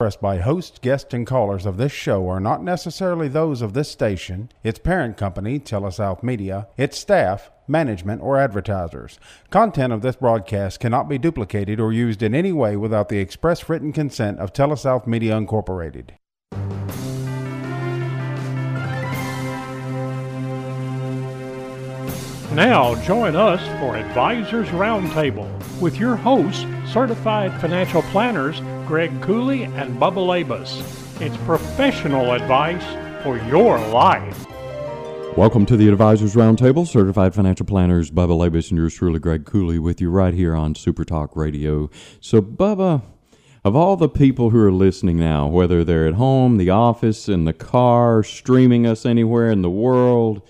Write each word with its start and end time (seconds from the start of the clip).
expressed 0.00 0.22
by 0.22 0.38
hosts, 0.38 0.78
guests, 0.78 1.12
and 1.12 1.26
callers 1.26 1.66
of 1.66 1.76
this 1.76 1.92
show 1.92 2.26
are 2.26 2.40
not 2.40 2.64
necessarily 2.64 3.28
those 3.28 3.60
of 3.60 3.74
this 3.74 3.90
station, 3.90 4.50
its 4.64 4.78
parent 4.78 5.18
company, 5.18 5.60
Telesouth 5.60 6.22
Media, 6.22 6.66
its 6.78 6.98
staff, 6.98 7.50
management, 7.68 8.22
or 8.22 8.38
advertisers. 8.38 9.18
Content 9.50 9.92
of 9.92 10.00
this 10.00 10.16
broadcast 10.16 10.80
cannot 10.80 11.06
be 11.06 11.18
duplicated 11.18 11.78
or 11.78 11.92
used 11.92 12.22
in 12.22 12.34
any 12.34 12.50
way 12.50 12.78
without 12.78 13.10
the 13.10 13.18
express 13.18 13.68
written 13.68 13.92
consent 13.92 14.38
of 14.38 14.54
Telesouth 14.54 15.06
Media 15.06 15.36
Incorporated. 15.36 16.14
Now 22.54 22.94
join 23.02 23.36
us 23.36 23.60
for 23.78 23.96
Advisors 23.96 24.68
Roundtable 24.68 25.50
with 25.78 25.98
your 26.00 26.16
hosts, 26.16 26.64
certified 26.90 27.52
financial 27.60 28.00
planners 28.04 28.62
Greg 28.90 29.22
Cooley 29.22 29.62
and 29.62 30.00
Bubba 30.00 30.16
Labus. 30.16 30.82
It's 31.20 31.36
professional 31.44 32.32
advice 32.32 32.82
for 33.22 33.38
your 33.38 33.78
life. 33.78 34.44
Welcome 35.36 35.64
to 35.66 35.76
the 35.76 35.88
Advisors 35.88 36.34
Roundtable. 36.34 36.88
Certified 36.88 37.32
financial 37.32 37.66
planners 37.66 38.10
Bubba 38.10 38.36
Labus 38.36 38.70
and 38.70 38.78
yours 38.78 38.96
truly, 38.96 39.20
Greg 39.20 39.46
Cooley, 39.46 39.78
with 39.78 40.00
you 40.00 40.10
right 40.10 40.34
here 40.34 40.56
on 40.56 40.74
Super 40.74 41.04
Talk 41.04 41.36
Radio. 41.36 41.88
So, 42.18 42.42
Bubba, 42.42 43.02
of 43.62 43.76
all 43.76 43.96
the 43.96 44.08
people 44.08 44.50
who 44.50 44.60
are 44.60 44.72
listening 44.72 45.20
now, 45.20 45.46
whether 45.46 45.84
they're 45.84 46.08
at 46.08 46.14
home, 46.14 46.56
the 46.56 46.70
office, 46.70 47.28
in 47.28 47.44
the 47.44 47.52
car, 47.52 48.24
streaming 48.24 48.88
us 48.88 49.06
anywhere 49.06 49.52
in 49.52 49.62
the 49.62 49.70
world, 49.70 50.42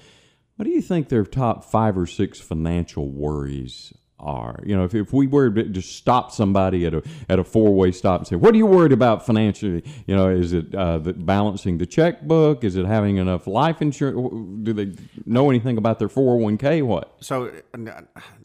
what 0.56 0.64
do 0.64 0.70
you 0.70 0.80
think 0.80 1.10
their 1.10 1.26
top 1.26 1.62
five 1.62 1.94
or 1.98 2.06
six 2.06 2.40
financial 2.40 3.10
worries 3.10 3.92
are? 4.22 4.60
You 4.64 4.76
know, 4.76 4.84
if, 4.84 4.94
if 4.94 5.12
we 5.12 5.26
were 5.26 5.50
to 5.50 5.64
just 5.64 5.96
stop 5.96 6.30
somebody 6.32 6.86
at 6.86 6.94
a 6.94 7.02
at 7.28 7.38
a 7.38 7.44
four 7.44 7.74
way 7.74 7.92
stop 7.92 8.20
and 8.20 8.28
say, 8.28 8.36
"What 8.36 8.54
are 8.54 8.58
you 8.58 8.66
worried 8.66 8.92
about 8.92 9.24
financially?" 9.24 9.84
You 10.06 10.16
know, 10.16 10.28
is 10.28 10.52
it 10.52 10.74
uh, 10.74 10.98
the, 10.98 11.12
balancing 11.12 11.78
the 11.78 11.86
checkbook? 11.86 12.64
Is 12.64 12.76
it 12.76 12.86
having 12.86 13.16
enough 13.16 13.46
life 13.46 13.82
insurance? 13.82 14.64
Do 14.64 14.72
they 14.72 14.92
know 15.26 15.50
anything 15.50 15.78
about 15.78 15.98
their 15.98 16.08
four 16.08 16.32
hundred 16.34 16.44
one 16.44 16.58
k? 16.58 16.82
What? 16.82 17.16
So, 17.20 17.52
uh, 17.74 18.00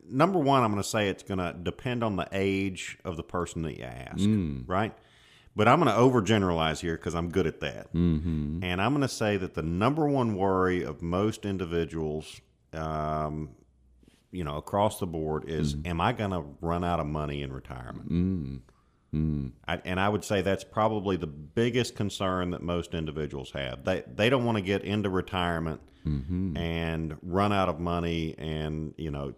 number 0.10 0.40
one, 0.40 0.64
I'm 0.64 0.72
going 0.72 0.82
to 0.82 0.90
say 0.90 1.10
it's 1.10 1.24
going 1.24 1.40
to 1.40 1.54
depend 1.54 2.04
on 2.04 2.16
the 2.16 2.28
age 2.32 2.98
of 3.06 3.18
the 3.18 3.24
person 3.24 3.62
that 3.64 3.78
you 3.78 3.84
ask, 3.84 4.24
right? 4.68 4.94
But 5.56 5.70
I'm 5.70 5.80
going 5.80 5.94
to 5.94 6.00
overgeneralize 6.00 6.82
here 6.82 6.98
because 6.98 7.16
I'm 7.16 7.30
good 7.30 7.48
at 7.48 7.62
that. 7.62 7.94
Mm-hmm. 7.94 8.60
And 8.62 8.82
I'm 8.82 8.92
going 8.92 9.04
to 9.04 9.08
say 9.08 9.38
that 9.38 9.54
the 9.54 9.62
number 9.62 10.06
one 10.08 10.36
worry 10.36 10.84
of 10.84 11.02
most 11.02 11.46
individuals, 11.46 12.42
um, 12.74 13.52
you 14.36 14.44
know, 14.44 14.58
across 14.58 15.00
the 15.00 15.08
board 15.08 15.46
is, 15.48 15.76
mm. 15.76 15.88
am 15.88 16.02
I 16.02 16.12
going 16.12 16.32
to 16.32 16.44
run 16.62 16.84
out 16.84 17.00
of 17.00 17.08
money 17.08 17.42
in 17.42 17.54
retirement? 17.54 18.12
Mm, 18.12 18.60
mm. 19.14 19.52
I, 19.68 19.82
and 19.86 20.00
I 20.00 20.10
would 20.10 20.26
say 20.26 20.42
that's 20.42 20.64
probably 20.64 21.16
the 21.16 21.28
biggest 21.28 21.96
concern 21.96 22.52
that 22.52 22.62
most 22.62 22.94
individuals 22.94 23.52
have. 23.52 23.86
They 23.86 24.04
they 24.14 24.30
don't 24.30 24.44
want 24.44 24.58
to 24.58 24.62
get 24.62 24.84
into 24.84 25.10
retirement 25.10 25.80
mm-hmm. 26.06 26.58
and 26.58 27.18
run 27.22 27.54
out 27.54 27.70
of 27.70 27.80
money, 27.80 28.36
and 28.38 28.94
you 28.98 29.12
know, 29.12 29.34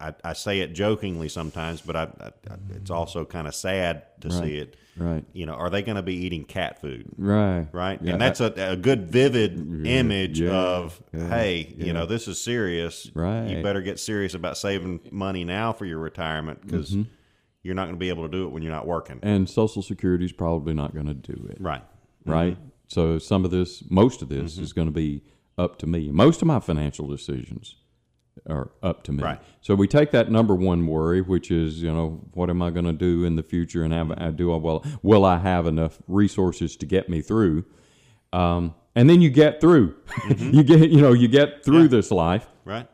I, 0.00 0.14
I 0.24 0.32
say 0.32 0.60
it 0.60 0.72
jokingly 0.72 1.28
sometimes, 1.28 1.80
but 1.82 1.94
I, 1.96 2.02
I, 2.20 2.26
I 2.50 2.56
it's 2.74 2.90
also 2.90 3.24
kind 3.24 3.46
of 3.46 3.54
sad 3.54 4.02
to 4.22 4.30
see 4.30 4.56
it. 4.56 4.76
Right. 4.96 5.24
You 5.32 5.46
know, 5.46 5.52
are 5.54 5.70
they 5.70 5.82
going 5.82 5.96
to 5.96 6.02
be 6.02 6.14
eating 6.14 6.44
cat 6.44 6.80
food? 6.80 7.06
Right. 7.16 7.66
Right, 7.72 8.00
Yeah, 8.02 8.12
and 8.12 8.20
that's 8.20 8.40
a, 8.40 8.52
a 8.56 8.76
good 8.76 9.08
vivid 9.10 9.86
image 9.86 10.40
yeah, 10.40 10.50
of, 10.50 11.02
yeah, 11.12 11.28
hey, 11.28 11.74
yeah. 11.76 11.86
you 11.86 11.92
know, 11.92 12.06
this 12.06 12.28
is 12.28 12.40
serious. 12.42 13.10
Right. 13.14 13.46
You 13.48 13.62
better 13.62 13.80
get 13.82 13.98
serious 14.00 14.34
about 14.34 14.56
saving 14.58 15.00
money 15.10 15.44
now 15.44 15.72
for 15.72 15.84
your 15.86 15.98
retirement 15.98 16.60
because 16.66 16.90
Mm-hmm. 16.90 17.02
you're 17.62 17.74
not 17.74 17.84
going 17.84 17.94
to 17.94 17.98
be 18.00 18.08
able 18.10 18.24
to 18.24 18.28
do 18.30 18.44
it 18.46 18.48
when 18.50 18.62
you're 18.62 18.72
not 18.72 18.86
working. 18.86 19.20
and 19.22 19.48
Social 19.48 19.80
Security 19.82 20.24
is 20.24 20.32
probably 20.32 20.74
not 20.74 20.92
going 20.94 21.06
to 21.06 21.14
do 21.14 21.46
it. 21.50 21.58
right. 21.60 21.82
Right. 22.26 22.58
So 22.88 23.18
some 23.18 23.44
of 23.44 23.50
this, 23.52 23.84
most 23.88 24.20
of 24.20 24.28
this, 24.28 24.58
is 24.58 24.72
going 24.72 24.88
to 24.88 24.92
be 24.92 25.22
up 25.56 25.78
to 25.78 25.86
me. 25.86 26.10
Most 26.10 26.42
of 26.42 26.48
my 26.48 26.58
financial 26.60 27.06
decisions 27.06 27.76
are 28.48 28.70
up 28.82 29.02
to 29.04 29.12
me. 29.12 29.22
Right. 29.22 29.40
So 29.60 29.74
we 29.74 29.86
take 29.86 30.10
that 30.12 30.30
number 30.30 30.54
one 30.54 30.86
worry, 30.86 31.20
which 31.20 31.50
is, 31.50 31.82
you 31.82 31.92
know, 31.92 32.20
what 32.32 32.50
am 32.50 32.62
I 32.62 32.70
going 32.70 32.86
to 32.86 32.92
do 32.92 33.24
in 33.24 33.36
the 33.36 33.42
future, 33.42 33.82
and 33.82 33.92
have, 33.92 34.10
I 34.12 34.30
do 34.30 34.52
I 34.52 34.56
well, 34.56 34.84
will 35.02 35.24
I 35.24 35.38
have 35.38 35.66
enough 35.66 35.98
resources 36.08 36.76
to 36.76 36.86
get 36.86 37.08
me 37.08 37.20
through? 37.22 37.64
Um, 38.32 38.74
and 38.94 39.08
then 39.08 39.20
you 39.20 39.30
get 39.30 39.60
through. 39.60 39.94
you 40.38 40.62
get, 40.62 40.90
you 40.90 41.00
know, 41.00 41.12
you 41.12 41.28
get 41.28 41.64
through 41.64 41.88
this 41.88 42.10
life. 42.10 42.46
Right. 42.64 42.88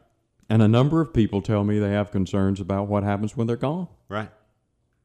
And 0.48 0.62
a 0.62 0.68
number 0.68 1.00
of 1.00 1.12
people 1.12 1.42
tell 1.42 1.64
me 1.64 1.78
they 1.78 1.90
have 1.90 2.10
concerns 2.10 2.60
about 2.60 2.86
what 2.86 3.02
happens 3.02 3.36
when 3.36 3.46
they're 3.46 3.56
gone. 3.56 3.88
Right. 4.08 4.30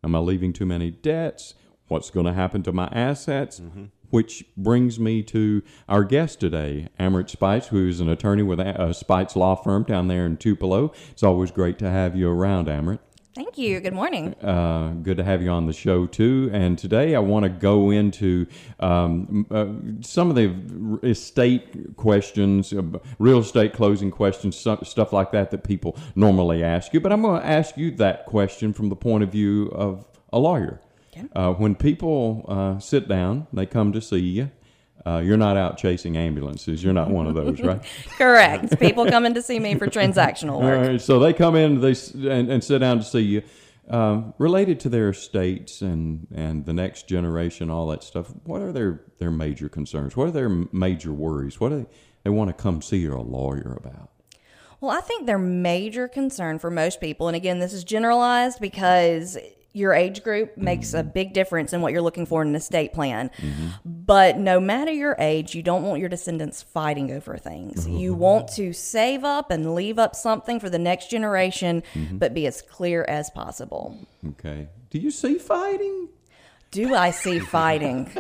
Am 0.04 0.16
I 0.16 0.20
leaving 0.20 0.54
too 0.54 0.66
many 0.66 0.92
debts? 0.92 1.56
What's 1.88 2.10
going 2.10 2.26
to 2.26 2.34
happen 2.34 2.64
to 2.64 2.72
my 2.72 2.88
assets? 2.92 3.60
Mm-hmm. 3.60 3.86
Which 4.12 4.46
brings 4.56 5.00
me 5.00 5.24
to 5.24 5.64
our 5.90 6.04
guest 6.04 6.40
today, 6.40 6.90
Amrit 7.00 7.30
Spites, 7.30 7.68
who's 7.68 8.00
an 8.00 8.10
attorney 8.10 8.44
with 8.44 8.60
uh, 8.60 8.94
Spites 8.94 9.36
Law 9.36 9.56
Firm 9.56 9.84
down 9.84 10.08
there 10.08 10.26
in 10.26 10.38
Tupelo. 10.38 10.94
It's 11.12 11.24
always 11.24 11.50
great 11.50 11.80
to 11.80 11.90
have 11.90 12.16
you 12.16 12.30
around, 12.30 12.68
Amrit. 12.68 13.00
Thank 13.34 13.58
you. 13.58 13.80
Good 13.80 13.94
morning. 13.94 14.34
Uh, 14.44 14.94
good 15.02 15.16
to 15.16 15.24
have 15.24 15.42
you 15.42 15.50
on 15.50 15.66
the 15.66 15.72
show 15.72 16.06
too. 16.06 16.50
And 16.52 16.78
today 16.78 17.16
I 17.16 17.20
want 17.20 17.44
to 17.44 17.50
go 17.50 17.90
into 17.90 18.46
um, 18.82 19.48
uh, 19.50 19.68
some 20.02 20.30
of 20.30 20.36
the 20.36 21.00
estate 21.08 21.96
questions, 21.96 22.74
uh, 22.74 22.82
real 23.20 23.40
estate 23.40 23.72
closing 23.72 24.12
questions, 24.12 24.58
stuff 24.58 25.14
like 25.14 25.32
that 25.32 25.50
that 25.52 25.64
people 25.64 25.98
normally 26.14 26.62
ask 26.62 26.94
you. 26.94 27.00
But 27.00 27.14
I'm 27.14 27.22
going 27.22 27.42
to 27.42 27.48
ask 27.48 27.78
you 27.78 27.92
that 27.92 28.26
question 28.26 28.74
from 28.74 28.90
the 28.90 28.98
point 28.98 29.24
of 29.24 29.32
view 29.32 29.68
of 29.68 30.06
a 30.34 30.40
lawyer. 30.40 30.82
Uh, 31.36 31.54
when 31.54 31.76
people 31.76 32.46
uh, 32.48 32.80
sit 32.80 33.08
down, 33.08 33.48
they 33.54 33.66
come 33.66 33.92
to 33.94 34.02
see 34.02 34.20
you. 34.20 34.52
Uh, 35.06 35.18
you're 35.18 35.38
not 35.38 35.58
out 35.58 35.78
chasing 35.78 36.16
ambulances. 36.16 36.84
You're 36.84 36.94
not 36.94 37.10
one 37.10 37.26
of 37.26 37.34
those, 37.34 37.60
right? 37.62 37.84
Correct. 38.18 38.80
People 38.80 39.06
coming 39.08 39.34
to 39.34 39.42
see 39.42 39.60
me 39.60 39.76
for 39.76 39.88
transactional 39.88 40.62
work. 40.62 40.88
right, 40.88 41.02
so 41.02 41.20
they 41.20 41.34
come 41.34 41.56
in 41.56 41.82
they 41.82 41.96
and, 42.30 42.52
and 42.52 42.64
sit 42.64 42.80
down 42.80 43.00
to 43.00 43.04
see 43.04 43.22
you. 43.22 43.44
Um, 43.90 44.34
related 44.38 44.80
to 44.82 44.90
their 44.90 45.10
estates 45.10 45.82
and, 45.82 46.28
and 46.34 46.66
the 46.66 46.72
next 46.72 47.10
generation, 47.10 47.70
all 47.70 47.88
that 47.88 48.04
stuff. 48.04 48.32
What 48.46 48.62
are 48.62 48.72
their, 48.72 49.02
their 49.18 49.32
major 49.32 49.68
concerns? 49.68 50.16
What 50.16 50.28
are 50.28 50.32
their 50.32 50.50
major 50.50 51.12
worries? 51.12 51.60
What 51.60 51.70
do 51.70 51.80
they, 51.80 51.86
they 52.24 52.30
want 52.30 52.50
to 52.50 52.54
come 52.54 52.82
see 52.82 53.06
a 53.06 53.18
lawyer 53.18 53.78
about? 53.84 54.12
Well, 54.80 54.92
I 54.92 55.02
think 55.02 55.26
their 55.26 55.40
major 55.40 56.08
concern 56.08 56.58
for 56.58 56.72
most 56.72 57.02
people, 57.02 57.28
and 57.28 57.36
again, 57.36 57.60
this 57.60 57.74
is 57.74 57.84
generalized 57.84 58.62
because 58.62 59.38
your 59.74 59.94
age 59.94 60.24
group 60.24 60.58
makes 60.58 60.94
a 60.94 61.04
big 61.04 61.34
difference 61.34 61.74
in 61.74 61.82
what 61.82 61.94
you're 61.94 62.02
looking 62.02 62.26
for 62.26 62.42
in 62.42 62.50
an 62.50 62.56
estate 62.56 62.94
plan. 62.94 63.32
But 63.86 64.38
no 64.38 64.60
matter 64.60 64.92
your 64.92 65.16
age, 65.20 65.56
you 65.56 65.64
don't 65.64 65.84
want 65.84 66.00
your 66.00 66.10
descendants 66.10 66.62
fighting 66.62 67.12
over 67.12 67.38
things. 67.38 67.88
You 67.88 68.14
want 68.14 68.50
to 68.54 68.74
save 68.74 69.24
up 69.24 69.52
and 69.52 69.74
leave 69.74 69.98
up 69.98 70.16
something 70.16 70.60
for 70.60 70.70
the 70.70 70.80
next 70.80 71.10
generation, 71.10 71.84
but 72.12 72.34
be 72.34 72.46
as 72.48 72.62
clear 72.62 73.04
as 73.08 73.30
possible. 73.30 73.98
Okay. 74.28 74.68
Do 74.90 75.00
you 75.00 75.12
see 75.12 75.38
fighting? 75.38 76.10
Do 76.72 76.96
I 76.96 77.12
see 77.12 77.40
fighting? 77.40 78.12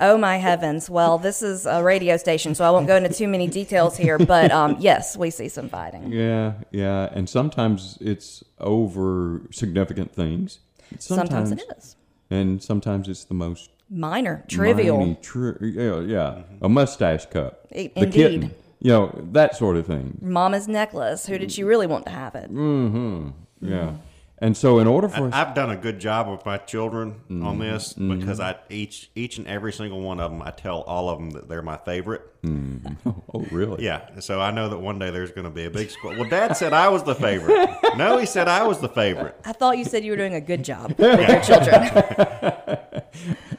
Oh 0.00 0.16
my 0.16 0.36
heavens! 0.36 0.88
Well, 0.88 1.18
this 1.18 1.42
is 1.42 1.66
a 1.66 1.82
radio 1.82 2.16
station, 2.16 2.54
so 2.54 2.64
I 2.64 2.70
won't 2.70 2.86
go 2.86 2.94
into 2.96 3.12
too 3.12 3.26
many 3.26 3.48
details 3.48 3.96
here. 3.96 4.16
But 4.16 4.52
um, 4.52 4.76
yes, 4.80 5.16
we 5.16 5.30
see 5.30 5.48
some 5.48 5.68
fighting. 5.68 6.12
Yeah, 6.12 6.54
yeah. 6.70 7.08
And 7.12 7.28
sometimes 7.28 7.98
it's 8.00 8.44
over 8.60 9.42
significant 9.50 10.14
things. 10.14 10.60
Sometimes 10.98 11.52
it 11.52 11.62
is 11.76 11.96
And 12.30 12.62
sometimes 12.62 13.08
it's 13.08 13.24
the 13.24 13.34
most 13.34 13.70
minor, 13.90 14.44
trivial. 14.48 14.98
minor, 14.98 15.16
tri- 15.22 15.54
yeah, 15.60 16.00
yeah. 16.00 16.42
A 16.62 16.68
mustache 16.68 17.26
cut. 17.26 17.66
I- 17.74 17.90
The 17.94 18.04
indeed. 18.04 18.12
kitten. 18.12 18.54
You 18.80 18.92
know, 18.92 19.18
that 19.32 19.56
sort 19.56 19.76
of 19.76 19.86
thing. 19.86 20.18
Mama's 20.22 20.68
necklace. 20.68 21.26
Who 21.26 21.36
did 21.38 21.50
she 21.50 21.64
really 21.64 21.86
want 21.88 22.04
to 22.06 22.12
have 22.12 22.34
it? 22.36 22.52
Mm-hmm. 22.52 23.30
Yeah. 23.62 23.92
And 24.40 24.56
so, 24.56 24.78
in 24.78 24.86
order 24.86 25.08
for 25.08 25.30
I've 25.32 25.52
done 25.54 25.70
a 25.70 25.76
good 25.76 25.98
job 25.98 26.28
with 26.30 26.46
my 26.46 26.58
children 26.58 27.16
Mm-hmm. 27.28 27.44
on 27.46 27.58
this 27.58 27.92
because 27.92 28.38
I 28.38 28.56
each 28.70 29.10
each 29.16 29.38
and 29.38 29.46
every 29.48 29.72
single 29.72 30.00
one 30.00 30.20
of 30.20 30.30
them 30.30 30.40
I 30.42 30.50
tell 30.52 30.82
all 30.82 31.08
of 31.10 31.18
them 31.18 31.30
that 31.30 31.48
they're 31.48 31.62
my 31.62 31.76
favorite. 31.76 32.22
oh, 32.46 33.44
really? 33.50 33.84
Yeah, 33.84 34.20
so 34.20 34.40
I 34.40 34.52
know 34.52 34.68
that 34.68 34.78
one 34.78 34.98
day 35.00 35.10
there's 35.10 35.32
going 35.32 35.44
to 35.44 35.50
be 35.50 35.64
a 35.64 35.70
big 35.70 35.90
squad. 35.90 36.18
Well, 36.18 36.28
Dad 36.28 36.56
said 36.56 36.72
I 36.72 36.88
was 36.88 37.02
the 37.02 37.16
favorite. 37.16 37.68
no, 37.96 38.16
he 38.16 38.26
said 38.26 38.46
I 38.46 38.64
was 38.64 38.78
the 38.78 38.88
favorite. 38.88 39.34
I 39.44 39.52
thought 39.52 39.76
you 39.76 39.84
said 39.84 40.04
you 40.04 40.12
were 40.12 40.16
doing 40.16 40.34
a 40.34 40.40
good 40.40 40.64
job 40.64 40.94
with 40.98 41.28
your 41.28 41.40
children. 41.40 41.90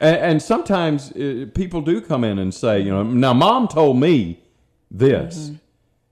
And, 0.00 0.16
and 0.16 0.42
sometimes 0.42 1.12
uh, 1.12 1.46
people 1.54 1.82
do 1.82 2.00
come 2.00 2.24
in 2.24 2.38
and 2.38 2.54
say, 2.54 2.80
you 2.80 2.90
know, 2.90 3.02
now 3.02 3.34
mom 3.34 3.68
told 3.68 3.98
me 4.00 4.42
this, 4.90 5.52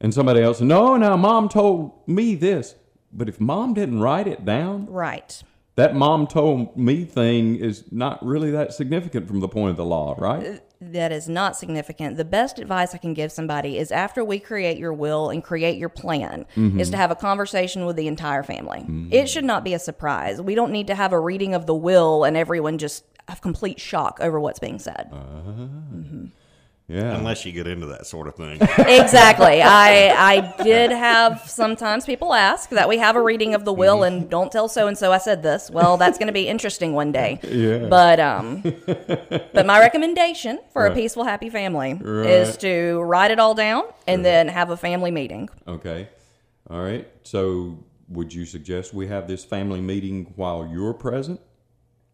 and 0.01 0.13
somebody 0.13 0.43
else, 0.43 0.61
no, 0.61 0.97
now 0.97 1.17
mom 1.17 1.49
told 1.49 2.07
me 2.07 2.35
this. 2.35 2.75
But 3.13 3.29
if 3.29 3.41
mom 3.41 3.75
didn't 3.75 4.01
write 4.01 4.27
it 4.27 4.45
down, 4.45 4.87
right. 4.87 5.43
that 5.77 5.95
mom 5.95 6.27
told 6.27 6.77
me 6.77 7.05
thing 7.05 7.57
is 7.57 7.85
not 7.91 8.25
really 8.25 8.51
that 8.51 8.73
significant 8.73 9.27
from 9.27 9.41
the 9.41 9.49
point 9.49 9.71
of 9.71 9.77
the 9.77 9.85
law, 9.85 10.15
right? 10.19 10.61
That 10.81 11.11
is 11.11 11.29
not 11.29 11.57
significant. 11.57 12.17
The 12.17 12.25
best 12.25 12.59
advice 12.59 12.95
I 12.95 12.99
can 12.99 13.15
give 13.15 13.33
somebody 13.33 13.79
is 13.79 13.91
after 13.91 14.25
we 14.25 14.39
create 14.39 14.79
your 14.79 14.93
will 14.93 15.31
and 15.31 15.43
create 15.43 15.79
your 15.79 15.89
plan, 15.89 16.47
mm-hmm. 16.55 16.79
is 16.79 16.91
to 16.91 16.97
have 16.97 17.11
a 17.11 17.17
conversation 17.17 17.85
with 17.85 17.97
the 17.97 18.07
entire 18.07 18.43
family. 18.43 18.81
Mm-hmm. 18.81 19.13
It 19.13 19.29
should 19.29 19.45
not 19.45 19.65
be 19.65 19.75
a 19.75 19.79
surprise. 19.79 20.41
We 20.41 20.55
don't 20.55 20.71
need 20.71 20.87
to 20.89 20.95
have 20.95 21.13
a 21.13 21.19
reading 21.19 21.55
of 21.55 21.67
the 21.67 21.75
will 21.75 22.25
and 22.25 22.37
everyone 22.37 22.79
just 22.79 23.05
have 23.27 23.41
complete 23.41 23.81
shock 23.81 24.19
over 24.21 24.39
what's 24.39 24.59
being 24.59 24.79
said. 24.79 25.11
Ah. 25.13 25.17
Mm-hmm. 25.17 26.27
Yeah. 26.89 27.15
Unless 27.15 27.45
you 27.45 27.53
get 27.53 27.67
into 27.67 27.87
that 27.87 28.07
sort 28.07 28.29
of 28.29 28.35
thing. 28.35 28.59
exactly. 28.79 29.61
I 29.61 30.09
I 30.09 30.63
did 30.63 30.91
have 30.91 31.43
sometimes 31.47 32.07
people 32.07 32.33
ask 32.33 32.71
that 32.71 32.89
we 32.89 32.97
have 32.97 33.15
a 33.15 33.21
reading 33.21 33.55
of 33.55 33.67
the 33.67 33.75
will 33.75 34.05
and 34.05 34.31
don't 34.31 34.51
tell 34.51 34.69
so 34.69 34.89
and 34.89 34.97
so 34.97 35.13
I 35.13 35.19
said 35.19 35.43
this. 35.43 35.71
Well, 35.71 35.99
that's 35.99 36.17
going 36.17 36.29
to 36.29 36.33
be 36.33 36.49
interesting 36.49 36.95
one 36.95 37.13
day. 37.13 37.41
Yeah. 37.59 37.89
But 37.89 38.21
um 38.21 38.63
but 38.87 39.67
my 39.67 39.81
recommendation 39.81 40.61
for 40.73 40.87
a 40.87 40.95
peaceful 40.95 41.25
happy 41.25 41.51
family 41.51 42.01
is 42.05 42.57
to 42.59 43.01
write 43.01 43.33
it 43.33 43.41
all 43.41 43.55
down 43.55 43.83
and 44.07 44.25
then 44.25 44.47
have 44.49 44.71
a 44.71 44.77
family 44.77 45.11
meeting. 45.11 45.49
Okay. 45.67 46.09
All 46.71 46.81
right. 46.81 47.09
So, 47.25 47.85
would 48.09 48.33
you 48.33 48.45
suggest 48.45 48.95
we 48.95 49.09
have 49.09 49.27
this 49.27 49.45
family 49.45 49.81
meeting 49.81 50.33
while 50.37 50.67
you're 50.67 50.95
present? 50.95 51.41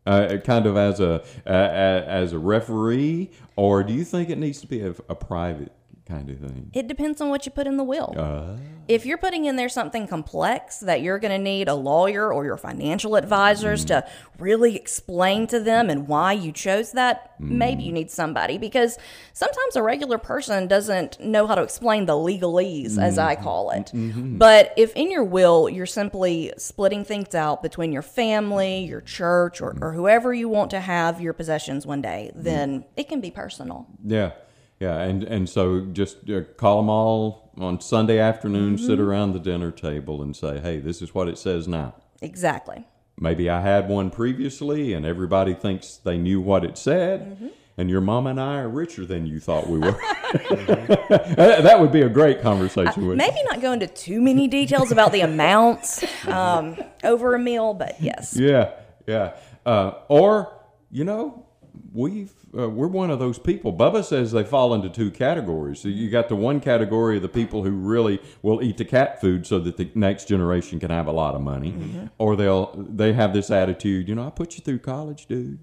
Uh, 0.06 0.36
kind 0.44 0.66
of 0.66 0.76
as 0.76 1.00
a 1.00 1.24
uh, 1.46 1.48
as 1.48 2.34
a 2.34 2.38
referee, 2.38 3.30
or 3.56 3.82
do 3.82 3.94
you 3.94 4.04
think 4.04 4.28
it 4.28 4.36
needs 4.36 4.60
to 4.60 4.66
be 4.66 4.80
a, 4.82 4.90
a 5.08 5.14
private 5.14 5.72
kind 6.06 6.28
of 6.28 6.38
thing? 6.38 6.70
It 6.72 6.86
depends 6.86 7.20
on 7.20 7.28
what 7.28 7.46
you 7.46 7.52
put 7.52 7.66
in 7.66 7.76
the 7.76 7.84
will. 7.84 8.14
Uh, 8.16 8.56
if 8.86 9.06
you're 9.06 9.18
putting 9.18 9.46
in 9.46 9.56
there 9.56 9.68
something 9.68 10.06
complex 10.06 10.80
that 10.80 11.00
you're 11.00 11.18
going 11.18 11.32
to 11.32 11.38
need 11.38 11.68
a 11.68 11.74
lawyer 11.74 12.32
or 12.32 12.44
your 12.44 12.58
financial 12.58 13.16
advisors 13.16 13.84
to 13.86 14.06
really 14.38 14.76
explain 14.76 15.46
to 15.46 15.60
them 15.60 15.88
and 15.88 16.06
why 16.06 16.32
you 16.32 16.52
chose 16.52 16.92
that, 16.92 17.34
maybe 17.38 17.84
you 17.84 17.90
mm. 17.90 17.94
need 17.94 18.10
somebody 18.10 18.58
because 18.58 18.98
sometimes 19.32 19.76
a 19.76 19.82
regular 19.82 20.18
person 20.18 20.66
doesn't 20.66 21.18
know 21.20 21.46
how 21.46 21.54
to 21.54 21.62
explain 21.62 22.04
the 22.06 22.12
legalese, 22.12 22.98
as 22.98 23.18
I 23.18 23.34
mm-hmm. 23.34 23.44
call 23.44 23.70
it. 23.70 23.90
Mm-hmm. 23.94 24.38
But 24.38 24.74
if 24.76 24.92
in 24.94 25.10
your 25.10 25.24
will 25.24 25.68
you're 25.68 25.86
simply 25.86 26.52
splitting 26.58 27.04
things 27.04 27.34
out 27.34 27.62
between 27.62 27.92
your 27.92 28.02
family, 28.02 28.84
your 28.84 29.00
church, 29.00 29.62
or, 29.62 29.72
mm-hmm. 29.72 29.84
or 29.84 29.92
whoever 29.92 30.34
you 30.34 30.48
want 30.48 30.70
to 30.72 30.80
have 30.80 31.20
your 31.20 31.32
possessions 31.32 31.86
one 31.86 32.02
day, 32.02 32.30
then 32.34 32.84
it 32.96 33.08
can 33.08 33.20
be 33.20 33.30
personal. 33.30 33.86
yeah, 34.04 34.32
yeah, 34.81 34.99
and 35.00 35.23
and 35.25 35.49
so 35.49 35.82
just 35.93 36.29
uh, 36.31 36.43
call 36.56 36.79
them 36.79 36.91
all 36.91 37.53
on 37.59 37.81
Sunday 37.81 38.19
afternoon, 38.19 38.79
sit 38.79 38.99
around 38.99 39.32
the 39.32 39.38
dinner 39.38 39.71
table, 39.71 40.23
and 40.23 40.35
say, 40.37 40.59
"Hey, 40.61 40.79
this 40.81 41.00
is 41.00 41.15
what 41.15 41.29
it 41.29 41.38
says 41.38 41.69
now." 41.69 41.94
Exactly. 42.21 42.87
Maybe 43.19 43.49
I 43.49 43.61
had 43.61 43.88
one 43.88 44.11
previously, 44.11 44.93
and 44.93 45.06
everybody 45.06 45.55
thinks 45.55 45.99
they 45.99 46.19
knew 46.19 46.41
what 46.41 46.65
it 46.65 46.76
said. 46.76 47.53
And 47.76 47.91
your 47.91 48.00
mom 48.00 48.29
and 48.29 48.41
I 48.41 48.59
are 48.59 48.69
richer 48.69 49.05
than 49.05 49.26
you 49.26 49.41
thought 49.41 49.69
we 49.69 49.79
were. 49.79 49.93
that 50.32 51.61
that 51.62 51.81
would 51.81 51.93
be 51.93 52.03
a 52.03 52.09
great 52.09 52.41
conversation 52.41 53.06
with 53.06 53.19
Maybe 53.19 53.37
not 53.44 53.61
go 53.61 53.73
into 53.73 53.87
too 53.87 54.21
many 54.21 54.49
details 54.49 54.91
about 54.91 55.12
the 55.12 55.21
amounts 55.21 56.05
um, 56.26 56.76
over 57.03 57.35
a 57.35 57.38
meal, 57.38 57.75
but 57.75 58.00
yes. 58.00 58.37
Yeah, 58.37 58.73
yeah. 59.06 59.35
Uh, 59.65 59.93
or 60.09 60.61
you 60.91 61.05
know, 61.05 61.44
we've 61.93 62.32
uh, 62.56 62.69
we're 62.69 62.87
one 62.87 63.11
of 63.11 63.19
those 63.19 63.38
people. 63.38 63.73
Bubba 63.73 64.05
says 64.05 64.32
they 64.32 64.44
fall 64.44 64.75
into 64.75 64.88
two 64.88 65.11
categories. 65.11 65.81
So 65.81 65.88
you 65.88 66.11
got 66.11 66.29
the 66.29 66.37
one 66.37 66.61
category 66.61 67.17
of 67.17 67.23
the 67.23 67.29
people 67.29 67.62
who 67.65 67.71
really 67.73 68.21
will 68.43 68.62
eat 68.62 68.76
the 68.79 68.85
cat 68.85 69.21
food 69.21 69.47
so 69.47 69.59
that 69.61 69.76
the 69.76 69.91
next 69.94 70.29
generation 70.29 70.81
can 70.81 70.91
have 70.91 71.06
a 71.06 71.12
lot 71.12 71.35
of 71.35 71.41
money, 71.41 71.71
or 72.19 72.37
they'll 72.37 72.73
they 72.76 73.12
have 73.12 73.32
this 73.32 73.50
attitude. 73.50 74.09
You 74.09 74.15
know, 74.15 74.26
I 74.26 74.31
put 74.31 74.56
you 74.56 74.62
through 74.65 74.81
college, 74.81 75.26
dude. 75.26 75.59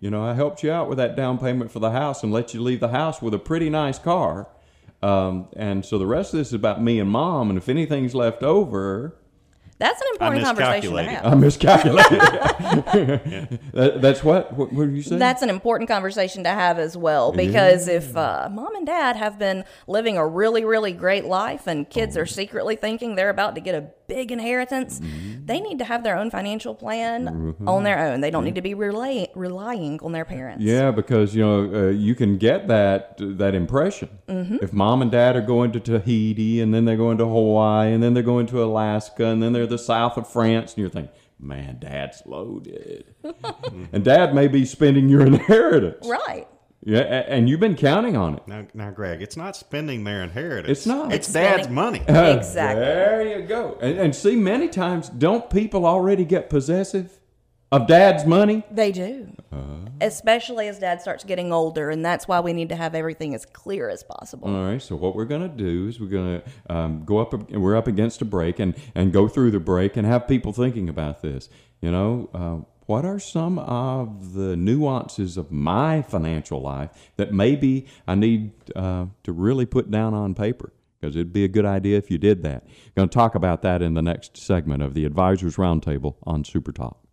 You 0.00 0.10
know, 0.10 0.22
I 0.24 0.34
helped 0.34 0.62
you 0.62 0.70
out 0.70 0.88
with 0.88 0.98
that 0.98 1.16
down 1.16 1.38
payment 1.38 1.70
for 1.70 1.78
the 1.78 1.90
house 1.90 2.22
and 2.22 2.32
let 2.32 2.52
you 2.52 2.60
leave 2.60 2.80
the 2.80 2.88
house 2.88 3.22
with 3.22 3.32
a 3.32 3.38
pretty 3.38 3.70
nice 3.70 3.98
car. 3.98 4.48
Um, 5.02 5.48
and 5.54 5.84
so 5.84 5.98
the 5.98 6.06
rest 6.06 6.34
of 6.34 6.38
this 6.38 6.48
is 6.48 6.54
about 6.54 6.82
me 6.82 6.98
and 6.98 7.10
mom. 7.10 7.50
And 7.50 7.58
if 7.58 7.68
anything's 7.68 8.14
left 8.14 8.42
over, 8.42 9.16
That's 9.78 10.00
an 10.00 10.06
important 10.12 10.44
conversation 10.44 10.92
to 10.94 11.02
have. 11.02 11.26
I 11.26 11.34
miscalculated. 11.34 12.20
That- 13.74 14.00
that's 14.00 14.22
what? 14.22 14.52
What, 14.54 14.72
what 14.72 14.86
did 14.86 14.94
you 14.96 15.02
say? 15.02 15.18
That's 15.18 15.42
an 15.42 15.50
important 15.50 15.88
conversation 15.88 16.44
to 16.44 16.50
have 16.50 16.78
as 16.78 16.96
well 16.96 17.32
because 17.32 17.88
if 17.88 18.16
uh, 18.16 18.48
mom 18.52 18.74
and 18.76 18.86
dad 18.86 19.16
have 19.16 19.38
been 19.38 19.64
living 19.86 20.16
a 20.16 20.26
really, 20.26 20.64
really 20.64 20.92
great 20.92 21.24
life 21.24 21.66
and 21.66 21.88
kids 21.88 22.16
are 22.16 22.26
secretly 22.26 22.76
thinking 22.76 23.14
they're 23.16 23.30
about 23.30 23.54
to 23.56 23.60
get 23.60 23.74
a 23.74 23.80
big 24.06 24.32
inheritance, 24.32 25.00
mm-hmm. 25.00 25.46
they 25.46 25.60
need 25.60 25.78
to 25.78 25.84
have 25.84 26.02
their 26.02 26.16
own 26.16 26.30
financial 26.30 26.74
plan 26.74 27.26
mm-hmm. 27.26 27.68
on 27.68 27.84
their 27.84 27.98
own. 27.98 28.20
They 28.20 28.30
don't 28.30 28.44
need 28.44 28.54
to 28.54 28.62
be 28.62 28.74
rely- 28.74 29.28
relying 29.34 30.00
on 30.02 30.12
their 30.12 30.24
parents. 30.24 30.62
yeah, 30.62 30.90
because 30.90 31.34
you 31.34 31.42
know 31.42 31.88
uh, 31.88 31.90
you 31.90 32.14
can 32.14 32.38
get 32.38 32.68
that 32.68 33.16
that 33.18 33.54
impression 33.54 34.08
mm-hmm. 34.28 34.56
if 34.62 34.72
mom 34.72 35.02
and 35.02 35.10
dad 35.10 35.36
are 35.36 35.40
going 35.40 35.72
to 35.72 35.80
Tahiti 35.80 36.60
and 36.60 36.72
then 36.72 36.84
they're 36.84 36.96
going 36.96 37.18
to 37.18 37.26
Hawaii 37.26 37.92
and 37.92 38.02
then 38.02 38.14
they're 38.14 38.22
going 38.22 38.46
to 38.46 38.62
Alaska 38.62 39.26
and 39.26 39.42
then 39.42 39.52
they're 39.52 39.66
the 39.66 39.78
south 39.78 40.16
of 40.16 40.28
France 40.28 40.72
and 40.72 40.78
you're 40.78 40.90
thinking, 40.90 41.12
man, 41.38 41.78
dad's 41.80 42.22
loaded, 42.26 43.14
and 43.92 44.04
dad 44.04 44.34
may 44.34 44.48
be 44.48 44.64
spending 44.64 45.08
your 45.08 45.20
inheritance. 45.26 46.06
Right. 46.06 46.48
Yeah, 46.86 46.98
and 47.00 47.48
you've 47.48 47.60
been 47.60 47.76
counting 47.76 48.14
on 48.14 48.34
it. 48.34 48.46
Now, 48.46 48.66
now, 48.74 48.90
Greg, 48.90 49.22
it's 49.22 49.38
not 49.38 49.56
spending 49.56 50.04
their 50.04 50.22
inheritance. 50.22 50.70
It's 50.70 50.86
not. 50.86 51.06
It's, 51.12 51.26
It's 51.28 51.32
dad's 51.32 51.62
spending- 51.64 51.74
money. 51.74 52.02
Exactly. 52.08 52.84
There 52.84 53.38
you 53.40 53.46
go. 53.46 53.78
And, 53.80 53.98
and 53.98 54.14
see, 54.14 54.36
many 54.36 54.68
times, 54.68 55.08
don't 55.08 55.48
people 55.48 55.86
already 55.86 56.26
get 56.26 56.50
possessive 56.50 57.18
of 57.72 57.86
dad's 57.86 58.26
money? 58.26 58.64
They 58.70 58.92
do. 58.92 59.28
Especially 60.00 60.66
as 60.68 60.80
dad 60.80 61.00
starts 61.00 61.22
getting 61.24 61.52
older, 61.52 61.88
and 61.88 62.04
that's 62.04 62.26
why 62.28 62.40
we 62.40 62.52
need 62.52 62.68
to 62.70 62.76
have 62.76 62.94
everything 62.94 63.34
as 63.34 63.46
clear 63.46 63.88
as 63.88 64.02
possible. 64.02 64.48
All 64.54 64.64
right. 64.64 64.82
So 64.82 64.96
what 64.96 65.14
we're 65.14 65.24
going 65.24 65.42
to 65.48 65.56
do 65.56 65.86
is 65.88 66.00
we're 66.00 66.08
going 66.08 66.42
to 66.42 66.74
um, 66.74 67.04
go 67.04 67.18
up. 67.18 67.50
We're 67.50 67.76
up 67.76 67.86
against 67.86 68.20
a 68.20 68.24
break 68.24 68.58
and 68.58 68.74
and 68.94 69.12
go 69.12 69.28
through 69.28 69.52
the 69.52 69.60
break 69.60 69.96
and 69.96 70.04
have 70.06 70.26
people 70.28 70.52
thinking 70.52 70.88
about 70.88 71.22
this. 71.22 71.48
You 71.80 71.92
know, 71.92 72.28
uh, 72.34 72.68
what 72.86 73.04
are 73.04 73.18
some 73.18 73.58
of 73.58 74.34
the 74.34 74.56
nuances 74.56 75.36
of 75.36 75.50
my 75.50 76.02
financial 76.02 76.60
life 76.60 76.90
that 77.16 77.32
maybe 77.32 77.86
I 78.06 78.14
need 78.14 78.52
uh, 78.74 79.06
to 79.22 79.32
really 79.32 79.66
put 79.66 79.90
down 79.90 80.14
on 80.14 80.34
paper? 80.34 80.72
Because 81.00 81.16
it'd 81.16 81.32
be 81.32 81.44
a 81.44 81.48
good 81.48 81.66
idea 81.66 81.98
if 81.98 82.10
you 82.10 82.18
did 82.18 82.42
that. 82.42 82.66
Going 82.96 83.08
to 83.08 83.14
talk 83.14 83.34
about 83.34 83.62
that 83.62 83.82
in 83.82 83.94
the 83.94 84.02
next 84.02 84.36
segment 84.36 84.82
of 84.82 84.94
the 84.94 85.04
Advisors 85.04 85.56
Roundtable 85.56 86.16
on 86.24 86.44
Super 86.44 86.72
Talk. 86.72 87.03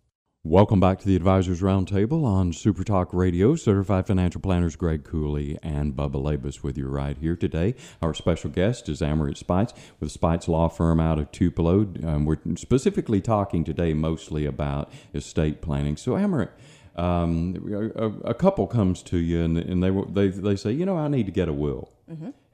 Welcome 0.44 0.80
back 0.80 0.98
to 0.98 1.06
the 1.06 1.14
Advisors 1.14 1.62
Roundtable 1.62 2.24
on 2.24 2.52
Super 2.52 2.82
Talk 2.82 3.14
Radio. 3.14 3.54
Certified 3.54 4.08
financial 4.08 4.40
planners 4.40 4.74
Greg 4.74 5.04
Cooley 5.04 5.56
and 5.62 5.94
Bubba 5.94 6.16
Labus 6.16 6.64
with 6.64 6.76
you 6.76 6.88
right 6.88 7.16
here 7.16 7.36
today. 7.36 7.76
Our 8.02 8.12
special 8.12 8.50
guest 8.50 8.88
is 8.88 9.00
Amarit 9.00 9.36
Spites 9.38 9.72
with 10.00 10.10
Spites 10.10 10.48
Law 10.48 10.68
Firm 10.68 10.98
out 10.98 11.20
of 11.20 11.30
Tupelo. 11.30 11.86
Um, 12.04 12.24
we're 12.24 12.38
specifically 12.56 13.20
talking 13.20 13.62
today 13.62 13.94
mostly 13.94 14.44
about 14.44 14.90
estate 15.14 15.62
planning. 15.62 15.96
So, 15.96 16.14
Amarit, 16.14 16.50
um, 16.96 17.92
a, 17.94 18.30
a 18.30 18.34
couple 18.34 18.66
comes 18.66 19.04
to 19.04 19.18
you 19.18 19.42
and, 19.44 19.56
and 19.56 19.80
they, 19.80 19.90
they, 19.90 20.36
they 20.36 20.56
say, 20.56 20.72
you 20.72 20.84
know, 20.84 20.98
I 20.98 21.06
need 21.06 21.26
to 21.26 21.32
get 21.32 21.48
a 21.48 21.52
will. 21.52 21.92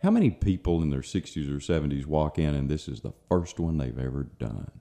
How 0.03 0.11
many 0.11 0.29
people 0.29 0.83
in 0.83 0.91
their 0.91 1.01
60s 1.01 1.49
or 1.49 1.59
70s 1.59 2.05
walk 2.05 2.39
in 2.39 2.55
and 2.55 2.69
this 2.69 2.87
is 2.87 3.01
the 3.01 3.15
first 3.31 3.59
one 3.59 3.79
they've 3.79 3.99
ever 3.99 4.25
done? 4.39 4.73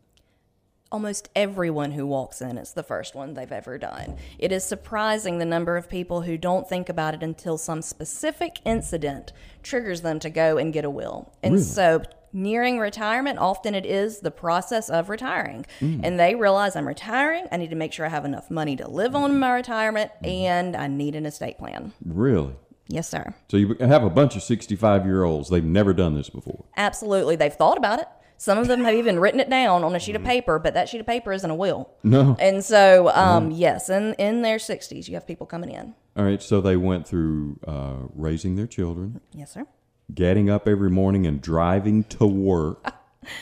Almost 0.91 1.29
everyone 1.35 1.91
who 1.91 2.05
walks 2.05 2.41
in 2.41 2.57
it's 2.57 2.71
the 2.73 2.83
first 2.83 3.15
one 3.15 3.33
they've 3.33 3.51
ever 3.51 3.77
done. 3.77 4.17
It 4.39 4.51
is 4.51 4.63
surprising 4.63 5.37
the 5.37 5.45
number 5.45 5.77
of 5.77 5.89
people 5.89 6.21
who 6.21 6.37
don't 6.37 6.67
think 6.67 6.89
about 6.89 7.13
it 7.13 7.23
until 7.23 7.57
some 7.57 7.81
specific 7.81 8.59
incident 8.65 9.33
triggers 9.63 10.01
them 10.01 10.19
to 10.19 10.29
go 10.29 10.57
and 10.57 10.71
get 10.73 10.85
a 10.85 10.89
will. 10.89 11.33
And 11.43 11.59
so 11.61 12.03
nearing 12.33 12.77
retirement 12.79 13.39
often 13.39 13.73
it 13.73 13.85
is 13.85 14.19
the 14.19 14.31
process 14.31 14.89
of 14.89 15.09
retiring 15.09 15.65
hmm. 15.79 16.01
and 16.03 16.19
they 16.19 16.35
realize 16.35 16.75
i'm 16.75 16.87
retiring 16.87 17.47
i 17.53 17.57
need 17.57 17.69
to 17.69 17.75
make 17.75 17.93
sure 17.93 18.05
i 18.05 18.09
have 18.09 18.25
enough 18.25 18.51
money 18.51 18.75
to 18.75 18.87
live 18.87 19.15
on 19.15 19.31
in 19.31 19.39
my 19.39 19.51
retirement 19.53 20.11
hmm. 20.19 20.25
and 20.25 20.75
i 20.75 20.87
need 20.87 21.15
an 21.15 21.25
estate 21.25 21.57
plan 21.57 21.93
Really? 22.05 22.53
yes 22.89 23.07
sir 23.07 23.33
So 23.49 23.57
you 23.57 23.75
have 23.79 24.03
a 24.03 24.09
bunch 24.09 24.35
of 24.35 24.43
65 24.43 25.05
year 25.05 25.23
olds. 25.23 25.49
They've 25.49 25.63
never 25.63 25.93
done 25.93 26.15
this 26.15 26.29
before. 26.29 26.65
absolutely 26.75 27.37
they've 27.37 27.53
thought 27.53 27.77
about 27.77 27.99
it 27.99 28.07
some 28.37 28.57
of 28.57 28.67
them 28.67 28.83
have 28.85 28.93
even 28.93 29.19
written 29.19 29.39
it 29.39 29.49
down 29.49 29.83
on 29.83 29.95
a 29.95 29.99
sheet 29.99 30.15
of 30.15 30.23
paper 30.23 30.59
but 30.59 30.73
that 30.73 30.87
sheet 30.87 30.99
of 31.01 31.05
paper 31.07 31.31
isn't 31.33 31.49
a 31.49 31.55
will 31.55 31.89
No. 32.03 32.35
And 32.39 32.63
so, 32.63 33.09
um, 33.09 33.51
yes, 33.51 33.89
in, 33.89 34.13
in 34.15 34.41
their 34.43 34.57
60s, 34.57 35.07
you 35.07 35.15
have 35.15 35.25
people 35.27 35.45
coming 35.45 35.71
in. 35.71 35.93
All 36.15 36.23
right. 36.25 36.41
So 36.41 36.61
they 36.61 36.77
went 36.77 37.07
through 37.07 37.59
uh, 37.67 38.07
raising 38.15 38.55
their 38.55 38.67
children, 38.67 39.21
Yes, 39.33 39.51
sir. 39.53 39.65
getting 40.13 40.49
up 40.49 40.67
every 40.67 40.89
morning 40.89 41.25
and 41.27 41.41
driving 41.41 42.03
to 42.05 42.25
work. 42.25 42.93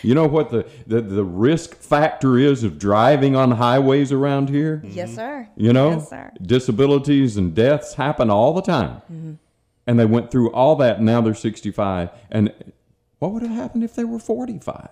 you 0.02 0.16
know 0.16 0.28
what 0.28 0.50
the, 0.50 0.66
the, 0.88 1.00
the 1.02 1.24
risk 1.24 1.76
factor 1.76 2.38
is 2.38 2.64
of 2.64 2.80
driving 2.80 3.36
on 3.36 3.52
highways 3.52 4.12
around 4.12 4.50
here? 4.50 4.82
Yes, 4.86 5.14
sir. 5.16 5.48
You 5.56 5.72
know, 5.74 5.92
Yes, 5.92 6.10
sir. 6.10 6.32
disabilities 6.42 7.38
and 7.38 7.54
deaths 7.54 7.94
happen 7.94 8.30
all 8.30 8.54
the 8.54 8.62
time. 8.62 9.02
Mm-hmm. 9.12 9.34
And 9.88 10.00
they 10.00 10.06
went 10.06 10.32
through 10.32 10.52
all 10.52 10.76
that. 10.78 10.98
And 10.98 11.06
now 11.06 11.22
they're 11.22 11.34
65. 11.36 12.10
And 12.32 12.52
what 13.20 13.32
would 13.32 13.42
have 13.44 13.52
happened 13.52 13.84
if 13.84 13.96
they 13.96 14.04
were 14.04 14.20
45? 14.20 14.90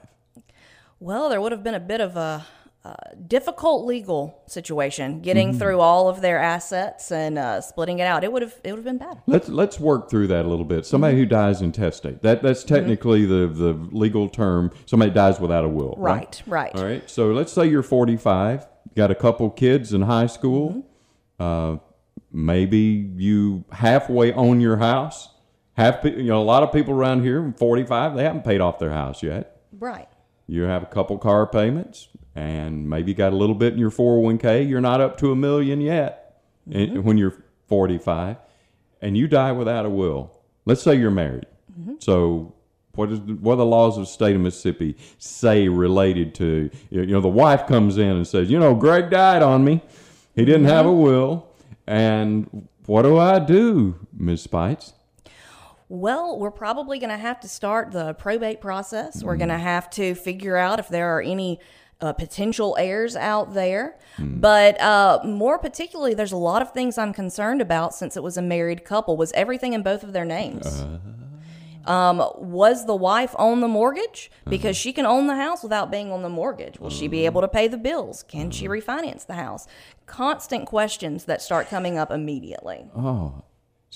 Well, 1.00 1.30
there 1.30 1.42
would 1.42 1.52
have 1.52 1.64
been 1.64 1.76
a 1.76 1.80
bit 1.80 2.02
of 2.02 2.16
a, 2.16 2.46
uh 2.86 2.94
difficult 3.28 3.86
legal 3.86 4.42
situation 4.46 5.22
getting 5.22 5.50
Mm-hmm. 5.52 5.58
through 5.60 5.80
all 5.80 6.10
of 6.10 6.20
their 6.20 6.38
assets 6.38 7.14
and 7.14 7.38
uh, 7.38 7.62
splitting 7.62 8.00
it 8.00 8.04
out. 8.04 8.26
It 8.26 8.32
would 8.34 8.42
have 8.42 8.56
it 8.64 8.72
would 8.72 8.78
have 8.80 8.84
been 8.86 8.98
bad. 8.98 9.22
Let's 9.26 9.48
let's 9.48 9.80
work 9.80 10.10
through 10.10 10.28
that 10.28 10.44
a 10.46 10.50
little 10.50 10.66
bit. 10.66 10.86
Somebody 10.86 11.16
who 11.18 11.26
dies 11.26 11.62
intestate. 11.62 12.22
That 12.24 12.42
that's 12.44 12.64
technically 12.66 13.26
the 13.26 13.48
the 13.48 13.72
legal 13.92 14.28
term. 14.28 14.72
Somebody 14.86 15.12
dies 15.12 15.40
without 15.40 15.64
a 15.64 15.70
will. 15.70 15.96
Right, 15.98 16.42
right. 16.46 16.76
All 16.76 16.84
right. 16.84 17.10
So 17.10 17.28
let's 17.32 17.54
say 17.54 17.68
you're 17.68 17.84
45, 17.84 18.68
got 18.98 19.12
a 19.12 19.16
couple 19.16 19.50
kids 19.50 19.94
in 19.94 20.02
high 20.02 20.28
school, 20.28 20.86
Uh, 21.40 21.78
maybe 22.34 23.10
you 23.16 23.64
halfway 23.72 24.34
own 24.34 24.60
your 24.60 24.78
house. 24.78 25.30
Half, 25.76 26.04
you 26.04 26.24
know, 26.24 26.42
a 26.42 26.44
lot 26.44 26.62
of 26.62 26.72
people 26.72 26.94
around 26.94 27.24
here, 27.24 27.54
45, 27.58 28.16
they 28.16 28.24
haven't 28.24 28.44
paid 28.44 28.62
off 28.62 28.78
their 28.78 28.92
house 28.92 29.24
yet. 29.24 29.62
Right. 29.80 30.08
You 30.46 30.64
have 30.64 30.84
a 30.84 30.88
couple 30.88 31.18
car 31.18 31.48
payments, 31.48 32.10
and 32.36 32.88
maybe 32.88 33.12
you 33.12 33.16
got 33.16 33.34
a 33.34 33.36
little 33.36 33.56
bit 33.56 33.74
in 33.74 33.80
your 33.80 33.90
401k. 33.90 34.70
You're 34.70 34.82
not 34.82 35.02
up 35.02 35.18
to 35.20 35.32
a 35.32 35.36
million 35.36 35.82
yet 35.82 36.42
in- 36.70 37.04
when 37.04 37.18
you're 37.18 37.44
45, 37.68 38.38
and 39.02 39.18
you 39.18 39.28
die 39.28 39.52
without 39.52 39.86
a 39.86 39.90
will. 39.90 40.32
Let's 40.66 40.84
say 40.84 40.96
you're 40.96 41.12
married. 41.12 41.48
Mm-hmm. 41.80 41.96
So, 42.00 42.54
what 42.94 43.12
is 43.12 43.20
what 43.20 43.56
do 43.56 43.58
the 43.58 43.66
laws 43.66 43.98
of 43.98 44.04
the 44.04 44.12
state 44.12 44.36
of 44.36 44.42
Mississippi 44.42 44.96
say 45.18 45.68
related 45.68 46.36
to 46.36 46.70
you 46.92 47.08
know 47.08 47.22
the 47.22 47.28
wife 47.28 47.66
comes 47.66 47.98
in 47.98 48.10
and 48.10 48.28
says, 48.28 48.52
you 48.52 48.60
know, 48.60 48.76
Greg 48.76 49.10
died 49.10 49.42
on 49.42 49.64
me. 49.64 49.82
He 50.36 50.46
didn't 50.46 50.66
have 50.66 50.86
mm-hmm. 50.86 50.96
a 50.96 51.02
will, 51.02 51.48
and 51.88 52.68
what 52.86 53.02
do 53.02 53.18
I 53.18 53.40
do, 53.40 53.96
Miss 54.14 54.44
Spites? 54.44 54.94
Well, 55.94 56.40
we're 56.40 56.50
probably 56.50 56.98
going 56.98 57.12
to 57.12 57.18
have 57.18 57.40
to 57.42 57.48
start 57.48 57.92
the 57.92 58.16
probate 58.16 58.60
process. 58.60 59.24
We're 59.24 59.38
going 59.38 59.50
to 59.50 59.60
have 59.60 59.92
to 59.92 60.16
figure 60.16 60.58
out 60.58 60.80
if 60.80 60.88
there 60.88 61.16
are 61.16 61.22
any 61.22 61.60
uh, 62.02 62.14
potential 62.14 62.76
heirs 62.80 63.16
out 63.16 63.54
there. 63.54 64.00
But 64.18 64.82
uh, 64.82 65.20
more 65.24 65.60
particularly, 65.60 66.16
there's 66.16 66.32
a 66.32 66.36
lot 66.36 66.64
of 66.64 66.72
things 66.72 66.98
I'm 66.98 67.14
concerned 67.14 67.62
about 67.62 67.94
since 67.94 68.18
it 68.18 68.24
was 68.24 68.38
a 68.38 68.42
married 68.42 68.84
couple. 68.84 69.18
Was 69.18 69.32
everything 69.34 69.74
in 69.74 69.84
both 69.84 70.04
of 70.04 70.14
their 70.14 70.26
names? 70.26 70.84
Um, 71.86 72.28
was 72.38 72.88
the 72.88 72.96
wife 72.96 73.36
on 73.38 73.62
the 73.62 73.68
mortgage? 73.68 74.32
Because 74.50 74.76
she 74.76 74.94
can 74.94 75.06
own 75.06 75.28
the 75.28 75.36
house 75.36 75.62
without 75.62 75.92
being 75.92 76.12
on 76.12 76.24
the 76.24 76.30
mortgage. 76.30 76.80
Will 76.80 76.90
she 76.90 77.08
be 77.08 77.28
able 77.28 77.42
to 77.42 77.48
pay 77.48 77.68
the 77.68 77.78
bills? 77.78 78.24
Can 78.24 78.50
she 78.50 78.68
refinance 78.68 79.28
the 79.28 79.36
house? 79.36 79.68
Constant 80.08 80.66
questions 80.66 81.26
that 81.26 81.40
start 81.40 81.70
coming 81.70 82.00
up 82.00 82.10
immediately. 82.10 82.88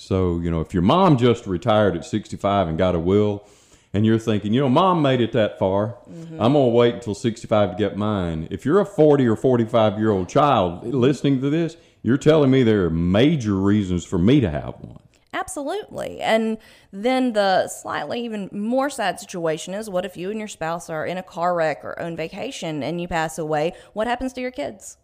So, 0.00 0.38
you 0.38 0.48
know, 0.48 0.60
if 0.60 0.72
your 0.72 0.84
mom 0.84 1.18
just 1.18 1.44
retired 1.44 1.96
at 1.96 2.04
65 2.04 2.68
and 2.68 2.78
got 2.78 2.94
a 2.94 3.00
will, 3.00 3.44
and 3.92 4.06
you're 4.06 4.18
thinking, 4.18 4.52
you 4.52 4.60
know, 4.60 4.68
mom 4.68 5.02
made 5.02 5.20
it 5.20 5.32
that 5.32 5.58
far, 5.58 5.98
mm-hmm. 6.08 6.40
I'm 6.40 6.52
going 6.52 6.70
to 6.70 6.76
wait 6.76 6.94
until 6.94 7.16
65 7.16 7.72
to 7.72 7.76
get 7.76 7.96
mine. 7.96 8.46
If 8.48 8.64
you're 8.64 8.78
a 8.78 8.86
40 8.86 9.26
or 9.26 9.34
45 9.34 9.98
year 9.98 10.10
old 10.10 10.28
child 10.28 10.86
listening 10.86 11.40
to 11.40 11.50
this, 11.50 11.76
you're 12.02 12.16
telling 12.16 12.48
me 12.48 12.62
there 12.62 12.84
are 12.84 12.90
major 12.90 13.54
reasons 13.54 14.04
for 14.04 14.18
me 14.18 14.38
to 14.40 14.48
have 14.48 14.74
one. 14.80 15.00
Absolutely. 15.32 16.20
And 16.20 16.58
then 16.92 17.32
the 17.32 17.66
slightly 17.66 18.24
even 18.24 18.48
more 18.52 18.90
sad 18.90 19.18
situation 19.18 19.74
is 19.74 19.90
what 19.90 20.04
if 20.04 20.16
you 20.16 20.30
and 20.30 20.38
your 20.38 20.48
spouse 20.48 20.88
are 20.88 21.04
in 21.04 21.18
a 21.18 21.24
car 21.24 21.56
wreck 21.56 21.84
or 21.84 22.00
on 22.00 22.16
vacation 22.16 22.84
and 22.84 23.00
you 23.00 23.08
pass 23.08 23.36
away? 23.36 23.72
What 23.94 24.06
happens 24.06 24.32
to 24.34 24.40
your 24.40 24.52
kids? 24.52 24.96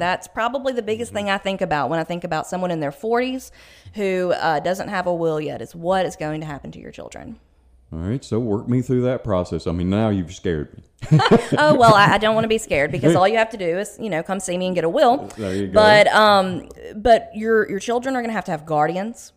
That's 0.00 0.26
probably 0.26 0.72
the 0.72 0.82
biggest 0.82 1.12
thing 1.12 1.28
I 1.28 1.38
think 1.38 1.60
about 1.60 1.90
when 1.90 1.98
I 1.98 2.04
think 2.04 2.24
about 2.24 2.46
someone 2.46 2.70
in 2.70 2.80
their 2.80 2.90
40s 2.90 3.50
who 3.94 4.32
uh, 4.32 4.60
doesn't 4.60 4.88
have 4.88 5.06
a 5.06 5.14
will 5.14 5.40
yet, 5.40 5.60
is 5.60 5.74
what 5.74 6.06
is 6.06 6.16
going 6.16 6.40
to 6.40 6.46
happen 6.46 6.72
to 6.72 6.80
your 6.80 6.90
children. 6.90 7.38
All 7.92 7.98
right, 7.98 8.24
so 8.24 8.38
work 8.38 8.68
me 8.68 8.82
through 8.82 9.02
that 9.02 9.24
process. 9.24 9.66
I 9.66 9.72
mean, 9.72 9.90
now 9.90 10.10
you've 10.10 10.32
scared 10.32 10.76
me. 10.76 10.84
oh 11.58 11.74
well, 11.74 11.94
I, 11.94 12.12
I 12.12 12.18
don't 12.18 12.34
want 12.34 12.44
to 12.44 12.48
be 12.48 12.58
scared 12.68 12.92
because 12.92 13.16
all 13.16 13.26
you 13.26 13.38
have 13.38 13.50
to 13.50 13.56
do 13.56 13.78
is 13.78 13.96
you 13.98 14.10
know 14.10 14.22
come 14.22 14.38
see 14.38 14.56
me 14.56 14.66
and 14.66 14.74
get 14.74 14.84
a 14.84 14.88
will. 14.88 15.28
There 15.36 15.54
you 15.54 15.66
go. 15.66 15.72
But 15.72 16.06
um, 16.08 16.68
but 16.94 17.30
your 17.34 17.68
your 17.68 17.80
children 17.80 18.14
are 18.14 18.20
going 18.20 18.28
to 18.28 18.34
have 18.34 18.44
to 18.44 18.50
have 18.52 18.64
guardians. 18.66 19.32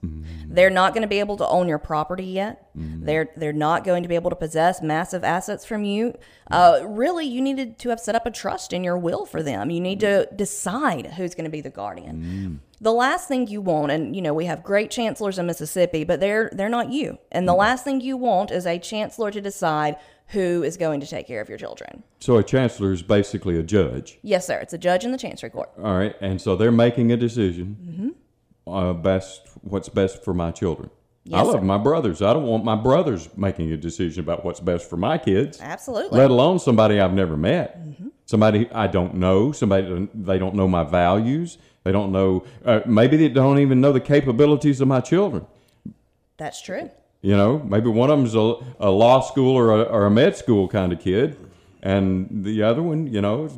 They're 0.45 0.69
not 0.69 0.93
going 0.93 1.01
to 1.01 1.07
be 1.07 1.19
able 1.19 1.37
to 1.37 1.47
own 1.47 1.67
your 1.67 1.79
property 1.79 2.25
yet. 2.25 2.69
They're 2.75 3.29
they're 3.35 3.53
not 3.53 3.85
going 3.85 4.03
to 4.03 4.09
be 4.09 4.15
able 4.15 4.29
to 4.29 4.35
possess 4.35 4.81
massive 4.83 5.23
assets 5.23 5.65
from 5.65 5.83
you. 5.83 6.13
Uh, 6.51 6.81
really, 6.85 7.25
you 7.25 7.41
needed 7.41 7.79
to 7.79 7.89
have 7.89 7.99
set 7.99 8.13
up 8.13 8.25
a 8.27 8.31
trust 8.31 8.73
in 8.73 8.83
your 8.83 8.97
will 8.97 9.25
for 9.25 9.41
them. 9.41 9.71
You 9.71 9.79
need 9.81 10.01
to 10.01 10.27
decide 10.35 11.07
who's 11.13 11.33
going 11.33 11.45
to 11.45 11.49
be 11.51 11.61
the 11.61 11.69
guardian. 11.71 12.59
The 12.83 12.91
last 12.91 13.29
thing 13.29 13.47
you 13.47 13.61
want, 13.61 13.93
and 13.93 14.13
you 14.13 14.21
know 14.21 14.33
we 14.33 14.43
have 14.43 14.61
great 14.61 14.91
chancellors 14.91 15.39
in 15.39 15.45
Mississippi, 15.45 16.03
but 16.03 16.19
they're 16.19 16.51
they're 16.53 16.67
not 16.67 16.91
you. 16.91 17.17
And 17.31 17.47
the 17.47 17.53
mm-hmm. 17.53 17.59
last 17.61 17.85
thing 17.85 18.01
you 18.01 18.17
want 18.17 18.51
is 18.51 18.67
a 18.67 18.77
chancellor 18.77 19.31
to 19.31 19.39
decide 19.39 19.95
who 20.27 20.63
is 20.63 20.75
going 20.75 20.99
to 20.99 21.07
take 21.07 21.25
care 21.25 21.39
of 21.39 21.47
your 21.47 21.57
children. 21.57 22.03
So 22.19 22.35
a 22.35 22.43
chancellor 22.43 22.91
is 22.91 23.01
basically 23.01 23.57
a 23.57 23.63
judge. 23.63 24.19
Yes, 24.21 24.45
sir. 24.45 24.59
It's 24.59 24.73
a 24.73 24.77
judge 24.77 25.05
in 25.05 25.13
the 25.13 25.17
chancery 25.17 25.49
court. 25.49 25.71
All 25.77 25.95
right, 25.95 26.13
and 26.19 26.41
so 26.41 26.57
they're 26.57 26.73
making 26.73 27.13
a 27.13 27.17
decision. 27.17 27.77
Mm-hmm. 27.81 28.69
Uh, 28.73 28.93
best, 28.93 29.47
what's 29.61 29.87
best 29.87 30.21
for 30.21 30.33
my 30.33 30.51
children. 30.51 30.89
I 31.31 31.41
love 31.41 31.53
sir. 31.53 31.61
my 31.61 31.77
brothers. 31.77 32.21
I 32.21 32.33
don't 32.33 32.47
want 32.47 32.65
my 32.65 32.75
brothers 32.75 33.29
making 33.37 33.71
a 33.71 33.77
decision 33.77 34.23
about 34.23 34.43
what's 34.43 34.59
best 34.59 34.89
for 34.89 34.97
my 34.97 35.17
kids. 35.17 35.61
Absolutely. 35.61 36.17
Let 36.17 36.31
alone 36.31 36.59
somebody 36.59 36.99
I've 36.99 37.13
never 37.13 37.37
met, 37.37 37.79
mm-hmm. 37.79 38.09
Somebody 38.25 38.69
I 38.71 38.87
don't 38.87 39.15
know, 39.15 39.51
somebody 39.51 40.07
they 40.13 40.37
don't 40.37 40.55
know 40.55 40.67
my 40.67 40.83
values. 40.83 41.57
They 41.83 41.91
don't 41.91 42.11
know. 42.11 42.45
Uh, 42.63 42.79
maybe 42.85 43.17
they 43.17 43.29
don't 43.29 43.59
even 43.59 43.81
know 43.81 43.91
the 43.91 43.99
capabilities 43.99 44.79
of 44.79 44.87
my 44.87 45.01
children. 45.01 45.45
That's 46.37 46.61
true. 46.61 46.89
You 47.21 47.37
know, 47.37 47.59
maybe 47.59 47.89
one 47.89 48.09
of 48.09 48.17
them's 48.17 48.35
a, 48.35 48.55
a 48.79 48.89
law 48.89 49.21
school 49.21 49.55
or 49.55 49.71
a, 49.71 49.81
or 49.83 50.05
a 50.05 50.11
med 50.11 50.35
school 50.35 50.67
kind 50.67 50.91
of 50.91 50.99
kid, 50.99 51.37
and 51.81 52.27
the 52.43 52.63
other 52.63 52.81
one, 52.81 53.07
you 53.07 53.21
know, 53.21 53.49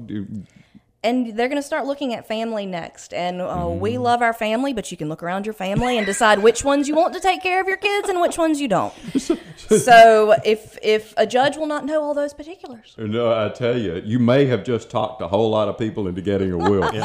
And 1.05 1.38
they're 1.38 1.47
going 1.47 1.62
to 1.62 1.67
start 1.74 1.85
looking 1.85 2.13
at 2.13 2.27
family 2.27 2.65
next. 2.65 3.13
And 3.13 3.41
uh, 3.41 3.45
Mm-hmm. 3.45 3.79
we 3.79 3.97
love 3.97 4.21
our 4.21 4.33
family, 4.33 4.74
but 4.74 4.91
you 4.91 4.97
can 4.97 5.07
look 5.07 5.21
around 5.24 5.45
your 5.45 5.53
family 5.53 5.97
and 5.97 6.05
decide 6.05 6.39
which 6.39 6.63
ones 6.65 6.88
you 6.88 6.95
want 6.95 7.13
to 7.13 7.19
take 7.19 7.41
care 7.41 7.62
of 7.62 7.67
your 7.67 7.77
kids 7.77 8.09
and 8.09 8.19
which 8.19 8.38
ones 8.38 8.59
you 8.59 8.67
don't. 8.67 8.93
so 9.67 10.35
if 10.43 10.77
if 10.81 11.13
a 11.17 11.25
judge 11.27 11.57
will 11.57 11.67
not 11.67 11.85
know 11.85 12.01
all 12.01 12.13
those 12.13 12.33
particulars. 12.33 12.95
No, 12.97 13.31
I 13.45 13.50
tell 13.50 13.77
you, 13.77 14.01
you 14.03 14.19
may 14.19 14.45
have 14.45 14.63
just 14.63 14.89
talked 14.89 15.21
a 15.21 15.27
whole 15.27 15.50
lot 15.50 15.67
of 15.67 15.77
people 15.77 16.07
into 16.07 16.21
getting 16.21 16.51
a 16.51 16.57
will. 16.57 16.89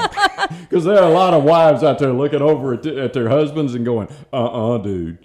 Because 0.69 0.85
there 0.89 0.99
are 0.99 1.09
a 1.11 1.15
lot 1.15 1.35
of 1.35 1.45
wives 1.45 1.83
out 1.83 1.99
there 1.99 2.13
looking 2.13 2.43
over 2.43 2.75
at, 2.75 2.87
at 2.87 3.13
their 3.13 3.29
husbands 3.29 3.75
and 3.75 3.85
going, 3.85 4.09
uh 4.33 4.75
uh 4.75 4.79
dude. 4.79 5.19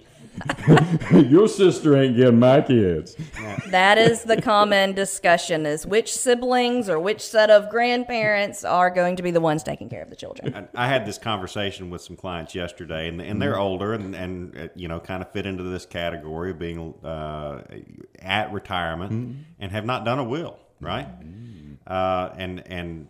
Your 1.12 1.48
sister 1.48 1.96
ain't 1.96 2.16
getting 2.16 2.38
my 2.38 2.60
kids. 2.60 3.16
That 3.70 3.98
is 3.98 4.22
the 4.22 4.40
common 4.40 4.92
discussion 4.92 5.66
is 5.66 5.84
which 5.84 6.14
siblings 6.14 6.88
or 6.88 7.00
which 7.00 7.20
set 7.20 7.50
of 7.50 7.68
grandparents 7.68 8.64
are 8.64 8.90
going 8.90 9.16
to 9.16 9.22
be 9.24 9.32
the 9.32 9.40
ones 9.40 9.64
taking 9.64 9.88
care 9.88 10.02
of 10.02 10.08
the 10.08 10.14
children. 10.14 10.54
I 10.54 10.86
I 10.86 10.88
had 10.88 11.04
this 11.04 11.18
conversation 11.18 11.90
with 11.90 12.00
some 12.00 12.14
clients 12.14 12.54
yesterday, 12.54 13.08
and, 13.08 13.20
and 13.20 13.42
they're 13.42 13.58
older 13.58 13.92
and, 13.92 14.14
and 14.14 14.56
uh, 14.56 14.68
you 14.76 14.86
know 14.86 15.00
kind 15.00 15.20
of 15.20 15.32
fit 15.32 15.46
into 15.46 15.64
this 15.64 15.84
category 15.84 16.52
of 16.52 16.60
being 16.60 16.94
uh, 17.02 17.62
at 18.20 18.52
retirement 18.52 19.44
and 19.58 19.72
have 19.72 19.84
not 19.84 20.04
done 20.04 20.20
a 20.20 20.24
will, 20.24 20.58
right? 20.80 21.08
Uh, 21.86 22.30
and 22.36 22.62
and 22.66 23.08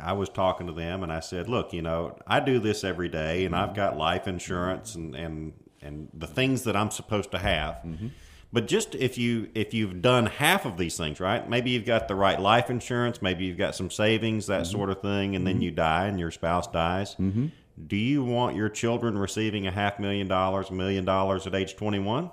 I 0.00 0.12
was 0.14 0.28
talking 0.30 0.66
to 0.68 0.72
them, 0.72 1.02
and 1.02 1.12
I 1.12 1.20
said, 1.20 1.48
"Look, 1.48 1.72
you 1.72 1.82
know, 1.82 2.18
I 2.26 2.40
do 2.40 2.58
this 2.58 2.84
every 2.84 3.08
day, 3.08 3.44
and 3.44 3.54
I've 3.54 3.74
got 3.74 3.96
life 3.96 4.26
insurance 4.26 4.94
and 4.94 5.14
and 5.14 5.52
and 5.88 6.08
the 6.14 6.28
things 6.28 6.62
that 6.62 6.76
I'm 6.76 6.90
supposed 6.90 7.32
to 7.32 7.38
have." 7.38 7.84
But 8.52 8.66
just 8.66 8.94
if 8.94 9.18
you 9.18 9.50
if 9.54 9.74
you've 9.74 10.00
done 10.00 10.26
half 10.26 10.64
of 10.64 10.78
these 10.78 10.96
things 10.96 11.20
right, 11.20 11.48
maybe 11.48 11.70
you've 11.70 11.84
got 11.84 12.08
the 12.08 12.14
right 12.14 12.40
life 12.40 12.70
insurance, 12.70 13.20
maybe 13.20 13.44
you've 13.44 13.58
got 13.58 13.74
some 13.74 13.90
savings, 13.90 14.46
that 14.46 14.62
mm-hmm. 14.62 14.72
sort 14.72 14.90
of 14.90 15.02
thing, 15.02 15.36
and 15.36 15.46
then 15.46 15.56
mm-hmm. 15.56 15.64
you 15.64 15.70
die 15.70 16.06
and 16.06 16.18
your 16.18 16.30
spouse 16.30 16.66
dies. 16.66 17.14
Mm-hmm. 17.16 17.48
Do 17.86 17.96
you 17.96 18.24
want 18.24 18.56
your 18.56 18.68
children 18.68 19.18
receiving 19.18 19.66
a 19.66 19.70
half 19.70 19.98
million 19.98 20.28
dollars, 20.28 20.70
a 20.70 20.72
million 20.72 21.04
dollars 21.04 21.46
at 21.46 21.54
age 21.54 21.76
twenty 21.76 21.98
one? 21.98 22.30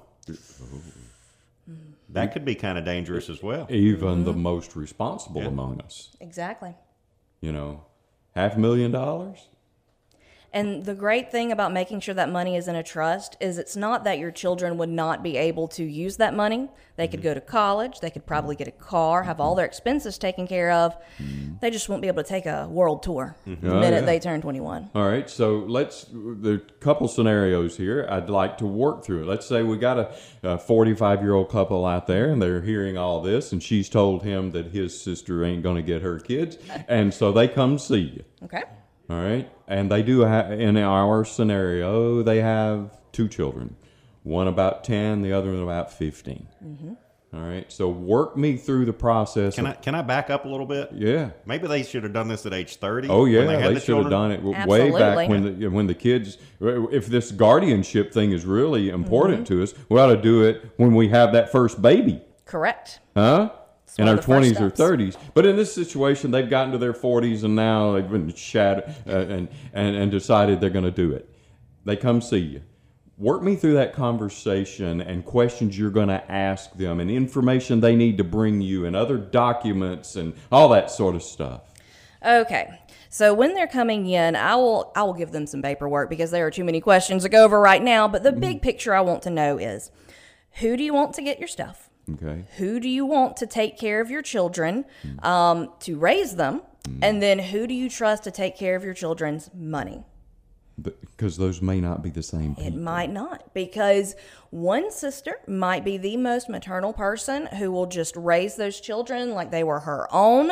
That 2.09 2.31
could 2.31 2.45
be 2.45 2.55
kind 2.55 2.77
of 2.77 2.85
dangerous 2.85 3.29
as 3.29 3.43
well. 3.43 3.67
Even 3.69 4.23
the 4.23 4.31
mm-hmm. 4.31 4.41
most 4.41 4.75
responsible 4.75 5.41
among 5.41 5.81
us. 5.81 6.11
Exactly. 6.21 6.75
You 7.41 7.51
know, 7.51 7.83
half 8.35 8.55
a 8.55 8.59
million 8.59 8.91
dollars? 8.91 9.49
And 10.55 10.85
the 10.85 10.95
great 10.95 11.31
thing 11.31 11.51
about 11.51 11.73
making 11.73 11.99
sure 11.99 12.15
that 12.15 12.31
money 12.31 12.55
is 12.55 12.69
in 12.69 12.75
a 12.75 12.81
trust 12.81 13.35
is 13.41 13.57
it's 13.57 13.75
not 13.75 14.05
that 14.05 14.19
your 14.19 14.31
children 14.31 14.77
would 14.77 14.87
not 14.89 15.21
be 15.21 15.35
able 15.35 15.67
to 15.67 15.83
use 15.83 16.15
that 16.15 16.33
money. 16.33 16.69
They 16.95 17.09
could 17.09 17.21
go 17.21 17.33
to 17.33 17.41
college, 17.41 17.99
they 17.99 18.09
could 18.09 18.25
probably 18.25 18.55
get 18.55 18.69
a 18.69 18.71
car, 18.71 19.23
have 19.23 19.41
all 19.41 19.53
their 19.53 19.65
expenses 19.65 20.17
taken 20.17 20.47
care 20.47 20.71
of. 20.71 20.95
They 21.59 21.69
just 21.69 21.89
won't 21.89 22.01
be 22.01 22.07
able 22.07 22.23
to 22.23 22.29
take 22.29 22.45
a 22.45 22.69
world 22.69 23.03
tour 23.03 23.35
mm-hmm. 23.45 23.65
the 23.67 23.75
Oh, 23.75 23.79
minute 23.81 24.01
yeah. 24.01 24.05
they 24.05 24.19
turn 24.19 24.41
21. 24.41 24.91
All 24.95 25.05
right, 25.05 25.29
so 25.29 25.57
let's. 25.67 26.05
There 26.13 26.53
are 26.53 26.55
a 26.55 26.59
couple 26.79 27.09
scenarios 27.09 27.75
here. 27.75 28.07
I'd 28.09 28.29
like 28.29 28.57
to 28.59 28.65
work 28.65 29.03
through 29.03 29.23
it. 29.23 29.25
Let's 29.27 29.45
say 29.45 29.61
we 29.61 29.75
got 29.75 30.15
a 30.41 30.57
45 30.57 31.21
year 31.21 31.33
old 31.33 31.49
couple 31.49 31.85
out 31.85 32.07
there, 32.07 32.31
and 32.31 32.41
they're 32.41 32.61
hearing 32.61 32.97
all 32.97 33.21
this, 33.21 33.51
and 33.51 33.61
she's 33.61 33.89
told 33.89 34.23
him 34.23 34.51
that 34.51 34.67
his 34.67 34.97
sister 34.99 35.43
ain't 35.43 35.63
going 35.63 35.75
to 35.75 35.81
get 35.81 36.01
her 36.01 36.17
kids, 36.17 36.57
and 36.87 37.13
so 37.13 37.33
they 37.33 37.49
come 37.49 37.77
see 37.77 37.99
you. 37.99 38.23
Okay? 38.43 38.63
All 39.09 39.21
right, 39.21 39.49
and 39.67 39.91
they 39.91 40.01
do 40.01 40.21
have 40.21 40.51
in 40.51 40.77
our 40.77 41.25
scenario 41.25 42.23
they 42.23 42.41
have 42.41 42.97
two 43.11 43.27
children, 43.27 43.75
one 44.23 44.47
about 44.47 44.83
10, 44.83 45.21
the 45.21 45.31
other 45.31 45.53
about 45.61 45.93
15. 45.93 46.47
Mm-hmm. 46.63 46.93
All 47.35 47.41
right, 47.41 47.69
so 47.69 47.89
work 47.89 48.37
me 48.37 48.55
through 48.55 48.85
the 48.85 48.93
process. 48.93 49.55
Can 49.55 49.65
of- 49.65 49.73
I 49.73 49.75
can 49.75 49.93
I 49.93 50.01
back 50.01 50.29
up 50.29 50.45
a 50.45 50.47
little 50.47 50.65
bit? 50.65 50.89
yeah. 50.93 51.31
Maybe 51.45 51.67
they 51.67 51.83
should 51.83 52.03
have 52.03 52.13
done 52.13 52.29
this 52.29 52.45
at 52.45 52.53
age 52.53 52.77
thirty. 52.77 53.09
Oh 53.09 53.25
yeah, 53.25 53.39
when 53.39 53.47
they, 53.47 53.55
they, 53.55 53.61
had 53.61 53.75
the 53.75 53.79
should 53.81 53.97
have 53.97 54.09
done 54.09 54.31
it 54.31 54.37
w- 54.37 54.67
way 54.67 54.89
back 54.89 55.27
when 55.27 55.59
the 55.59 55.67
when 55.67 55.85
the 55.85 55.95
kids. 55.95 56.37
If 56.61 57.07
this 57.07 57.31
guardianship 57.31 58.13
thing 58.13 58.31
is 58.31 58.45
really 58.45 58.89
important 58.89 59.43
mm-hmm. 59.43 59.55
to 59.55 59.63
us, 59.63 59.73
we 59.89 59.99
ought 59.99 60.15
to 60.15 60.21
do 60.21 60.43
it 60.43 60.71
when 60.77 60.95
we 60.95 61.09
have 61.09 61.33
that 61.33 61.51
first 61.51 61.81
baby, 61.81 62.21
Correct. 62.45 63.01
huh? 63.17 63.51
In 63.97 64.05
one 64.05 64.09
our 64.09 64.19
of 64.19 64.25
the 64.25 64.33
first 64.33 64.55
20s 64.55 64.61
or 64.61 64.69
30s. 64.69 65.17
But 65.33 65.45
in 65.45 65.55
this 65.55 65.73
situation, 65.73 66.31
they've 66.31 66.49
gotten 66.49 66.71
to 66.73 66.77
their 66.77 66.93
40s 66.93 67.43
and 67.43 67.55
now 67.55 67.93
they've 67.93 68.09
been 68.09 68.33
shattered 68.33 68.93
uh, 69.07 69.11
and, 69.11 69.47
and, 69.73 69.95
and 69.95 70.11
decided 70.11 70.59
they're 70.59 70.69
going 70.69 70.85
to 70.85 70.91
do 70.91 71.11
it. 71.11 71.29
They 71.85 71.95
come 71.95 72.21
see 72.21 72.37
you. 72.37 72.61
Work 73.17 73.43
me 73.43 73.55
through 73.55 73.75
that 73.75 73.93
conversation 73.93 74.99
and 74.99 75.23
questions 75.23 75.77
you're 75.77 75.89
going 75.89 76.09
to 76.09 76.31
ask 76.31 76.73
them 76.73 76.99
and 76.99 77.09
information 77.09 77.79
they 77.79 77.95
need 77.95 78.17
to 78.17 78.25
bring 78.25 78.59
you 78.59 78.85
and 78.85 78.95
other 78.95 79.17
documents 79.17 80.17
and 80.17 80.33
all 80.51 80.67
that 80.69 80.91
sort 80.91 81.15
of 81.15 81.23
stuff. 81.23 81.61
Okay. 82.25 82.77
So 83.09 83.33
when 83.33 83.53
they're 83.53 83.67
coming 83.67 84.09
in, 84.09 84.35
I 84.35 84.55
will 84.55 84.91
I 84.93 85.03
will 85.03 85.13
give 85.13 85.31
them 85.31 85.47
some 85.47 85.61
paperwork 85.61 86.09
because 86.09 86.31
there 86.31 86.45
are 86.45 86.51
too 86.51 86.65
many 86.65 86.81
questions 86.81 87.23
to 87.23 87.29
go 87.29 87.45
over 87.45 87.61
right 87.61 87.81
now, 87.81 88.09
but 88.09 88.23
the 88.23 88.33
big 88.33 88.61
picture 88.61 88.93
I 88.93 88.99
want 88.99 89.21
to 89.21 89.29
know 89.29 89.57
is 89.57 89.89
who 90.59 90.75
do 90.75 90.83
you 90.83 90.93
want 90.93 91.13
to 91.15 91.21
get 91.21 91.39
your 91.39 91.47
stuff? 91.47 91.89
Okay. 92.13 92.45
Who 92.57 92.79
do 92.79 92.87
you 92.87 93.05
want 93.05 93.37
to 93.37 93.47
take 93.47 93.77
care 93.77 93.99
of 93.99 94.11
your 94.11 94.21
children, 94.21 94.85
um, 95.23 95.71
to 95.81 95.97
raise 95.97 96.35
them? 96.35 96.61
And 97.01 97.21
then 97.21 97.39
who 97.39 97.65
do 97.65 97.73
you 97.73 97.89
trust 97.89 98.23
to 98.25 98.31
take 98.31 98.55
care 98.55 98.75
of 98.75 98.83
your 98.83 98.93
children's 98.93 99.49
money? 99.55 100.03
Because 100.81 101.37
those 101.37 101.61
may 101.61 101.79
not 101.79 102.03
be 102.03 102.09
the 102.09 102.23
same 102.23 102.55
It 102.59 102.75
might 102.75 103.09
not, 103.09 103.53
because 103.53 104.15
one 104.49 104.91
sister 104.91 105.39
might 105.47 105.85
be 105.85 105.97
the 105.97 106.17
most 106.17 106.49
maternal 106.49 106.91
person 106.91 107.45
who 107.45 107.71
will 107.71 107.85
just 107.85 108.15
raise 108.15 108.55
those 108.55 108.81
children 108.81 109.31
like 109.31 109.51
they 109.51 109.63
were 109.63 109.79
her 109.79 110.07
own, 110.13 110.51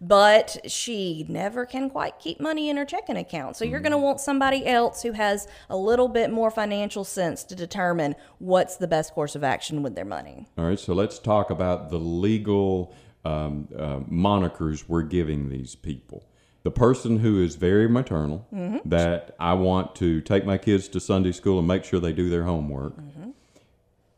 but 0.00 0.56
she 0.66 1.26
never 1.28 1.66
can 1.66 1.90
quite 1.90 2.18
keep 2.18 2.40
money 2.40 2.70
in 2.70 2.76
her 2.78 2.84
checking 2.86 3.16
account. 3.16 3.56
So 3.56 3.64
you're 3.66 3.80
going 3.80 3.92
to 3.92 3.98
want 3.98 4.20
somebody 4.20 4.66
else 4.66 5.02
who 5.02 5.12
has 5.12 5.46
a 5.68 5.76
little 5.76 6.08
bit 6.08 6.30
more 6.30 6.50
financial 6.50 7.04
sense 7.04 7.44
to 7.44 7.54
determine 7.54 8.14
what's 8.38 8.76
the 8.76 8.88
best 8.88 9.12
course 9.12 9.34
of 9.34 9.44
action 9.44 9.82
with 9.82 9.94
their 9.94 10.04
money. 10.06 10.46
All 10.56 10.64
right, 10.64 10.80
so 10.80 10.94
let's 10.94 11.18
talk 11.18 11.50
about 11.50 11.90
the 11.90 11.98
legal 11.98 12.94
um, 13.24 13.68
uh, 13.76 14.00
monikers 14.10 14.84
we're 14.88 15.02
giving 15.02 15.48
these 15.48 15.74
people. 15.74 16.24
The 16.64 16.70
person 16.70 17.20
who 17.20 17.42
is 17.42 17.56
very 17.56 17.88
maternal, 17.88 18.46
that 18.84 19.34
I 19.38 19.54
want 19.54 19.94
to 19.96 20.20
take 20.20 20.44
my 20.44 20.58
kids 20.58 20.88
to 20.88 21.00
Sunday 21.00 21.32
school 21.32 21.58
and 21.58 21.66
make 21.68 21.84
sure 21.84 22.00
they 22.00 22.12
do 22.12 22.28
their 22.28 22.44
homework. 22.44 22.94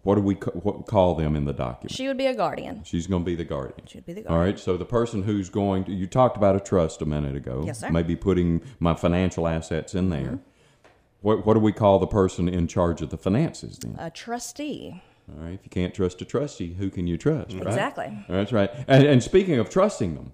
What 0.03 0.15
do 0.15 0.23
we 0.23 0.35
ca- 0.35 0.53
what, 0.53 0.87
call 0.87 1.15
them 1.15 1.37
in 1.37 1.45
the 1.45 1.53
document? 1.53 1.91
She 1.93 2.09
would 2.09 2.17
be 2.17 2.25
a 2.25 2.35
guardian. 2.35 2.83
She's 2.85 3.07
going 3.07 3.23
to 3.23 3.27
be 3.27 3.35
the 3.35 3.45
guardian. 3.45 3.87
She'd 3.87 4.07
be 4.07 4.15
the 4.15 4.23
All 4.23 4.37
guardian. 4.37 4.55
right, 4.55 4.59
so 4.59 4.79
the 4.79 4.87
person 4.87 5.23
who's 5.23 5.51
going 5.51 5.85
to, 5.85 5.93
you 5.93 6.07
talked 6.07 6.39
about 6.39 6.57
a 6.57 6.61
trust 6.61 7.03
a 7.03 7.07
minute 7.07 7.37
ago. 7.37 7.63
Yes, 7.67 7.81
sir. 7.81 7.91
Maybe 7.91 8.17
putting 8.17 8.63
my 8.79 8.95
financial 8.95 9.47
assets 9.47 9.95
in 9.95 10.09
there. 10.09 10.23
Mm-hmm. 10.23 10.89
What, 11.21 11.45
what 11.45 11.53
do 11.53 11.61
we 11.61 11.73
call 11.73 11.99
the 11.99 12.07
person 12.07 12.49
in 12.49 12.67
charge 12.67 13.03
of 13.03 13.11
the 13.11 13.19
finances 13.19 13.79
then? 13.79 13.95
A 13.99 14.09
trustee. 14.09 15.03
All 15.29 15.45
right, 15.45 15.53
if 15.53 15.61
you 15.65 15.71
can't 15.71 15.93
trust 15.93 16.23
a 16.23 16.25
trustee, 16.25 16.73
who 16.73 16.89
can 16.89 17.07
you 17.07 17.19
trust? 17.19 17.53
Right? 17.53 17.67
Exactly. 17.67 18.25
That's 18.27 18.53
right. 18.53 18.71
And, 18.89 19.05
and 19.05 19.23
speaking 19.23 19.59
of 19.59 19.69
trusting 19.69 20.15
them, 20.15 20.33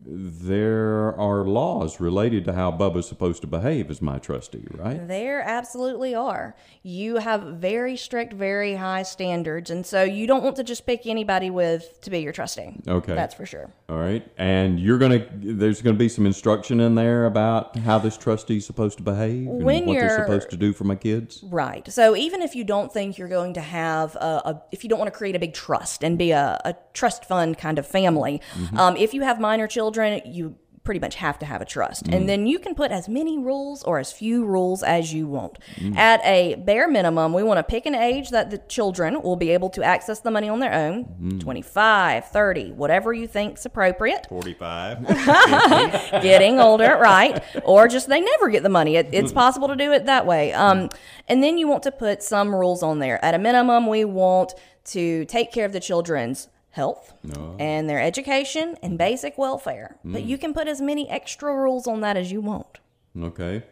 there 0.00 1.18
are 1.18 1.44
laws 1.44 2.00
related 2.00 2.44
to 2.44 2.52
how 2.52 2.70
Bubba's 2.70 3.08
supposed 3.08 3.40
to 3.40 3.48
behave 3.48 3.90
as 3.90 4.00
my 4.00 4.18
trustee, 4.18 4.64
right? 4.70 5.06
There 5.08 5.40
absolutely 5.40 6.14
are. 6.14 6.54
You 6.84 7.16
have 7.16 7.42
very 7.42 7.96
strict, 7.96 8.32
very 8.32 8.76
high 8.76 9.02
standards, 9.02 9.70
and 9.70 9.84
so 9.84 10.04
you 10.04 10.28
don't 10.28 10.44
want 10.44 10.56
to 10.56 10.64
just 10.64 10.86
pick 10.86 11.06
anybody 11.06 11.50
with 11.50 12.00
to 12.02 12.10
be 12.10 12.20
your 12.20 12.32
trustee. 12.32 12.76
Okay. 12.86 13.14
That's 13.14 13.34
for 13.34 13.44
sure. 13.44 13.72
All 13.88 13.98
right. 13.98 14.26
And 14.38 14.78
you're 14.78 14.98
going 14.98 15.12
to, 15.12 15.28
there's 15.32 15.82
going 15.82 15.96
to 15.96 15.98
be 15.98 16.08
some 16.08 16.26
instruction 16.26 16.78
in 16.78 16.94
there 16.94 17.26
about 17.26 17.76
how 17.78 17.98
this 17.98 18.16
trustee's 18.16 18.64
supposed 18.64 18.98
to 18.98 19.02
behave 19.02 19.48
and 19.48 19.64
When 19.64 19.84
what 19.84 19.98
they're 19.98 20.20
supposed 20.20 20.50
to 20.50 20.56
do 20.56 20.72
for 20.72 20.84
my 20.84 20.94
kids. 20.94 21.42
Right. 21.42 21.90
So 21.92 22.14
even 22.14 22.40
if 22.40 22.54
you 22.54 22.62
don't 22.62 22.92
think 22.92 23.18
you're 23.18 23.28
going 23.28 23.54
to 23.54 23.60
have 23.60 24.14
a, 24.14 24.42
a 24.44 24.62
if 24.70 24.84
you 24.84 24.90
don't 24.90 24.98
want 24.98 25.12
to 25.12 25.18
create 25.18 25.34
a 25.34 25.40
big 25.40 25.54
trust 25.54 26.04
and 26.04 26.16
be 26.16 26.30
a, 26.30 26.60
a 26.64 26.76
trust 26.94 27.24
fund 27.24 27.58
kind 27.58 27.78
of 27.80 27.86
family, 27.86 28.40
um, 28.76 28.96
if 28.96 29.12
you 29.12 29.22
have 29.22 29.40
minor 29.40 29.66
children, 29.66 29.87
you 29.96 30.56
pretty 30.88 31.00
much 31.00 31.16
have 31.16 31.38
to 31.38 31.44
have 31.44 31.60
a 31.60 31.66
trust. 31.66 32.08
And 32.08 32.24
mm. 32.24 32.26
then 32.26 32.46
you 32.46 32.58
can 32.58 32.74
put 32.74 32.90
as 32.90 33.10
many 33.10 33.36
rules 33.36 33.82
or 33.82 33.98
as 33.98 34.10
few 34.10 34.46
rules 34.46 34.82
as 34.82 35.12
you 35.12 35.26
want. 35.26 35.58
At 35.98 36.24
a 36.24 36.54
bare 36.54 36.88
minimum, 36.88 37.34
we 37.34 37.42
want 37.42 37.58
to 37.58 37.62
pick 37.62 37.84
an 37.84 37.94
age 37.94 38.30
that 38.30 38.50
the 38.50 38.56
children 38.56 39.20
will 39.20 39.36
be 39.36 39.50
able 39.50 39.68
to 39.68 39.82
access 39.82 40.20
the 40.20 40.30
money 40.30 40.48
on 40.48 40.60
their 40.60 40.72
own 40.72 41.04
mm-hmm. 41.04 41.38
25, 41.40 42.30
30, 42.30 42.72
whatever 42.72 43.12
you 43.12 43.26
think's 43.26 43.66
appropriate. 43.66 44.28
45. 44.30 45.06
getting 46.22 46.58
older, 46.58 46.96
right? 46.98 47.44
Or 47.64 47.86
just 47.86 48.08
they 48.08 48.22
never 48.22 48.48
get 48.48 48.62
the 48.62 48.70
money. 48.70 48.96
It, 48.96 49.10
it's 49.12 49.28
mm-hmm. 49.28 49.38
possible 49.38 49.68
to 49.68 49.76
do 49.76 49.92
it 49.92 50.06
that 50.06 50.24
way. 50.24 50.54
Um, 50.54 50.88
and 51.28 51.42
then 51.42 51.58
you 51.58 51.68
want 51.68 51.82
to 51.82 51.92
put 51.92 52.22
some 52.22 52.54
rules 52.54 52.82
on 52.82 52.98
there. 52.98 53.22
At 53.22 53.34
a 53.34 53.38
minimum, 53.38 53.88
we 53.88 54.06
want 54.06 54.54
to 54.86 55.26
take 55.26 55.52
care 55.52 55.66
of 55.66 55.72
the 55.72 55.80
children's 55.80 56.48
health 56.70 57.14
and 57.58 57.88
their 57.88 58.00
education 58.00 58.76
and 58.82 58.98
basic 58.98 59.36
welfare. 59.38 59.96
But 60.04 60.24
you 60.24 60.38
can 60.38 60.54
put 60.54 60.68
as 60.68 60.80
many 60.80 61.08
extra 61.08 61.54
rules 61.54 61.86
on 61.86 62.00
that 62.02 62.16
as 62.16 62.30
you 62.30 62.40
want. 62.40 62.78
Okay. 63.18 63.62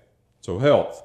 So 0.40 0.58
health. 0.58 1.02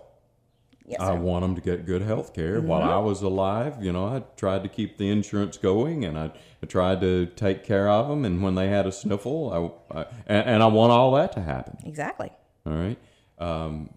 Yes, 0.85 0.99
I. 0.99 1.11
Mm-hmm. 1.11 1.23
want 1.23 1.41
them 1.43 1.55
to 1.55 1.61
get 1.61 1.85
good 1.85 2.01
health 2.01 2.33
care. 2.33 2.59
While 2.59 2.81
I 2.81 2.97
was 2.97 3.21
alive, 3.21 3.77
you 3.81 3.91
know, 3.91 4.07
I 4.07 4.23
tried 4.35 4.63
to 4.63 4.69
keep 4.69 4.97
the 4.97 5.09
insurance 5.09 5.57
going 5.57 6.03
and 6.03 6.17
I, 6.17 6.31
I 6.61 6.65
tried 6.65 7.01
to 7.01 7.27
take 7.27 7.63
care 7.63 7.87
of 7.87 8.09
them. 8.09 8.25
And 8.25 8.41
when 8.41 8.55
they 8.55 8.67
had 8.67 8.85
a 8.85 8.91
sniffle, 8.91 9.81
I, 9.91 9.99
I 9.99 10.05
and, 10.27 10.47
and 10.47 10.63
I 10.63 10.67
want 10.67 10.91
all 10.91 11.11
that 11.13 11.31
to 11.33 11.41
happen. 11.41 11.77
Exactly. 11.85 12.31
All 12.65 12.73
right. 12.73 12.97
Um, 13.39 13.89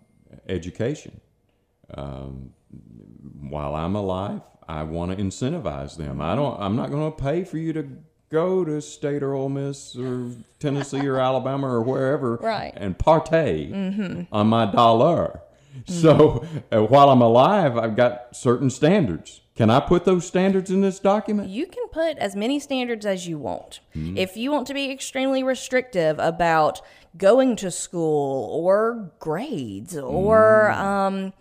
education. 0.49 1.21
Um, 1.93 2.51
while 3.41 3.75
I'm 3.75 3.97
alive, 3.97 4.41
I 4.69 4.83
want 4.83 5.11
to 5.17 5.23
incentivize 5.23 5.97
them. 5.97 6.21
I 6.21 6.35
don't. 6.35 6.61
I'm 6.61 6.77
not 6.77 6.91
going 6.91 7.11
to 7.11 7.17
pay 7.17 7.45
for 7.45 7.59
you 7.59 7.73
to 7.75 7.87
go 8.31 8.65
to 8.65 8.81
State 8.81 9.23
or 9.23 9.35
Ole 9.35 9.49
Miss 9.49 9.97
or 9.97 10.31
Tennessee 10.59 11.07
or 11.07 11.19
Alabama 11.21 11.69
or 11.69 11.83
wherever 11.83 12.37
Right. 12.37 12.73
and 12.77 12.97
partay 12.99 14.27
on 14.33 14.47
my 14.49 14.67
dollar. 14.67 15.41
So 15.87 16.45
uh, 16.73 16.83
while 16.83 17.11
I'm 17.11 17.21
alive, 17.21 17.77
I've 17.77 17.97
got 17.97 18.35
certain 18.35 18.71
standards. 18.71 19.41
Can 19.57 19.71
I 19.71 19.79
put 19.81 20.05
those 20.05 20.27
standards 20.27 20.71
in 20.71 20.81
this 20.81 20.99
document? 20.99 21.49
You 21.49 21.67
can 21.67 21.87
put 21.93 22.17
as 22.19 22.35
many 22.35 22.59
standards 22.59 23.07
as 23.07 23.29
you 23.29 23.39
want. 23.39 23.81
If 23.95 24.37
you 24.37 24.51
want 24.51 24.67
to 24.69 24.75
be 24.75 24.91
extremely 24.91 25.45
restrictive 25.45 26.19
about 26.19 26.81
going 27.17 27.55
to 27.57 27.71
school 27.71 28.49
or 28.53 29.11
grades 29.21 29.97
or 29.97 30.71
um, 30.73 31.33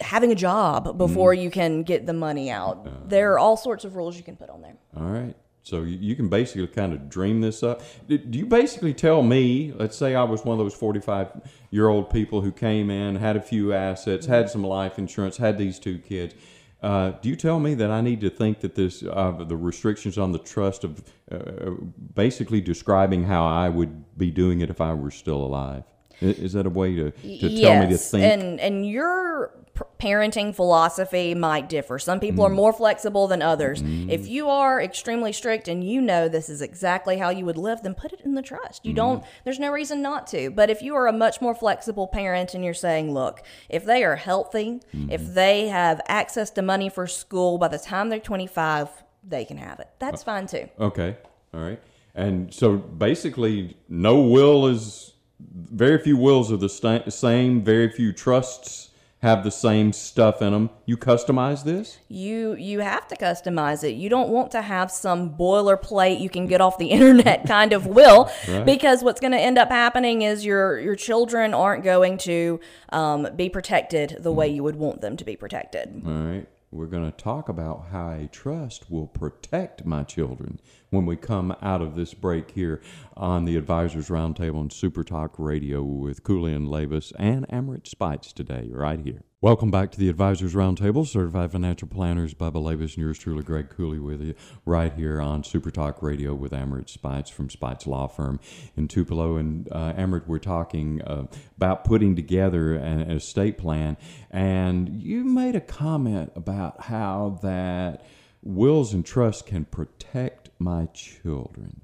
having 0.00 0.32
a 0.32 0.34
job 0.34 0.96
before 0.98 1.34
you 1.34 1.50
can 1.50 1.82
get 1.82 2.06
the 2.06 2.12
money 2.12 2.50
out, 2.50 3.08
there 3.08 3.32
are 3.32 3.38
all 3.38 3.56
sorts 3.56 3.84
of 3.84 3.96
rules 3.96 4.16
you 4.16 4.22
can 4.22 4.36
put 4.36 4.50
on 4.50 4.62
there. 4.62 4.76
All 4.96 5.04
right. 5.04 5.34
So 5.62 5.82
you, 5.82 5.98
you 5.98 6.16
can 6.16 6.28
basically 6.28 6.66
kind 6.68 6.92
of 6.92 7.08
dream 7.08 7.40
this 7.40 7.62
up. 7.62 7.82
Do 8.08 8.18
you 8.30 8.46
basically 8.46 8.94
tell 8.94 9.22
me, 9.22 9.72
let's 9.76 9.96
say 9.96 10.14
I 10.14 10.24
was 10.24 10.44
one 10.44 10.58
of 10.58 10.64
those 10.64 10.74
45 10.74 11.42
year 11.70 11.88
old 11.88 12.10
people 12.10 12.40
who 12.40 12.50
came 12.50 12.90
in, 12.90 13.16
had 13.16 13.36
a 13.36 13.42
few 13.42 13.72
assets, 13.72 14.26
had 14.26 14.48
some 14.50 14.64
life 14.64 14.98
insurance, 14.98 15.36
had 15.36 15.58
these 15.58 15.78
two 15.78 15.98
kids. 15.98 16.34
Uh, 16.82 17.10
do 17.20 17.28
you 17.28 17.36
tell 17.36 17.60
me 17.60 17.74
that 17.74 17.90
I 17.90 18.00
need 18.00 18.22
to 18.22 18.30
think 18.30 18.60
that 18.60 18.74
this, 18.74 19.02
uh, 19.02 19.32
the 19.46 19.56
restrictions 19.56 20.16
on 20.16 20.32
the 20.32 20.38
trust 20.38 20.82
of 20.82 21.04
uh, 21.30 21.72
basically 22.14 22.62
describing 22.62 23.24
how 23.24 23.46
I 23.46 23.68
would 23.68 24.16
be 24.16 24.30
doing 24.30 24.62
it 24.62 24.70
if 24.70 24.80
I 24.80 24.94
were 24.94 25.10
still 25.10 25.44
alive? 25.44 25.84
Is 26.22 26.54
that 26.54 26.66
a 26.66 26.70
way 26.70 26.94
to, 26.96 27.10
to 27.10 27.60
tell 27.60 27.80
me 27.82 27.88
to 27.90 27.96
think? 27.96 28.24
and 28.24 28.60
and 28.60 28.86
your 28.86 29.54
parenting 29.98 30.54
philosophy 30.54 31.34
might 31.34 31.68
differ. 31.68 31.98
Some 31.98 32.20
people 32.20 32.44
Mm. 32.44 32.48
are 32.48 32.54
more 32.54 32.72
flexible 32.72 33.26
than 33.26 33.42
others. 33.42 33.82
If 33.84 34.26
you 34.28 34.48
are 34.48 34.80
extremely 34.80 35.32
strict 35.32 35.68
and 35.68 35.84
you 35.84 36.00
know 36.00 36.28
this 36.28 36.48
is 36.48 36.62
exactly 36.62 37.18
how 37.18 37.28
you 37.30 37.44
would 37.44 37.58
live, 37.58 37.82
then 37.82 37.94
put 37.94 38.12
it 38.12 38.20
in 38.24 38.34
the 38.34 38.42
trust. 38.42 38.82
Mm. 38.82 38.86
You 38.88 38.94
don't. 38.94 39.24
There's 39.44 39.58
no 39.58 39.70
reason 39.70 40.00
not 40.02 40.26
to. 40.28 40.50
But 40.50 40.70
if 40.70 40.80
you 40.82 40.94
are 40.94 41.06
a 41.06 41.12
much 41.12 41.40
more 41.40 41.54
flexible 41.54 42.06
parent 42.06 42.54
and 42.54 42.64
you're 42.64 42.72
saying, 42.74 43.12
look, 43.12 43.42
if 43.68 43.84
they 43.84 44.02
are 44.04 44.16
healthy, 44.16 44.80
Mm-hmm. 44.94 45.10
if 45.12 45.34
they 45.34 45.68
have 45.68 46.00
access 46.08 46.50
to 46.50 46.62
money 46.62 46.88
for 46.88 47.06
school 47.06 47.58
by 47.58 47.68
the 47.68 47.78
time 47.78 48.08
they're 48.08 48.18
25, 48.20 48.88
they 49.26 49.44
can 49.44 49.58
have 49.58 49.80
it. 49.80 49.88
That's 49.98 50.22
fine 50.22 50.46
too. 50.46 50.68
Okay. 50.80 51.16
All 51.52 51.60
right. 51.60 51.80
And 52.14 52.52
so 52.52 52.76
basically, 52.76 53.76
no 53.88 54.20
will 54.20 54.66
is 54.66 55.12
very 55.40 55.98
few 55.98 56.16
wills 56.16 56.50
are 56.52 56.56
the 56.56 56.68
sta- 56.68 57.08
same. 57.10 57.62
Very 57.62 57.88
few 57.90 58.12
trusts 58.12 58.89
have 59.22 59.44
the 59.44 59.50
same 59.50 59.92
stuff 59.92 60.40
in 60.40 60.52
them. 60.52 60.70
You 60.86 60.96
customize 60.96 61.62
this? 61.64 61.98
you 62.08 62.54
you 62.54 62.80
have 62.80 63.06
to 63.08 63.16
customize 63.16 63.84
it. 63.84 63.92
You 63.92 64.08
don't 64.08 64.30
want 64.30 64.50
to 64.52 64.62
have 64.62 64.90
some 64.90 65.36
boilerplate 65.36 66.20
you 66.20 66.30
can 66.30 66.46
get 66.46 66.60
off 66.60 66.78
the 66.78 66.86
internet 66.98 67.46
kind 67.46 67.72
of 67.72 67.86
will, 67.86 68.30
because 68.64 69.02
what's 69.02 69.20
going 69.20 69.32
to 69.32 69.38
end 69.40 69.58
up 69.58 69.68
happening 69.70 70.22
is 70.22 70.44
your 70.44 70.78
your 70.80 70.96
children 70.96 71.54
aren't 71.54 71.84
going 71.84 72.18
to 72.18 72.60
um, 72.90 73.28
be 73.36 73.48
protected 73.48 74.16
the 74.20 74.32
way 74.32 74.48
you 74.48 74.62
would 74.62 74.76
want 74.76 75.00
them 75.00 75.16
to 75.16 75.24
be 75.24 75.36
protected. 75.36 76.02
All 76.04 76.12
right. 76.12 76.46
We're 76.72 76.86
going 76.86 77.10
to 77.10 77.16
talk 77.16 77.48
about 77.48 77.86
how 77.90 78.12
a 78.12 78.28
trust 78.28 78.92
will 78.92 79.08
protect 79.08 79.84
my 79.84 80.04
children 80.04 80.60
when 80.90 81.04
we 81.04 81.16
come 81.16 81.52
out 81.60 81.82
of 81.82 81.96
this 81.96 82.14
break 82.14 82.52
here 82.52 82.80
on 83.16 83.44
the 83.44 83.56
Advisors 83.56 84.08
Roundtable 84.08 84.60
on 84.60 84.70
Super 84.70 85.02
Talk 85.02 85.34
Radio 85.36 85.82
with 85.82 86.22
Cooley 86.22 86.54
and 86.54 86.68
Labus 86.68 87.12
and 87.18 87.44
Amarit 87.52 87.88
Spites 87.88 88.32
today, 88.32 88.68
right 88.70 89.00
here. 89.00 89.24
Welcome 89.42 89.70
back 89.70 89.90
to 89.92 89.98
the 89.98 90.10
Advisors 90.10 90.52
Roundtable. 90.52 91.06
Certified 91.06 91.52
Financial 91.52 91.88
Planners, 91.88 92.34
Bubba 92.34 92.56
Labus, 92.56 92.94
and 92.94 92.98
yours 92.98 93.18
truly, 93.18 93.42
Greg 93.42 93.70
Cooley, 93.70 93.98
with 93.98 94.20
you 94.20 94.34
right 94.66 94.92
here 94.92 95.18
on 95.18 95.44
Super 95.44 95.70
Talk 95.70 96.02
Radio 96.02 96.34
with 96.34 96.52
Amarit 96.52 96.90
Spites 96.90 97.30
from 97.30 97.48
Spites 97.48 97.86
Law 97.86 98.06
Firm 98.06 98.38
in 98.76 98.86
Tupelo. 98.86 99.36
And 99.38 99.66
uh, 99.72 99.94
Amarit, 99.94 100.26
we're 100.26 100.40
talking 100.40 101.00
uh, 101.00 101.24
about 101.56 101.84
putting 101.84 102.14
together 102.14 102.74
an, 102.74 103.00
an 103.00 103.12
estate 103.12 103.56
plan. 103.56 103.96
And 104.30 105.00
you 105.02 105.24
made 105.24 105.56
a 105.56 105.62
comment 105.62 106.32
about 106.36 106.82
how 106.82 107.38
that 107.42 108.04
wills 108.42 108.92
and 108.92 109.06
trusts 109.06 109.40
can 109.40 109.64
protect 109.64 110.50
my 110.58 110.84
children. 110.92 111.80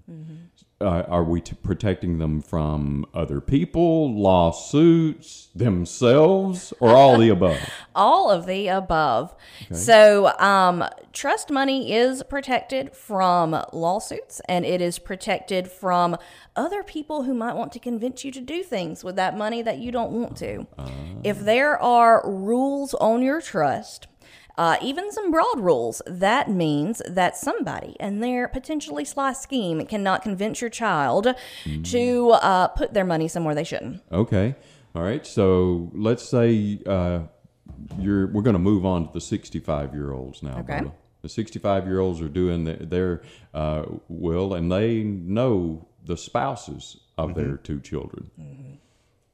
Uh, 0.79 1.05
are 1.09 1.25
we 1.25 1.41
protecting 1.41 2.19
them 2.19 2.43
from 2.43 3.07
other 3.15 3.41
people, 3.41 4.15
lawsuits, 4.15 5.49
themselves, 5.55 6.75
or 6.81 6.91
all 6.91 7.17
the 7.17 7.31
above? 7.31 7.59
all 7.95 8.31
of 8.31 8.45
the 8.45 8.69
above. 8.69 9.35
So, 9.73 10.39
um, 10.39 10.85
trust 11.15 11.51
money 11.51 11.95
is 11.95 12.23
protected 12.25 12.95
from 12.95 13.59
lawsuits 13.73 14.43
and 14.51 14.67
it 14.67 14.83
is 14.83 14.99
protected 14.99 15.67
from 15.71 16.19
other 16.55 16.83
people 16.83 17.23
who 17.23 17.33
might 17.33 17.57
want 17.57 17.73
to 17.73 17.79
convince 17.79 18.23
you 18.23 18.31
to 18.33 18.41
do 18.43 18.63
things 18.63 19.03
with 19.03 19.17
that 19.17 19.35
money 19.35 19.63
that 19.63 19.79
you 19.79 19.91
don't 19.91 20.13
want 20.13 20.37
to. 20.39 20.67
If 21.25 21.41
there 21.41 21.81
are 21.81 22.23
rules 22.29 22.93
on 22.93 23.23
your 23.23 23.41
trust, 23.41 24.09
uh, 24.59 24.77
even 24.81 25.13
some 25.13 25.31
broad 25.31 25.61
rules, 25.61 26.01
that 26.07 26.51
means 26.51 27.03
that 27.07 27.37
somebody 27.37 27.97
in 28.01 28.21
their 28.21 28.49
potentially 28.49 29.05
sly 29.05 29.33
scheme 29.33 29.85
cannot 29.87 30.23
convince 30.23 30.61
your 30.61 30.71
child 30.71 31.35
to 31.85 32.31
uh, 32.31 32.69
put 32.69 32.95
their 32.95 33.05
money 33.05 33.29
somewhere 33.29 33.55
they 33.55 33.65
shouldn't. 33.65 34.03
Okay. 34.11 34.55
All 34.95 35.03
right. 35.03 35.27
So 35.27 35.91
let's 35.95 36.27
say 36.27 36.81
uh, 36.87 37.21
you're. 37.99 38.29
We're 38.29 38.43
going 38.43 38.55
to 38.55 38.59
move 38.59 38.87
on 38.87 39.09
to 39.09 39.13
the 39.13 39.21
65 39.21 39.95
year 39.95 40.13
olds 40.13 40.43
now. 40.43 40.59
Okay. 40.61 40.79
Bubba. 40.79 40.93
The 41.23 41.29
65 41.29 41.87
year 41.87 41.99
olds 41.99 42.21
are 42.21 42.29
doing 42.29 42.65
their, 42.65 42.77
their 42.77 43.23
uh, 43.53 43.83
will, 44.09 44.55
and 44.55 44.71
they 44.71 45.03
know 45.03 45.89
the 46.05 46.17
spouses 46.17 46.99
of 47.19 47.35
their 47.35 47.57
two 47.57 47.81
children, 47.81 48.31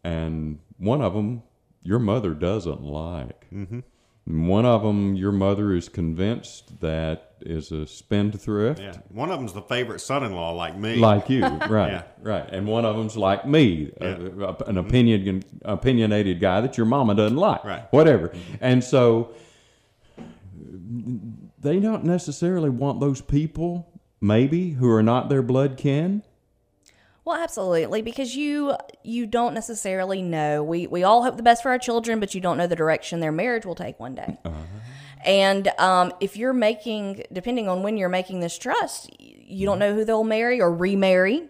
and 0.03 0.59
one 0.79 1.03
of 1.03 1.13
them 1.13 1.43
your 1.83 1.99
mother 1.99 2.33
doesn't 2.35 2.83
like. 2.83 3.47
Mm-hmm. 3.53 3.81
One 4.25 4.65
of 4.65 4.83
them, 4.83 5.17
your 5.17 5.33
mother 5.33 5.75
is 5.75 5.89
convinced 5.89 6.81
that 6.81 7.31
is 7.41 7.73
a 7.73 7.89
spendthrift. 7.89 8.81
Yeah. 8.81 8.93
One 9.09 9.33
of 9.33 9.41
them's 9.41 9.53
the 9.53 9.63
favorite 9.63 9.99
son-in-law, 10.01 10.53
like 10.53 10.77
me. 10.79 10.95
like 10.97 11.29
you, 11.29 11.43
right, 11.69 11.91
Yeah. 11.93 12.03
right, 12.23 12.49
and 12.49 12.69
one 12.69 12.85
of 12.85 12.97
them's 12.97 13.17
like 13.17 13.45
me, 13.49 13.91
uh, 14.01 14.55
an 14.69 14.79
opinion 14.79 15.43
opinionated 15.65 16.39
guy 16.39 16.61
that 16.61 16.77
your 16.77 16.87
mama 16.87 17.17
doesn't 17.17 17.37
like, 17.37 17.65
Right. 17.65 17.83
Whatever, 17.91 18.33
and 18.61 18.85
so 18.85 19.33
they 21.59 21.81
don't 21.81 22.05
necessarily 22.05 22.71
want 22.71 23.01
those 23.01 23.21
people, 23.21 23.89
maybe 24.21 24.71
who 24.71 24.89
are 24.91 25.03
not 25.03 25.29
their 25.29 25.43
blood 25.43 25.77
kin. 25.77 26.23
Well, 27.25 27.41
absolutely, 27.41 28.03
because 28.03 28.35
you 28.35 28.75
you 29.05 29.27
don't 29.27 29.55
necessarily 29.55 30.23
know. 30.23 30.65
We 30.65 30.89
we 30.89 31.05
all 31.05 31.23
hope 31.23 31.37
the 31.37 31.43
best 31.45 31.63
for 31.63 31.71
our 31.71 31.79
children, 31.79 32.19
but 32.19 32.35
you 32.35 32.41
don't 32.41 32.57
know 32.59 32.67
the 32.67 32.75
direction 32.77 33.21
their 33.21 33.31
marriage 33.31 33.65
will 33.65 33.77
take 33.77 34.01
one 34.01 34.15
day. 34.17 34.39
And 35.25 35.69
um, 35.79 36.13
if 36.19 36.37
you're 36.37 36.53
making, 36.53 37.23
depending 37.33 37.69
on 37.69 37.85
when 37.85 37.97
you're 37.97 38.09
making 38.09 38.41
this 38.41 38.59
trust, 38.59 39.09
you 39.21 39.65
don't 39.65 39.79
know 39.79 39.95
who 39.95 40.05
they'll 40.05 40.25
marry 40.25 40.61
or 40.61 40.75
remarry, 40.75 41.49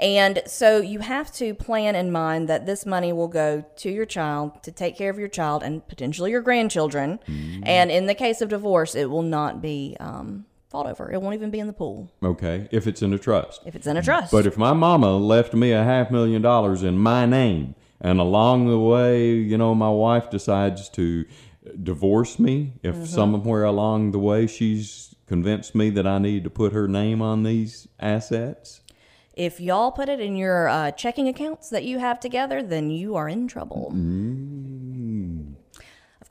and 0.00 0.42
so 0.46 0.78
you 0.80 0.98
have 0.98 1.32
to 1.34 1.54
plan 1.54 1.94
in 1.94 2.10
mind 2.10 2.48
that 2.48 2.66
this 2.66 2.84
money 2.84 3.12
will 3.12 3.28
go 3.28 3.64
to 3.76 3.90
your 3.90 4.06
child 4.06 4.60
to 4.64 4.72
take 4.72 4.96
care 4.96 5.10
of 5.10 5.18
your 5.20 5.28
child 5.28 5.62
and 5.62 5.86
potentially 5.86 6.32
your 6.32 6.40
grandchildren. 6.42 7.20
And 7.62 7.92
in 7.92 8.06
the 8.06 8.14
case 8.16 8.40
of 8.40 8.48
divorce, 8.48 8.96
it 8.96 9.08
will 9.08 9.22
not 9.22 9.62
be 9.62 9.96
um, 10.00 10.46
fought 10.74 10.86
over. 10.90 11.10
It 11.12 11.22
won't 11.22 11.34
even 11.36 11.50
be 11.50 11.60
in 11.60 11.68
the 11.68 11.72
pool 11.72 12.10
Okay, 12.22 12.68
if 12.72 12.86
it's 12.88 13.00
in 13.00 13.12
a 13.12 13.18
trust. 13.18 13.60
if 13.64 13.74
it's 13.76 13.86
in 13.86 13.96
a 13.96 14.02
trust. 14.02 14.32
But 14.32 14.44
if 14.46 14.56
my 14.58 14.72
mama 14.72 15.16
left 15.16 15.54
me 15.54 15.70
a 15.72 15.84
half 15.84 16.10
million 16.10 16.42
dollars 16.42 16.82
in 16.82 16.98
my 16.98 17.26
name, 17.26 17.76
and 18.00 18.18
along 18.20 18.66
the 18.68 18.78
way, 18.78 19.34
you 19.34 19.56
know, 19.56 19.72
my 19.74 19.88
wife 19.90 20.28
decides 20.30 20.88
to 20.90 21.24
divorce 21.82 22.38
me, 22.40 22.72
if 22.82 22.94
Mm-hmm. 22.96 23.04
somewhere 23.04 23.64
along 23.64 24.10
the 24.10 24.18
way 24.18 24.46
she's 24.48 25.14
convinced 25.26 25.74
me 25.74 25.90
that 25.90 26.06
I 26.06 26.18
need 26.18 26.42
to 26.44 26.50
put 26.50 26.72
her 26.72 26.86
name 26.88 27.22
on 27.22 27.44
these 27.44 27.86
assets, 28.00 28.80
If 29.36 29.58
y'all 29.60 29.90
put 29.90 30.08
it 30.08 30.20
in 30.20 30.36
your 30.36 30.68
uh, 30.68 30.90
checking 30.92 31.26
accounts 31.28 31.68
that 31.70 31.84
you 31.84 31.98
have 31.98 32.18
together, 32.20 32.62
then 32.62 32.90
you 32.90 33.16
are 33.16 33.28
in 33.28 33.48
trouble. 33.48 33.92
Mm. 33.94 34.43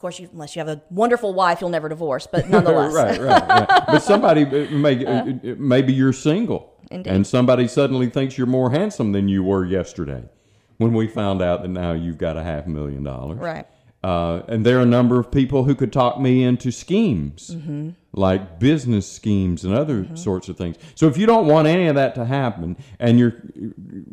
Of 0.03 0.07
course, 0.07 0.19
you, 0.19 0.29
unless 0.33 0.53
you 0.53 0.59
have 0.59 0.67
a 0.67 0.81
wonderful 0.89 1.33
wife, 1.33 1.61
you'll 1.61 1.69
never 1.69 1.87
divorce. 1.87 2.27
But 2.27 2.49
nonetheless, 2.49 2.91
right, 3.21 3.21
right, 3.21 3.47
right. 3.47 3.83
But 3.87 3.99
somebody 3.99 4.43
may, 4.43 5.05
uh, 5.05 5.23
maybe 5.57 5.93
you're 5.93 6.11
single, 6.11 6.73
Indeed. 6.91 7.09
and 7.09 7.25
somebody 7.25 7.69
suddenly 7.69 8.09
thinks 8.09 8.37
you're 8.37 8.45
more 8.45 8.69
handsome 8.69 9.13
than 9.13 9.29
you 9.29 9.45
were 9.45 9.63
yesterday. 9.63 10.25
When 10.75 10.93
we 10.93 11.07
found 11.07 11.41
out 11.41 11.61
that 11.61 11.69
now 11.69 11.93
you've 11.93 12.17
got 12.17 12.35
a 12.35 12.43
half 12.43 12.67
million 12.67 13.01
dollars, 13.03 13.39
right? 13.39 13.65
Uh, 14.03 14.41
and 14.49 14.65
there 14.65 14.79
are 14.79 14.81
a 14.81 14.85
number 14.85 15.21
of 15.21 15.31
people 15.31 15.63
who 15.63 15.73
could 15.73 15.93
talk 15.93 16.19
me 16.19 16.43
into 16.43 16.69
schemes, 16.69 17.55
like 18.11 18.59
business 18.59 19.09
schemes 19.09 19.63
and 19.63 19.73
other 19.73 20.05
sorts 20.17 20.49
of 20.49 20.57
things. 20.57 20.75
So 20.95 21.07
if 21.07 21.17
you 21.17 21.25
don't 21.25 21.47
want 21.47 21.69
any 21.69 21.87
of 21.87 21.95
that 21.95 22.13
to 22.15 22.25
happen, 22.25 22.75
and 22.99 23.17
you're, 23.17 23.41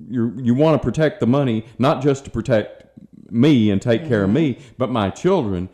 you're 0.08 0.40
you 0.40 0.54
want 0.54 0.80
to 0.80 0.86
protect 0.86 1.18
the 1.18 1.26
money, 1.26 1.66
not 1.80 2.00
just 2.00 2.24
to 2.26 2.30
protect 2.30 2.89
me 3.30 3.70
and 3.70 3.80
take 3.80 4.06
care 4.06 4.24
of 4.24 4.30
me, 4.30 4.54
mm-hmm. 4.54 4.74
but 4.78 4.90
my 4.90 5.10
children, 5.10 5.68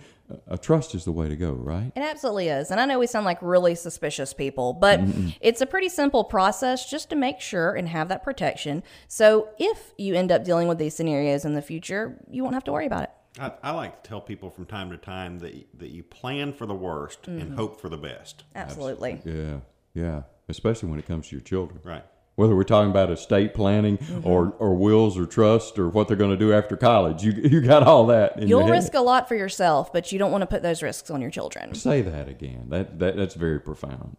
a 0.48 0.58
trust 0.58 0.94
is 0.94 1.04
the 1.04 1.12
way 1.12 1.28
to 1.28 1.36
go, 1.36 1.52
right? 1.52 1.92
It 1.94 2.00
absolutely 2.00 2.48
is. 2.48 2.70
And 2.70 2.80
I 2.80 2.84
know 2.84 2.98
we 2.98 3.06
sound 3.06 3.24
like 3.24 3.38
really 3.40 3.74
suspicious 3.74 4.32
people, 4.32 4.72
but 4.72 5.00
it's 5.40 5.60
a 5.60 5.66
pretty 5.66 5.88
simple 5.88 6.24
process 6.24 6.90
just 6.90 7.10
to 7.10 7.16
make 7.16 7.40
sure 7.40 7.74
and 7.74 7.88
have 7.88 8.08
that 8.08 8.22
protection. 8.22 8.82
So 9.08 9.50
if 9.58 9.92
you 9.96 10.14
end 10.14 10.32
up 10.32 10.44
dealing 10.44 10.68
with 10.68 10.78
these 10.78 10.94
scenarios 10.96 11.44
in 11.44 11.54
the 11.54 11.62
future, 11.62 12.18
you 12.28 12.42
won't 12.42 12.54
have 12.54 12.64
to 12.64 12.72
worry 12.72 12.86
about 12.86 13.04
it. 13.04 13.10
I, 13.38 13.52
I 13.62 13.70
like 13.72 14.02
to 14.02 14.08
tell 14.08 14.20
people 14.20 14.50
from 14.50 14.66
time 14.66 14.90
to 14.90 14.96
time 14.96 15.38
that 15.40 15.52
that 15.78 15.90
you 15.90 16.02
plan 16.02 16.52
for 16.52 16.66
the 16.66 16.74
worst 16.74 17.28
and 17.28 17.42
mm-hmm. 17.42 17.56
hope 17.56 17.80
for 17.80 17.88
the 17.88 17.98
best. 17.98 18.44
Absolutely. 18.54 19.20
Yeah, 19.24 19.58
yeah. 19.94 20.22
Especially 20.48 20.88
when 20.88 20.98
it 20.98 21.06
comes 21.06 21.28
to 21.28 21.36
your 21.36 21.42
children. 21.42 21.80
Right. 21.84 22.04
Whether 22.36 22.54
we're 22.54 22.64
talking 22.64 22.90
about 22.90 23.10
estate 23.10 23.54
planning 23.54 23.98
or, 24.22 24.54
or 24.58 24.74
wills 24.74 25.16
or 25.16 25.24
trust 25.24 25.78
or 25.78 25.88
what 25.88 26.06
they're 26.06 26.18
going 26.18 26.30
to 26.30 26.36
do 26.36 26.52
after 26.52 26.76
college, 26.76 27.22
you 27.22 27.32
you 27.32 27.62
got 27.62 27.82
all 27.82 28.06
that. 28.06 28.38
In 28.38 28.46
You'll 28.46 28.68
risk 28.68 28.92
a 28.94 29.00
lot 29.00 29.26
for 29.26 29.34
yourself, 29.34 29.90
but 29.92 30.12
you 30.12 30.18
don't 30.18 30.30
want 30.30 30.42
to 30.42 30.46
put 30.46 30.62
those 30.62 30.82
risks 30.82 31.10
on 31.10 31.22
your 31.22 31.30
children. 31.30 31.74
Say 31.74 32.02
that 32.02 32.28
again. 32.28 32.66
That, 32.68 32.98
that 32.98 33.16
that's 33.16 33.34
very 33.34 33.58
profound. 33.58 34.18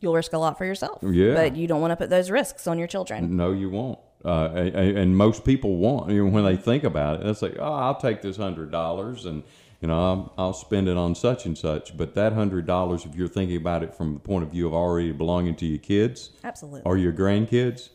You'll 0.00 0.14
risk 0.14 0.32
a 0.32 0.38
lot 0.38 0.56
for 0.56 0.64
yourself. 0.64 1.00
Yeah. 1.02 1.34
But 1.34 1.56
you 1.56 1.66
don't 1.66 1.80
want 1.80 1.92
to 1.92 1.96
put 1.96 2.10
those 2.10 2.30
risks 2.30 2.66
on 2.66 2.78
your 2.78 2.88
children. 2.88 3.36
No, 3.36 3.52
you 3.52 3.70
won't. 3.70 3.98
Uh, 4.24 4.48
and 4.54 5.16
most 5.16 5.44
people 5.44 5.76
want. 5.76 6.10
You 6.10 6.24
know, 6.24 6.30
when 6.30 6.44
they 6.44 6.56
think 6.56 6.82
about 6.82 7.20
it, 7.20 7.26
they 7.26 7.34
say, 7.34 7.56
"Oh, 7.58 7.74
I'll 7.74 8.00
take 8.00 8.22
this 8.22 8.38
hundred 8.38 8.70
dollars, 8.70 9.26
and 9.26 9.42
you 9.84 9.88
know, 9.88 10.00
I'll, 10.02 10.34
I'll 10.38 10.52
spend 10.54 10.88
it 10.88 10.96
on 10.96 11.14
such 11.14 11.44
and 11.44 11.58
such." 11.58 11.94
But 11.94 12.14
that 12.14 12.32
hundred 12.32 12.64
dollars, 12.66 13.04
if 13.04 13.14
you're 13.14 13.28
thinking 13.28 13.58
about 13.58 13.82
it 13.82 13.94
from 13.94 14.14
the 14.14 14.20
point 14.20 14.42
of 14.44 14.50
view 14.50 14.66
of 14.66 14.72
already 14.72 15.12
belonging 15.12 15.56
to 15.56 15.66
your 15.66 15.78
kids 15.78 16.30
Absolutely. 16.42 16.80
or 16.86 16.96
your 16.96 17.12
grandkids, 17.12 17.90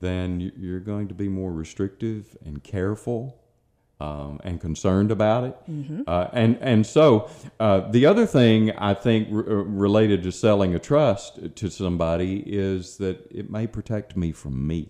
then 0.00 0.40
you- 0.40 0.52
you're 0.56 0.80
going 0.80 1.08
to 1.08 1.14
be 1.14 1.28
more 1.28 1.50
restrictive 1.52 2.36
and 2.44 2.62
careful. 2.62 3.36
Um, 4.02 4.40
and 4.44 4.58
concerned 4.58 5.10
about 5.10 5.44
it, 5.44 5.56
uh, 6.08 6.28
and 6.32 6.56
and 6.62 6.86
so 6.86 7.28
uh, 7.58 7.80
the 7.90 8.06
other 8.06 8.24
thing 8.24 8.70
I 8.72 8.94
think 8.94 9.28
r- 9.30 9.40
uh, 9.40 9.52
related 9.86 10.22
to 10.22 10.32
selling 10.32 10.74
a 10.74 10.78
trust 10.78 11.54
to 11.56 11.70
somebody 11.70 12.42
is 12.46 12.96
that 12.96 13.16
it 13.30 13.50
may 13.50 13.66
protect 13.66 14.16
me 14.16 14.32
from 14.32 14.66
me. 14.66 14.88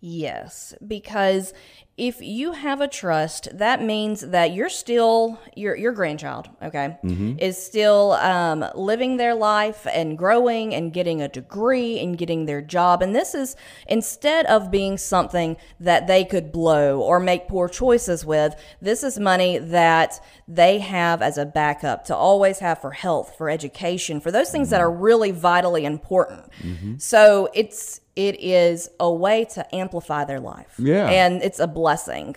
Yes, 0.00 0.74
because 0.86 1.52
if 1.96 2.20
you 2.20 2.52
have 2.52 2.82
a 2.82 2.88
trust, 2.88 3.48
that 3.56 3.82
means 3.82 4.20
that 4.20 4.52
you're 4.52 4.68
still 4.68 5.40
your 5.56 5.74
your 5.74 5.92
grandchild, 5.92 6.46
okay, 6.62 6.98
mm-hmm. 7.02 7.38
is 7.38 7.56
still 7.56 8.12
um, 8.12 8.64
living 8.74 9.16
their 9.16 9.34
life 9.34 9.86
and 9.90 10.18
growing 10.18 10.74
and 10.74 10.92
getting 10.92 11.22
a 11.22 11.28
degree 11.28 11.98
and 11.98 12.18
getting 12.18 12.44
their 12.44 12.60
job. 12.60 13.00
And 13.00 13.14
this 13.14 13.34
is 13.34 13.56
instead 13.86 14.44
of 14.46 14.70
being 14.70 14.98
something 14.98 15.56
that 15.80 16.06
they 16.06 16.24
could 16.24 16.52
blow 16.52 17.00
or 17.00 17.18
make 17.18 17.48
poor 17.48 17.66
choices 17.66 18.26
with. 18.26 18.54
This 18.82 19.02
is 19.02 19.18
money 19.18 19.56
that 19.56 20.20
they 20.46 20.80
have 20.80 21.22
as 21.22 21.38
a 21.38 21.46
backup 21.46 22.04
to 22.06 22.14
always 22.14 22.58
have 22.58 22.78
for 22.78 22.90
health, 22.90 23.34
for 23.38 23.48
education, 23.48 24.20
for 24.20 24.30
those 24.30 24.50
things 24.50 24.68
that 24.68 24.82
are 24.82 24.90
mm-hmm. 24.90 25.02
really 25.02 25.30
vitally 25.30 25.86
important. 25.86 26.44
Mm-hmm. 26.62 26.98
So 26.98 27.48
it's 27.54 28.02
it 28.16 28.40
is 28.40 28.88
a 28.98 29.12
way 29.12 29.44
to 29.44 29.74
amplify 29.74 30.24
their 30.24 30.40
life. 30.40 30.74
Yeah. 30.78 31.06
And 31.06 31.42
it's 31.42 31.60
a 31.60 31.66
blessing. 31.66 31.85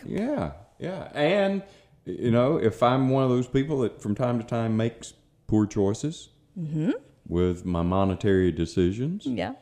Yeah, 0.06 0.52
yeah. 0.78 1.10
And, 1.14 1.64
you 2.06 2.32
know, 2.32 2.58
if 2.58 2.82
I'm 2.84 3.10
one 3.10 3.24
of 3.24 3.30
those 3.30 3.48
people 3.48 3.82
that 3.82 4.02
from 4.02 4.16
time 4.16 4.40
to 4.40 4.46
time 4.46 4.78
makes 4.78 5.14
poor 5.48 5.66
choices 5.66 6.30
mm-hmm. 6.60 6.92
with 7.28 7.66
my 7.66 7.82
monetary 7.82 8.52
decisions, 8.52 9.26
Yeah. 9.26 9.54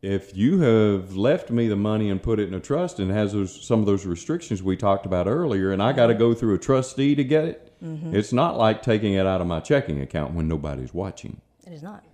if 0.00 0.36
you 0.36 0.60
have 0.60 1.16
left 1.16 1.50
me 1.50 1.68
the 1.68 1.76
money 1.76 2.10
and 2.10 2.22
put 2.22 2.38
it 2.38 2.48
in 2.48 2.54
a 2.54 2.60
trust 2.60 2.98
and 2.98 3.10
has 3.10 3.32
those 3.32 3.64
some 3.64 3.80
of 3.80 3.86
those 3.86 4.06
restrictions 4.06 4.62
we 4.62 4.76
talked 4.76 5.06
about 5.06 5.26
earlier, 5.26 5.72
and 5.72 5.82
I 5.82 5.90
mm-hmm. 5.90 5.96
got 5.96 6.06
to 6.08 6.14
go 6.14 6.34
through 6.34 6.54
a 6.54 6.58
trustee 6.58 7.14
to 7.14 7.24
get 7.24 7.44
it, 7.44 7.72
mm-hmm. 7.82 8.14
it's 8.14 8.32
not 8.32 8.56
like 8.56 8.82
taking 8.82 9.14
it 9.14 9.26
out 9.26 9.40
of 9.40 9.46
my 9.46 9.60
checking 9.60 10.00
account 10.00 10.34
when 10.34 10.48
nobody's 10.48 10.94
watching. 10.94 11.40
It 11.66 11.72
is 11.72 11.82
not. 11.82 12.04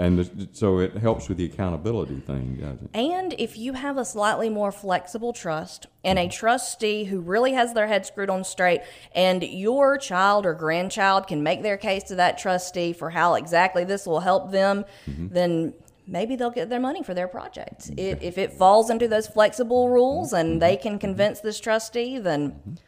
And 0.00 0.48
so 0.52 0.78
it 0.78 0.96
helps 0.96 1.28
with 1.28 1.36
the 1.36 1.44
accountability 1.44 2.20
thing, 2.20 2.56
doesn't 2.56 2.90
it? 2.94 2.98
And 2.98 3.34
if 3.38 3.58
you 3.58 3.74
have 3.74 3.98
a 3.98 4.04
slightly 4.06 4.48
more 4.48 4.72
flexible 4.72 5.34
trust 5.34 5.88
and 6.02 6.18
a 6.18 6.22
mm-hmm. 6.22 6.30
trustee 6.30 7.04
who 7.04 7.20
really 7.20 7.52
has 7.52 7.74
their 7.74 7.86
head 7.86 8.06
screwed 8.06 8.30
on 8.30 8.42
straight, 8.42 8.80
and 9.14 9.42
your 9.42 9.98
child 9.98 10.46
or 10.46 10.54
grandchild 10.54 11.26
can 11.26 11.42
make 11.42 11.62
their 11.62 11.76
case 11.76 12.04
to 12.04 12.14
that 12.14 12.38
trustee 12.38 12.94
for 12.94 13.10
how 13.10 13.34
exactly 13.34 13.84
this 13.84 14.06
will 14.06 14.20
help 14.20 14.50
them, 14.50 14.86
mm-hmm. 15.06 15.28
then 15.28 15.74
maybe 16.06 16.34
they'll 16.34 16.50
get 16.50 16.70
their 16.70 16.80
money 16.80 17.02
for 17.02 17.12
their 17.12 17.28
project. 17.28 17.90
It, 17.98 18.22
if 18.22 18.38
it 18.38 18.54
falls 18.54 18.88
into 18.88 19.06
those 19.06 19.26
flexible 19.26 19.90
rules 19.90 20.32
and 20.32 20.52
mm-hmm. 20.52 20.58
they 20.60 20.78
can 20.78 20.98
convince 20.98 21.40
this 21.40 21.60
trustee, 21.60 22.18
then 22.18 22.78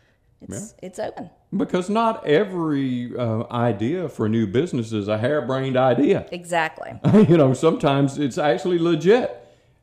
it's, 0.49 0.75
it's 0.83 0.99
open. 0.99 1.31
Because 1.57 1.91
not 1.91 2.27
every 2.27 3.17
uh, 3.17 3.45
idea 3.51 4.09
for 4.09 4.27
a 4.27 4.29
new 4.29 4.47
business 4.47 4.93
is 4.93 5.09
a 5.09 5.19
harebrained 5.19 5.77
idea. 5.77 6.27
Exactly. 6.33 6.93
you 7.29 7.37
know, 7.37 7.53
sometimes 7.55 8.19
it's 8.19 8.39
actually 8.39 8.79
legit. 8.79 9.39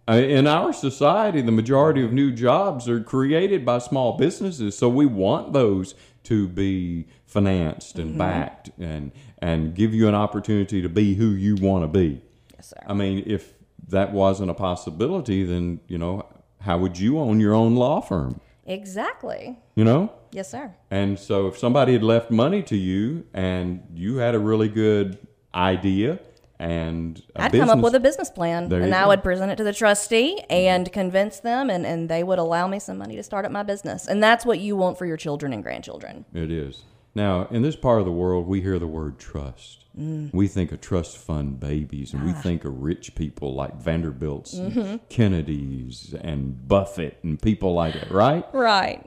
Uh, 0.07 0.13
In 0.13 0.47
our 0.47 0.73
society, 0.73 1.41
the 1.41 1.51
majority 1.51 2.03
of 2.03 2.11
new 2.11 2.31
jobs 2.31 2.89
are 2.89 2.99
created 2.99 3.63
by 3.63 3.77
small 3.77 4.17
businesses, 4.17 4.75
so 4.75 4.89
we 4.89 5.05
want 5.05 5.53
those 5.53 5.93
to 6.23 6.47
be 6.47 7.05
financed 7.25 7.99
and 7.99 8.17
backed 8.17 8.71
and 8.79 9.11
and 9.37 9.73
give 9.73 9.93
you 9.93 10.07
an 10.07 10.15
opportunity 10.15 10.81
to 10.81 10.89
be 10.89 11.15
who 11.15 11.29
you 11.29 11.55
want 11.55 11.83
to 11.83 11.87
be. 11.87 12.21
Yes, 12.55 12.69
sir. 12.69 12.81
I 12.87 12.93
mean, 12.93 13.23
if 13.25 13.53
that 13.87 14.11
wasn't 14.11 14.49
a 14.49 14.53
possibility, 14.53 15.43
then 15.43 15.79
you 15.87 15.97
know, 15.97 16.25
how 16.61 16.77
would 16.79 16.97
you 16.97 17.19
own 17.19 17.39
your 17.39 17.53
own 17.53 17.75
law 17.75 18.01
firm? 18.01 18.41
Exactly. 18.65 19.57
You 19.79 19.85
know, 19.85 20.11
Yes, 20.33 20.51
sir. 20.51 20.73
and 20.91 21.17
so 21.17 21.47
if 21.47 21.57
somebody 21.57 21.93
had 21.93 22.03
left 22.03 22.29
money 22.31 22.61
to 22.63 22.75
you 22.75 23.23
and 23.33 23.81
you 23.95 24.17
had 24.17 24.35
a 24.35 24.39
really 24.39 24.67
good 24.67 25.17
idea 25.55 26.19
and 26.59 27.23
a 27.37 27.43
I'd 27.43 27.51
business, 27.53 27.69
come 27.69 27.79
up 27.79 27.83
with 27.85 27.95
a 27.95 27.99
business 28.01 28.29
plan 28.29 28.67
There 28.67 28.81
and 28.81 28.93
I 28.93 29.03
go. 29.03 29.07
would 29.07 29.23
present 29.23 29.51
it 29.53 29.55
to 29.55 29.63
the 29.63 29.71
trustee 29.71 30.41
and 30.49 30.91
convince 30.91 31.39
them 31.39 31.69
and, 31.69 31.85
and 31.85 32.09
they 32.09 32.23
would 32.25 32.39
allow 32.39 32.67
me 32.67 32.79
some 32.79 32.97
money 32.97 33.15
to 33.15 33.23
start 33.23 33.45
up 33.45 33.53
my 33.53 33.63
business. 33.63 34.05
And 34.05 34.21
that's 34.21 34.45
what 34.45 34.59
you 34.59 34.75
want 34.75 34.97
for 34.97 35.05
your 35.05 35.15
children 35.15 35.53
and 35.53 35.63
grandchildren. 35.63 36.25
It 36.33 36.51
is. 36.51 36.83
Now, 37.15 37.47
in 37.49 37.61
this 37.61 37.77
part 37.77 37.99
of 37.99 38.05
the 38.05 38.11
world, 38.11 38.47
we 38.47 38.59
hear 38.61 38.79
the 38.79 38.85
word 38.87 39.17
trust. 39.17 39.85
Mm. 39.97 40.33
We 40.33 40.49
think 40.49 40.73
of 40.73 40.81
trust 40.81 41.17
fund 41.17 41.57
babies, 41.59 42.13
and 42.13 42.23
we 42.25 42.31
Ah. 42.31 42.41
think 42.41 42.65
of 42.65 42.83
rich 42.83 43.15
people 43.15 43.55
like 43.55 43.75
Vanderbilts, 43.77 44.53
Mm-hmm. 44.59 44.79
and 44.79 45.09
Kennedys, 45.09 46.13
and 46.21 46.67
Buffett, 46.67 47.17
and 47.23 47.41
people 47.41 47.73
like 47.73 47.93
that, 47.95 48.11
right? 48.11 48.45
Right. 48.53 49.05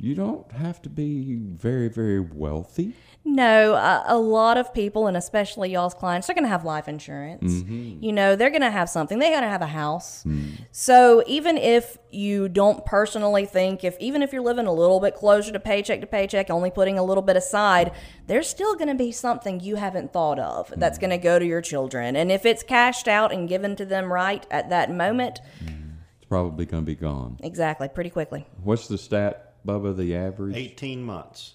You 0.00 0.14
don't 0.14 0.50
have 0.52 0.80
to 0.82 0.88
be 0.88 1.34
very, 1.34 1.88
very 1.88 2.20
wealthy. 2.20 2.94
No, 3.24 3.74
a, 3.74 4.04
a 4.06 4.16
lot 4.16 4.56
of 4.56 4.72
people, 4.72 5.08
and 5.08 5.16
especially 5.16 5.72
y'all's 5.72 5.92
clients, 5.92 6.28
they're 6.28 6.34
going 6.34 6.44
to 6.44 6.48
have 6.48 6.64
life 6.64 6.86
insurance. 6.86 7.52
Mm-hmm. 7.52 8.04
You 8.04 8.12
know, 8.12 8.36
they're 8.36 8.50
going 8.50 8.62
to 8.62 8.70
have 8.70 8.88
something. 8.88 9.18
They're 9.18 9.32
going 9.32 9.42
to 9.42 9.48
have 9.48 9.60
a 9.60 9.66
house. 9.66 10.22
Mm. 10.22 10.52
So 10.70 11.24
even 11.26 11.58
if 11.58 11.98
you 12.12 12.48
don't 12.48 12.86
personally 12.86 13.44
think, 13.44 13.82
if 13.82 13.98
even 13.98 14.22
if 14.22 14.32
you're 14.32 14.40
living 14.40 14.68
a 14.68 14.72
little 14.72 15.00
bit 15.00 15.16
closer 15.16 15.50
to 15.50 15.58
paycheck 15.58 16.00
to 16.00 16.06
paycheck, 16.06 16.48
only 16.48 16.70
putting 16.70 16.96
a 16.96 17.02
little 17.02 17.22
bit 17.22 17.36
aside, 17.36 17.90
there's 18.28 18.48
still 18.48 18.76
going 18.76 18.88
to 18.88 18.94
be 18.94 19.10
something 19.10 19.58
you 19.58 19.74
haven't 19.74 20.12
thought 20.12 20.38
of 20.38 20.72
that's 20.76 20.96
mm. 20.96 21.00
going 21.00 21.10
to 21.10 21.18
go 21.18 21.40
to 21.40 21.44
your 21.44 21.60
children. 21.60 22.14
And 22.14 22.30
if 22.30 22.46
it's 22.46 22.62
cashed 22.62 23.08
out 23.08 23.32
and 23.32 23.48
given 23.48 23.74
to 23.74 23.84
them 23.84 24.12
right 24.12 24.46
at 24.48 24.70
that 24.70 24.92
moment, 24.92 25.40
mm. 25.62 25.74
It's 26.18 26.28
probably 26.28 26.66
going 26.66 26.84
to 26.84 26.86
be 26.86 26.94
gone. 26.94 27.38
exactly, 27.42 27.88
pretty 27.88 28.10
quickly. 28.10 28.46
What's 28.62 28.86
the 28.86 28.98
stat, 28.98 29.47
Bubba? 29.68 29.96
The 29.96 30.16
average? 30.16 30.56
18 30.56 31.02
months. 31.02 31.54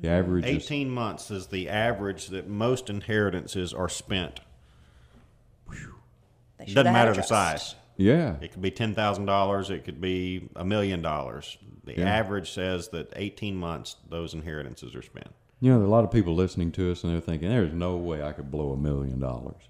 The 0.00 0.08
average 0.10 0.44
is 0.44 0.64
18 0.64 0.90
months 0.90 1.30
is 1.30 1.46
the 1.46 1.70
average 1.70 2.26
that 2.28 2.46
most 2.48 2.90
inheritances 2.90 3.72
are 3.72 3.88
spent. 3.88 4.40
They 6.58 6.66
doesn't 6.66 6.92
matter 6.92 7.14
the 7.14 7.22
size. 7.22 7.74
yeah. 7.96 8.36
It 8.40 8.52
could 8.52 8.62
be 8.62 8.70
ten 8.70 8.94
thousand 8.94 9.26
dollars. 9.26 9.70
It 9.70 9.84
could 9.84 10.00
be 10.00 10.48
a 10.56 10.64
million 10.64 11.00
dollars. 11.02 11.56
The 11.84 12.02
average 12.02 12.50
says 12.52 12.88
that 12.88 13.12
eighteen 13.16 13.56
months 13.56 13.96
those 14.08 14.34
inheritances 14.34 14.94
are 14.94 15.02
spent. 15.02 15.28
You 15.60 15.70
know, 15.70 15.78
there 15.78 15.84
are 15.84 15.88
a 15.88 15.90
lot 15.90 16.04
of 16.04 16.10
people 16.10 16.34
listening 16.34 16.72
to 16.72 16.90
us, 16.92 17.02
and 17.04 17.12
they're 17.12 17.20
thinking, 17.20 17.48
"There's 17.48 17.72
no 17.72 17.96
way 17.96 18.22
I 18.22 18.32
could 18.32 18.50
blow 18.50 18.72
a 18.72 18.76
million 18.76 19.18
dollars." 19.18 19.62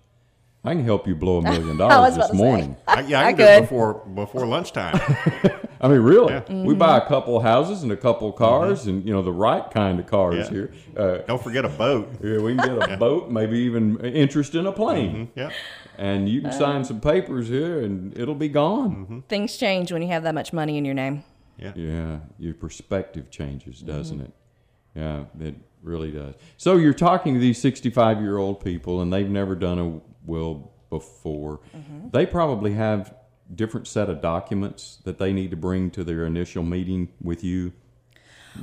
I 0.64 0.74
can 0.74 0.84
help 0.84 1.06
you 1.06 1.14
blow 1.14 1.38
a 1.38 1.42
million 1.42 1.76
dollars 1.84 2.16
this 2.16 2.32
morning. 2.32 2.76
I, 2.88 3.02
yeah, 3.02 3.20
I, 3.20 3.26
I 3.26 3.32
can 3.32 3.38
do 3.38 3.44
it 3.44 3.54
could. 3.56 3.60
before 3.62 3.94
before 4.14 4.46
lunchtime. 4.46 4.98
I 5.80 5.88
mean, 5.88 6.00
really, 6.00 6.34
we 6.34 6.40
Mm-hmm. 6.40 6.78
buy 6.78 6.96
a 6.98 7.06
couple 7.06 7.38
houses 7.40 7.82
and 7.82 7.92
a 7.92 7.96
couple 7.96 8.32
cars, 8.32 8.86
and 8.86 9.04
you 9.06 9.12
know 9.12 9.22
the 9.22 9.32
right 9.32 9.68
kind 9.70 10.00
of 10.00 10.06
cars 10.06 10.36
Yeah. 10.46 10.50
here. 10.50 10.72
Uh, 10.96 11.18
Don't 11.26 11.42
forget 11.42 11.64
a 11.64 11.68
boat. 11.68 12.08
yeah, 12.22 12.38
we 12.38 12.54
can 12.56 12.78
get 12.78 12.90
a 12.92 12.96
boat, 13.06 13.30
maybe 13.30 13.58
even 13.60 13.98
interest 14.00 14.54
in 14.54 14.66
a 14.66 14.72
plane, 14.72 15.30
Yeah, 15.34 15.50
and 15.98 16.28
you 16.28 16.40
can 16.40 16.50
Uh. 16.50 16.58
sign 16.58 16.84
some 16.84 17.00
papers 17.00 17.48
here, 17.48 17.80
and 17.82 18.16
it'll 18.18 18.34
be 18.34 18.48
gone. 18.48 18.90
Mm-hmm. 18.96 19.18
Things 19.28 19.56
change 19.56 19.92
when 19.92 20.02
you 20.02 20.08
have 20.08 20.22
that 20.22 20.34
much 20.34 20.52
money 20.52 20.78
in 20.78 20.84
your 20.84 20.94
name. 20.94 21.24
yeah. 21.58 21.72
Yeah, 21.74 22.18
your 22.38 22.54
perspective 22.54 23.30
changes, 23.30 23.76
Mm-hmm. 23.82 23.86
doesn't 23.96 24.20
it? 24.20 24.30
Yeah, 24.94 25.24
it 25.40 25.54
really 25.82 26.10
does. 26.10 26.34
So 26.56 26.76
you're 26.76 26.94
talking 26.94 27.34
to 27.34 27.40
these 27.40 27.58
65 27.60 28.20
year 28.20 28.38
old 28.38 28.64
people, 28.64 29.00
and 29.02 29.12
they've 29.12 29.28
never 29.28 29.54
done 29.54 29.78
a 29.78 30.00
will 30.26 30.72
before. 30.90 31.60
Mm-hmm. 31.76 32.08
They 32.12 32.24
probably 32.26 32.72
have 32.72 33.14
different 33.54 33.86
set 33.86 34.10
of 34.10 34.20
documents 34.20 34.98
that 35.04 35.18
they 35.18 35.32
need 35.32 35.50
to 35.50 35.56
bring 35.56 35.90
to 35.92 36.04
their 36.04 36.24
initial 36.26 36.62
meeting 36.62 37.08
with 37.20 37.44
you 37.44 37.72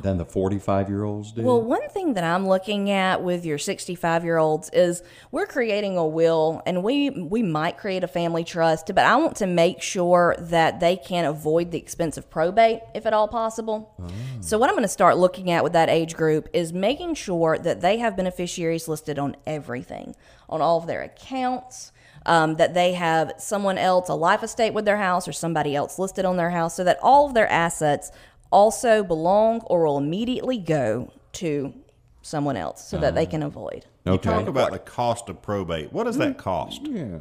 than 0.01 0.17
the 0.17 0.25
45 0.25 0.89
year 0.89 1.03
olds 1.03 1.31
do. 1.31 1.43
Well, 1.43 1.61
one 1.61 1.87
thing 1.89 2.13
that 2.13 2.23
I'm 2.23 2.47
looking 2.47 2.89
at 2.89 3.21
with 3.21 3.45
your 3.45 3.57
65 3.57 4.23
year 4.23 4.37
olds 4.37 4.69
is 4.71 5.03
we're 5.31 5.45
creating 5.45 5.97
a 5.97 6.05
will 6.05 6.61
and 6.65 6.83
we 6.83 7.09
we 7.09 7.43
might 7.43 7.77
create 7.77 8.03
a 8.03 8.07
family 8.07 8.43
trust, 8.43 8.87
but 8.87 9.05
I 9.05 9.15
want 9.15 9.37
to 9.37 9.47
make 9.47 9.81
sure 9.81 10.35
that 10.39 10.79
they 10.79 10.95
can 10.95 11.25
avoid 11.25 11.71
the 11.71 11.77
expense 11.77 12.17
of 12.17 12.29
probate 12.29 12.81
if 12.93 13.05
at 13.05 13.13
all 13.13 13.27
possible. 13.27 13.93
Ah. 14.01 14.09
So 14.41 14.57
what 14.57 14.69
I'm 14.69 14.75
going 14.75 14.83
to 14.83 14.89
start 14.89 15.17
looking 15.17 15.51
at 15.51 15.63
with 15.63 15.73
that 15.73 15.89
age 15.89 16.15
group 16.15 16.49
is 16.53 16.73
making 16.73 17.15
sure 17.15 17.57
that 17.57 17.81
they 17.81 17.97
have 17.99 18.17
beneficiaries 18.17 18.87
listed 18.87 19.19
on 19.19 19.35
everything, 19.45 20.15
on 20.49 20.61
all 20.61 20.79
of 20.79 20.87
their 20.87 21.03
accounts. 21.03 21.91
Um, 22.25 22.55
that 22.55 22.73
they 22.73 22.93
have 22.93 23.33
someone 23.37 23.77
else, 23.77 24.07
a 24.07 24.13
life 24.13 24.43
estate 24.43 24.73
with 24.73 24.85
their 24.85 24.97
house, 24.97 25.27
or 25.27 25.33
somebody 25.33 25.75
else 25.75 25.99
listed 25.99 26.23
on 26.23 26.37
their 26.37 26.51
house, 26.51 26.73
so 26.75 26.83
that 26.85 26.97
all 27.01 27.27
of 27.27 27.33
their 27.33 27.49
assets 27.51 28.11
also 28.49 29.03
belong 29.03 29.59
or 29.61 29.85
will 29.85 29.97
immediately 29.97 30.57
go 30.57 31.11
to 31.33 31.73
someone 32.21 32.55
else 32.55 32.87
so 32.87 32.97
that 32.97 33.15
they 33.15 33.25
can 33.25 33.43
avoid. 33.43 33.85
okay. 34.07 34.29
Talk 34.29 34.47
about 34.47 34.71
the 34.71 34.79
cost 34.79 35.27
of 35.27 35.41
probate. 35.41 35.91
What 35.91 36.05
does 36.05 36.17
that 36.17 36.37
cost? 36.37 36.81
yeah. 36.83 37.17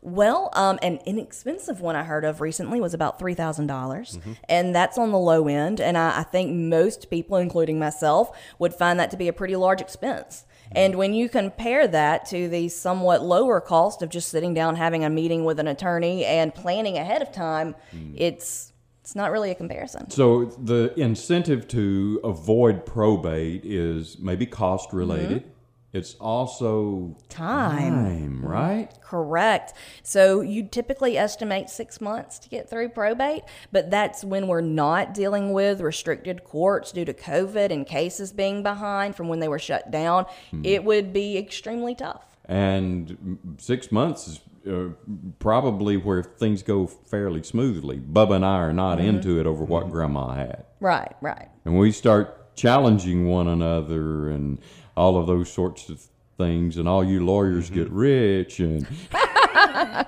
Well, 0.00 0.50
um, 0.52 0.78
an 0.80 1.00
inexpensive 1.06 1.80
one 1.80 1.96
I 1.96 2.04
heard 2.04 2.24
of 2.24 2.40
recently 2.40 2.80
was 2.80 2.94
about 2.94 3.18
three 3.18 3.34
dollars, 3.34 4.18
and 4.48 4.74
that's 4.74 4.96
on 4.96 5.10
the 5.10 5.18
low 5.18 5.48
end. 5.48 5.80
And 5.80 5.98
I, 5.98 6.20
I 6.20 6.22
think 6.22 6.52
most 6.52 7.10
people, 7.10 7.36
including 7.36 7.78
myself, 7.78 8.36
would 8.58 8.72
find 8.72 8.98
that 9.00 9.10
to 9.10 9.16
be 9.16 9.26
a 9.26 9.32
pretty 9.32 9.56
large 9.56 9.80
expense. 9.80 10.44
And 10.72 10.96
when 10.96 11.14
you 11.14 11.28
compare 11.28 11.88
that 11.88 12.26
to 12.26 12.48
the 12.48 12.68
somewhat 12.68 13.22
lower 13.22 13.60
cost 13.60 14.02
of 14.02 14.10
just 14.10 14.28
sitting 14.28 14.54
down, 14.54 14.76
having 14.76 15.04
a 15.04 15.10
meeting 15.10 15.44
with 15.44 15.58
an 15.58 15.68
attorney, 15.68 16.24
and 16.24 16.54
planning 16.54 16.98
ahead 16.98 17.22
of 17.22 17.32
time, 17.32 17.74
hmm. 17.90 18.12
it's 18.16 18.72
it's 19.00 19.16
not 19.16 19.30
really 19.30 19.50
a 19.50 19.54
comparison. 19.54 20.10
So 20.10 20.44
the 20.44 20.92
incentive 21.00 21.66
to 21.68 22.20
avoid 22.22 22.84
probate 22.84 23.64
is 23.64 24.18
maybe 24.18 24.44
cost 24.44 24.92
related. 24.92 25.44
Mm-hmm. 25.44 25.57
It's 25.92 26.14
also 26.16 27.16
Time. 27.30 27.78
time, 27.78 28.30
mm-hmm. 28.34 28.46
right? 28.46 28.90
Correct. 29.00 29.72
So 30.02 30.42
you 30.42 30.64
typically 30.64 31.16
estimate 31.16 31.70
six 31.70 31.98
months 32.00 32.38
to 32.40 32.48
get 32.50 32.68
through 32.68 32.90
probate, 32.90 33.44
but 33.72 33.90
that's 33.90 34.22
when 34.22 34.48
we're 34.48 34.60
not 34.60 35.14
dealing 35.14 35.52
with 35.54 35.80
restricted 35.80 36.44
courts 36.44 36.92
due 36.92 37.06
to 37.06 37.14
COVID 37.14 37.70
and 37.72 37.86
cases 37.86 38.32
being 38.32 38.62
behind 38.62 39.16
from 39.16 39.28
when 39.28 39.40
they 39.40 39.48
were 39.48 39.58
shut 39.58 39.90
down. 39.90 40.26
Hmm. 40.50 40.62
It 40.62 40.84
would 40.84 41.12
be 41.14 41.38
extremely 41.38 41.94
tough. 41.94 42.24
and 42.44 43.38
six 43.58 43.90
months 43.90 44.28
is 44.28 44.40
uh, 44.70 44.90
probably 45.38 45.96
where 45.96 46.22
things 46.22 46.62
go 46.62 46.86
fairly 46.86 47.42
smoothly. 47.42 47.98
Bubba 47.98 48.36
and 48.36 48.44
I 48.44 48.58
are 48.58 48.72
not 48.74 48.98
mm-hmm. 48.98 49.08
into 49.08 49.40
it 49.40 49.46
over 49.46 49.64
what 49.64 49.84
mm-hmm. 49.84 49.92
Grandma 49.92 50.34
had, 50.34 50.66
Right, 50.80 51.14
right. 51.22 51.48
and 51.64 51.78
we 51.78 51.92
start 51.92 52.54
challenging 52.56 53.26
one 53.26 53.48
another 53.48 54.28
and 54.28 54.58
all 54.98 55.16
of 55.16 55.26
those 55.26 55.50
sorts 55.50 55.88
of 55.88 56.02
things, 56.36 56.76
and 56.76 56.88
all 56.88 57.02
you 57.04 57.24
lawyers 57.24 57.70
get 57.70 57.88
rich 57.90 58.60
and. 58.60 58.86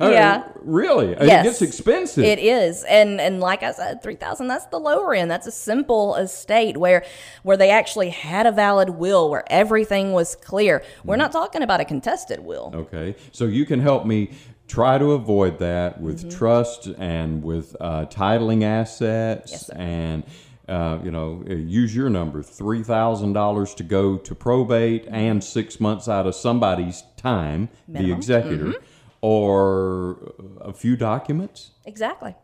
Uh, 0.00 0.08
Yeah. 0.10 0.44
really, 0.62 1.08
it 1.12 1.18
gets 1.26 1.60
expensive. 1.60 2.24
It 2.24 2.38
is, 2.38 2.82
and 2.84 3.20
and 3.20 3.40
like 3.40 3.62
I 3.62 3.72
said, 3.72 4.02
three 4.02 4.14
thousand. 4.14 4.48
That's 4.48 4.64
the 4.66 4.80
lower 4.80 5.14
end. 5.14 5.30
That's 5.30 5.46
a 5.46 5.52
simple 5.52 6.14
estate 6.16 6.78
where 6.78 7.04
where 7.42 7.56
they 7.56 7.70
actually 7.70 8.08
had 8.08 8.46
a 8.46 8.52
valid 8.52 8.88
will, 8.90 9.28
where 9.30 9.44
everything 9.52 10.12
was 10.12 10.34
clear. 10.34 10.82
We're 11.04 11.16
not 11.16 11.30
talking 11.30 11.62
about 11.62 11.80
a 11.80 11.84
contested 11.84 12.40
will. 12.40 12.72
Okay, 12.74 13.16
so 13.32 13.44
you 13.44 13.66
can 13.66 13.80
help 13.80 14.06
me 14.06 14.30
try 14.66 14.96
to 14.96 15.12
avoid 15.12 15.58
that 15.58 16.00
with 16.00 16.34
trust 16.34 16.86
and 16.98 17.42
with 17.44 17.76
uh, 17.80 18.06
titling 18.06 18.64
assets 18.64 19.52
Yes, 19.52 19.68
and 19.68 20.24
uh, 20.68 20.98
you 21.04 21.10
know 21.10 21.42
uh, 21.48 21.54
use 21.54 21.94
your 21.94 22.08
number 22.10 22.42
three 22.42 22.82
thousand 22.82 23.32
dollars 23.34 23.74
to 23.74 23.82
go 23.82 24.16
to 24.18 24.34
probate 24.34 25.06
and 25.08 25.42
six 25.44 25.78
months 25.80 26.08
out 26.08 26.26
of 26.26 26.34
somebody's 26.34 27.02
time, 27.16 27.68
the 27.86 27.94
Minimum. 28.00 28.16
executor, 28.18 28.74
or 29.20 30.32
a 30.60 30.72
few 30.72 30.96
documents 30.96 31.70
Exactly. 31.84 32.34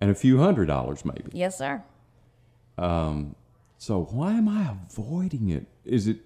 and 0.00 0.10
a 0.10 0.14
few 0.14 0.38
hundred 0.38 0.66
dollars 0.66 1.04
maybe. 1.04 1.30
Yes, 1.32 1.56
sir. 1.58 1.82
So 3.80 4.02
why 4.10 4.32
am 4.32 4.48
I 4.48 4.74
avoiding 4.90 5.50
it? 5.50 5.66
Is 5.84 6.08
it 6.08 6.18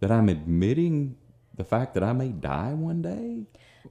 that 0.00 0.10
I'm 0.10 0.28
admitting 0.28 1.16
the 1.56 1.64
fact 1.64 1.94
that 1.94 2.02
I 2.02 2.12
may 2.12 2.28
die 2.30 2.72
one 2.74 3.00
day? 3.02 3.44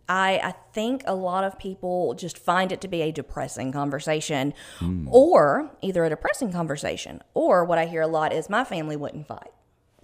I, 0.07 0.39
I 0.43 0.53
think 0.73 1.03
a 1.05 1.15
lot 1.15 1.43
of 1.43 1.57
people 1.57 2.13
just 2.13 2.37
find 2.37 2.71
it 2.71 2.81
to 2.81 2.87
be 2.87 3.01
a 3.01 3.11
depressing 3.11 3.71
conversation, 3.71 4.53
hmm. 4.79 5.07
or 5.11 5.71
either 5.81 6.05
a 6.05 6.09
depressing 6.09 6.51
conversation, 6.51 7.21
or 7.33 7.65
what 7.65 7.77
I 7.77 7.85
hear 7.85 8.01
a 8.01 8.07
lot 8.07 8.33
is 8.33 8.49
my 8.49 8.63
family 8.63 8.95
wouldn't 8.95 9.27
fight. 9.27 9.51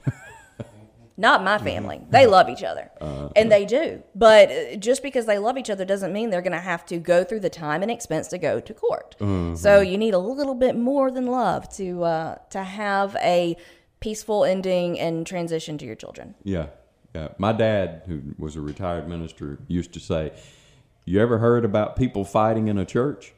Not 1.17 1.43
my 1.43 1.57
mm-hmm. 1.57 1.65
family. 1.65 2.01
They 2.09 2.25
love 2.25 2.49
each 2.49 2.63
other. 2.63 2.89
Uh, 2.99 3.25
uh. 3.25 3.29
and 3.35 3.51
they 3.51 3.65
do. 3.65 4.01
But 4.15 4.49
uh, 4.49 4.75
just 4.77 5.03
because 5.03 5.25
they 5.25 5.37
love 5.37 5.57
each 5.57 5.69
other 5.69 5.85
doesn't 5.85 6.11
mean 6.11 6.29
they're 6.29 6.41
going 6.41 6.51
to 6.53 6.59
have 6.59 6.85
to 6.87 6.97
go 6.97 7.23
through 7.23 7.41
the 7.41 7.49
time 7.49 7.83
and 7.83 7.91
expense 7.91 8.27
to 8.29 8.37
go 8.37 8.59
to 8.59 8.73
court. 8.73 9.15
Mm-hmm. 9.19 9.55
So 9.55 9.81
you 9.81 9.97
need 9.97 10.13
a 10.13 10.19
little 10.19 10.55
bit 10.55 10.75
more 10.75 11.11
than 11.11 11.27
love 11.27 11.69
to 11.75 12.03
uh, 12.03 12.35
to 12.49 12.63
have 12.63 13.15
a 13.17 13.55
peaceful 13.99 14.43
ending 14.43 14.99
and 14.99 15.25
transition 15.27 15.77
to 15.77 15.85
your 15.85 15.95
children. 15.95 16.35
Yeah, 16.43 16.67
yeah. 17.13 17.29
My 17.37 17.51
dad, 17.51 18.03
who 18.07 18.21
was 18.37 18.55
a 18.55 18.61
retired 18.61 19.07
minister, 19.07 19.59
used 19.67 19.93
to 19.93 19.99
say, 19.99 20.31
"You 21.05 21.19
ever 21.21 21.37
heard 21.39 21.65
about 21.65 21.95
people 21.95 22.23
fighting 22.23 22.67
in 22.67 22.77
a 22.77 22.85
church? 22.85 23.33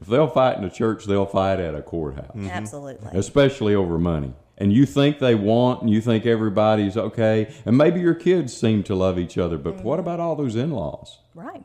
If 0.00 0.06
they'll 0.06 0.28
fight 0.28 0.58
in 0.58 0.64
a 0.64 0.70
church, 0.70 1.04
they'll 1.04 1.26
fight 1.26 1.60
at 1.60 1.74
a 1.74 1.82
courthouse, 1.82 2.34
mm-hmm. 2.34 2.48
Absolutely. 2.48 3.10
especially 3.18 3.74
over 3.74 3.98
money." 3.98 4.34
And 4.58 4.72
you 4.72 4.86
think 4.86 5.18
they 5.18 5.34
want, 5.34 5.82
and 5.82 5.90
you 5.90 6.00
think 6.00 6.26
everybody's 6.26 6.96
okay, 6.96 7.52
and 7.64 7.76
maybe 7.76 8.00
your 8.00 8.14
kids 8.14 8.56
seem 8.56 8.82
to 8.84 8.94
love 8.94 9.18
each 9.18 9.38
other, 9.38 9.58
but 9.58 9.76
mm-hmm. 9.76 9.82
what 9.82 9.98
about 9.98 10.20
all 10.20 10.36
those 10.36 10.54
in-laws? 10.56 11.18
Right. 11.34 11.64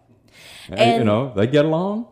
you 0.70 0.76
And- 0.76 1.06
know, 1.06 1.34
they 1.36 1.48
get 1.48 1.65
along. 1.65 2.08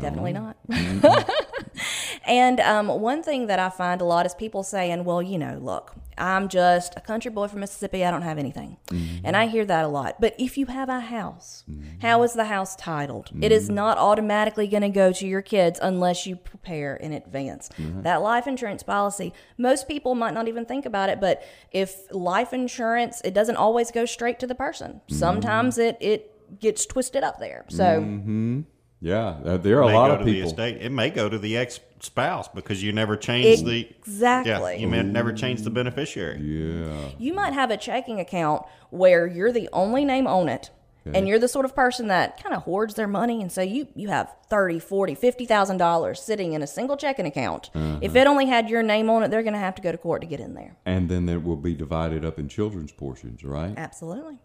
Definitely 0.00 0.32
not. 0.32 0.56
Mm-hmm. 0.68 1.78
and 2.26 2.60
um, 2.60 2.88
one 2.88 3.22
thing 3.22 3.46
that 3.46 3.58
I 3.58 3.68
find 3.68 4.00
a 4.00 4.04
lot 4.04 4.26
is 4.26 4.34
people 4.34 4.62
saying, 4.62 5.04
well, 5.04 5.20
you 5.20 5.38
know, 5.38 5.58
look, 5.60 5.94
I'm 6.22 6.46
just 6.46 6.94
a 6.96 7.00
country 7.00 7.32
boy 7.32 7.48
from 7.48 7.60
Mississippi. 7.60 8.04
I 8.04 8.10
don't 8.12 8.22
have 8.22 8.38
anything. 8.38 8.76
Mm-hmm. 8.86 9.26
And 9.26 9.36
I 9.36 9.48
hear 9.48 9.64
that 9.64 9.84
a 9.84 9.88
lot. 9.88 10.20
But 10.20 10.36
if 10.38 10.56
you 10.56 10.66
have 10.66 10.88
a 10.88 11.00
house, 11.00 11.64
mm-hmm. 11.68 11.98
how 12.00 12.22
is 12.22 12.34
the 12.34 12.44
house 12.44 12.76
titled? 12.76 13.30
It 13.40 13.50
is 13.50 13.64
mm-hmm. 13.64 13.74
not 13.74 13.98
automatically 13.98 14.68
going 14.68 14.84
to 14.84 14.88
go 14.88 15.10
to 15.12 15.26
your 15.26 15.42
kids 15.42 15.80
unless 15.82 16.24
you 16.24 16.36
prepare 16.36 16.94
in 16.94 17.12
advance. 17.12 17.70
That 18.02 18.22
life 18.22 18.46
insurance 18.46 18.84
policy, 18.84 19.32
most 19.58 19.88
people 19.88 20.14
might 20.14 20.32
not 20.32 20.46
even 20.46 20.64
think 20.64 20.86
about 20.86 21.08
it, 21.08 21.20
but 21.20 21.42
if 21.72 22.02
life 22.12 22.52
insurance, 22.52 23.20
it 23.24 23.34
doesn't 23.34 23.56
always 23.56 23.90
go 23.90 24.04
straight 24.04 24.38
to 24.38 24.46
the 24.46 24.54
person. 24.54 25.00
Sometimes 25.08 25.76
it, 25.76 25.96
it 26.00 26.60
gets 26.60 26.86
twisted 26.86 27.24
up 27.24 27.40
there. 27.40 27.64
So. 27.68 28.64
Yeah, 29.02 29.36
uh, 29.44 29.56
there 29.56 29.78
are 29.78 29.82
a 29.82 29.92
lot 29.92 30.08
go 30.08 30.12
of 30.14 30.18
to 30.20 30.24
the 30.24 30.32
people. 30.34 30.50
estate. 30.50 30.80
It 30.80 30.92
may 30.92 31.10
go 31.10 31.28
to 31.28 31.36
the 31.38 31.56
ex 31.56 31.80
spouse 32.00 32.46
because 32.48 32.82
you 32.82 32.92
never 32.92 33.16
changed 33.16 33.66
the 33.66 33.88
Exactly. 33.98 34.52
Yeah, 34.74 34.78
you 34.78 34.86
may 34.88 35.02
never 35.02 35.32
changed 35.32 35.64
the 35.64 35.70
beneficiary. 35.70 36.38
Yeah, 36.40 37.08
You 37.18 37.34
might 37.34 37.52
have 37.52 37.70
a 37.70 37.76
checking 37.76 38.20
account 38.20 38.62
where 38.90 39.26
you're 39.26 39.52
the 39.52 39.68
only 39.72 40.04
name 40.04 40.26
on 40.26 40.48
it. 40.48 40.70
And 41.04 41.26
you're 41.26 41.40
the 41.40 41.48
sort 41.48 41.64
of 41.64 41.74
person 41.74 42.06
that 42.08 42.40
kind 42.40 42.54
of 42.54 42.62
hoards 42.62 42.94
their 42.94 43.08
money. 43.08 43.42
And 43.42 43.50
so 43.50 43.60
you, 43.60 43.88
you 43.96 44.06
have 44.10 44.32
30, 44.48 44.78
40, 44.78 45.16
$50,000 45.16 46.16
sitting 46.16 46.52
in 46.52 46.62
a 46.62 46.66
single 46.68 46.96
checking 46.96 47.26
account. 47.26 47.70
If 48.00 48.14
it 48.14 48.28
only 48.28 48.46
had 48.46 48.70
your 48.70 48.84
name 48.84 49.10
on 49.10 49.24
it, 49.24 49.32
they're 49.32 49.42
going 49.42 49.54
to 49.54 49.58
have 49.58 49.74
to 49.74 49.82
go 49.82 49.90
to 49.90 49.98
court 49.98 50.20
to 50.20 50.28
get 50.28 50.38
in 50.38 50.54
there. 50.54 50.76
and 50.86 51.08
then 51.08 51.28
it 51.28 51.42
will 51.42 51.56
be 51.56 51.74
divided 51.74 52.24
up 52.24 52.38
in 52.38 52.48
children's 52.48 52.92
portions, 52.92 53.42
right? 53.42 53.74
Absolutely. 53.76 54.38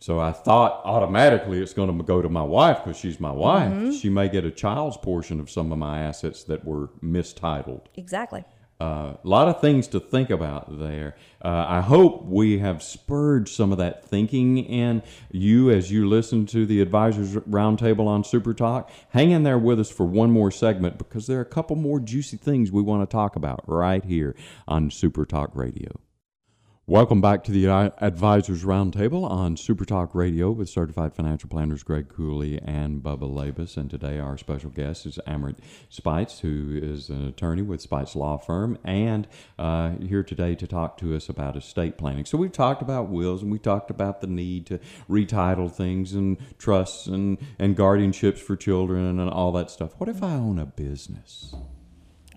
So 0.00 0.18
I 0.18 0.32
thought 0.32 0.80
automatically 0.84 1.60
it's 1.60 1.74
going 1.74 1.96
to 1.96 2.02
go 2.02 2.22
to 2.22 2.28
my 2.30 2.42
wife 2.42 2.78
because 2.82 2.98
she's 2.98 3.20
my 3.20 3.30
wife. 3.30 3.94
She 3.94 4.08
may 4.08 4.30
get 4.30 4.46
a 4.46 4.50
child's 4.50 4.96
portion 4.96 5.38
of 5.40 5.50
some 5.50 5.70
of 5.72 5.78
my 5.78 6.00
assets 6.00 6.42
that 6.44 6.64
were 6.64 6.88
mistitled. 7.02 7.88
Exactly. 7.96 8.44
Uh, 8.80 9.12
a 9.22 9.28
lot 9.28 9.46
of 9.46 9.60
things 9.60 9.86
to 9.88 10.00
think 10.00 10.30
about 10.30 10.78
there. 10.78 11.14
Uh, 11.44 11.66
I 11.68 11.80
hope 11.82 12.24
we 12.24 12.60
have 12.60 12.82
spurred 12.82 13.46
some 13.46 13.72
of 13.72 13.78
that 13.78 14.06
thinking 14.06 14.56
in 14.56 15.02
you 15.30 15.70
as 15.70 15.92
you 15.92 16.08
listen 16.08 16.46
to 16.46 16.64
the 16.64 16.80
Advisors 16.80 17.34
Roundtable 17.34 18.06
on 18.06 18.24
Super 18.24 18.54
Talk. 18.54 18.90
Hang 19.10 19.32
in 19.32 19.42
there 19.42 19.58
with 19.58 19.80
us 19.80 19.90
for 19.90 20.06
one 20.06 20.30
more 20.30 20.50
segment 20.50 20.96
because 20.96 21.26
there 21.26 21.40
are 21.40 21.42
a 21.42 21.44
couple 21.44 21.76
more 21.76 22.00
juicy 22.00 22.38
things 22.38 22.72
we 22.72 22.80
want 22.80 23.02
to 23.02 23.12
talk 23.12 23.36
about 23.36 23.62
right 23.66 24.02
here 24.02 24.34
on 24.66 24.90
Super 24.90 25.26
Talk 25.26 25.54
Radio. 25.54 26.00
Welcome 26.90 27.20
back 27.20 27.44
to 27.44 27.52
the 27.52 27.68
Advisors 27.68 28.64
Roundtable 28.64 29.22
on 29.22 29.56
Super 29.56 29.84
Talk 29.84 30.12
Radio 30.12 30.50
with 30.50 30.68
certified 30.68 31.14
financial 31.14 31.48
planners 31.48 31.84
Greg 31.84 32.08
Cooley 32.08 32.60
and 32.64 33.00
Bubba 33.00 33.32
Labus. 33.32 33.76
And 33.76 33.88
today 33.88 34.18
our 34.18 34.36
special 34.36 34.70
guest 34.70 35.06
is 35.06 35.16
Amrit 35.24 35.58
Spites, 35.88 36.40
who 36.40 36.76
is 36.82 37.08
an 37.08 37.28
attorney 37.28 37.62
with 37.62 37.80
Spites 37.80 38.16
Law 38.16 38.38
Firm, 38.38 38.76
and 38.82 39.28
uh, 39.56 39.90
here 40.00 40.24
today 40.24 40.56
to 40.56 40.66
talk 40.66 40.96
to 40.96 41.14
us 41.14 41.28
about 41.28 41.56
estate 41.56 41.96
planning. 41.96 42.24
So 42.24 42.36
we've 42.36 42.50
talked 42.50 42.82
about 42.82 43.08
wills 43.08 43.40
and 43.40 43.52
we 43.52 43.60
talked 43.60 43.92
about 43.92 44.20
the 44.20 44.26
need 44.26 44.66
to 44.66 44.80
retitle 45.08 45.70
things 45.70 46.14
and 46.14 46.38
trusts 46.58 47.06
and, 47.06 47.38
and 47.60 47.76
guardianships 47.76 48.38
for 48.38 48.56
children 48.56 49.20
and 49.20 49.30
all 49.30 49.52
that 49.52 49.70
stuff. 49.70 49.92
What 49.98 50.08
if 50.08 50.24
I 50.24 50.32
own 50.32 50.58
a 50.58 50.66
business? 50.66 51.54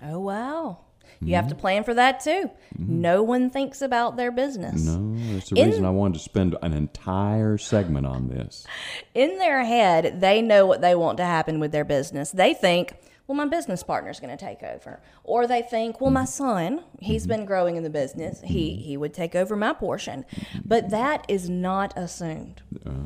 Oh, 0.03 0.19
wow. 0.19 0.85
You 1.27 1.35
have 1.35 1.47
to 1.47 1.53
mm-hmm. 1.53 1.61
plan 1.61 1.83
for 1.83 1.93
that 1.93 2.19
too. 2.19 2.49
Mm-hmm. 2.77 3.01
No 3.01 3.23
one 3.23 3.49
thinks 3.49 3.81
about 3.81 4.17
their 4.17 4.31
business. 4.31 4.83
No, 4.85 5.33
that's 5.33 5.49
the 5.49 5.59
In- 5.59 5.69
reason 5.69 5.85
I 5.85 5.89
wanted 5.89 6.15
to 6.15 6.19
spend 6.19 6.55
an 6.61 6.73
entire 6.73 7.57
segment 7.57 8.05
on 8.05 8.29
this. 8.29 8.65
in 9.13 9.37
their 9.39 9.63
head, 9.63 10.21
they 10.21 10.41
know 10.41 10.65
what 10.65 10.81
they 10.81 10.95
want 10.95 11.17
to 11.17 11.25
happen 11.25 11.59
with 11.59 11.71
their 11.71 11.85
business. 11.85 12.31
They 12.31 12.53
think, 12.53 12.95
well, 13.27 13.37
my 13.37 13.45
business 13.45 13.83
partner's 13.83 14.19
going 14.19 14.35
to 14.37 14.45
take 14.45 14.61
over. 14.63 15.01
Or 15.23 15.47
they 15.47 15.61
think, 15.61 16.01
well, 16.01 16.11
my 16.11 16.25
son, 16.25 16.83
he's 16.99 17.25
been 17.25 17.45
growing 17.45 17.77
in 17.77 17.83
the 17.83 17.89
business. 17.89 18.41
He 18.43 18.75
he 18.75 18.97
would 18.97 19.13
take 19.13 19.33
over 19.33 19.55
my 19.55 19.71
portion. 19.73 20.25
But 20.65 20.89
that 20.89 21.25
is 21.29 21.49
not 21.49 21.93
assumed. 21.97 22.61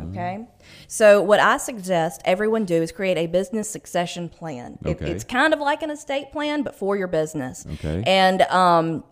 Okay? 0.10 0.48
So 0.88 1.22
what 1.22 1.40
I 1.40 1.58
suggest 1.58 2.22
everyone 2.26 2.66
do 2.66 2.82
is 2.82 2.92
create 2.92 3.18
a 3.18 3.28
business 3.28 3.70
succession 3.70 4.28
plan. 4.30 4.80
It- 4.84 4.90
Okay. 5.02 5.12
it's 5.12 5.24
kind 5.24 5.54
of 5.54 5.60
like 5.60 5.84
an 5.84 5.92
estate 5.92 6.32
plan, 6.32 6.64
but 6.64 6.74
for 6.76 6.96
your 6.98 7.08
business. 7.08 7.66
Okay. 7.74 8.04
And 8.08 8.42
um, 8.44 9.04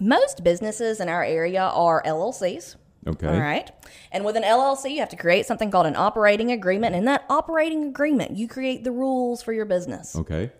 most 0.00 0.44
businesses 0.44 1.00
in 1.00 1.08
our 1.08 1.24
area 1.24 1.62
are 1.62 2.02
LLCs. 2.04 2.76
Okay. 3.06 3.28
All 3.28 3.40
right. 3.40 3.70
And 4.10 4.24
with 4.24 4.36
an 4.36 4.42
LLC, 4.42 4.92
you 4.92 5.00
have 5.00 5.08
to 5.10 5.16
create 5.16 5.46
something 5.46 5.70
called 5.70 5.86
an 5.86 5.96
operating 5.96 6.50
agreement. 6.50 6.94
And 6.94 7.02
in 7.02 7.04
that 7.06 7.24
operating 7.28 7.84
agreement, 7.84 8.36
you 8.36 8.48
create 8.48 8.84
the 8.84 8.90
rules 8.90 9.42
for 9.42 9.52
your 9.52 9.64
business. 9.64 10.16
Okay. 10.16 10.50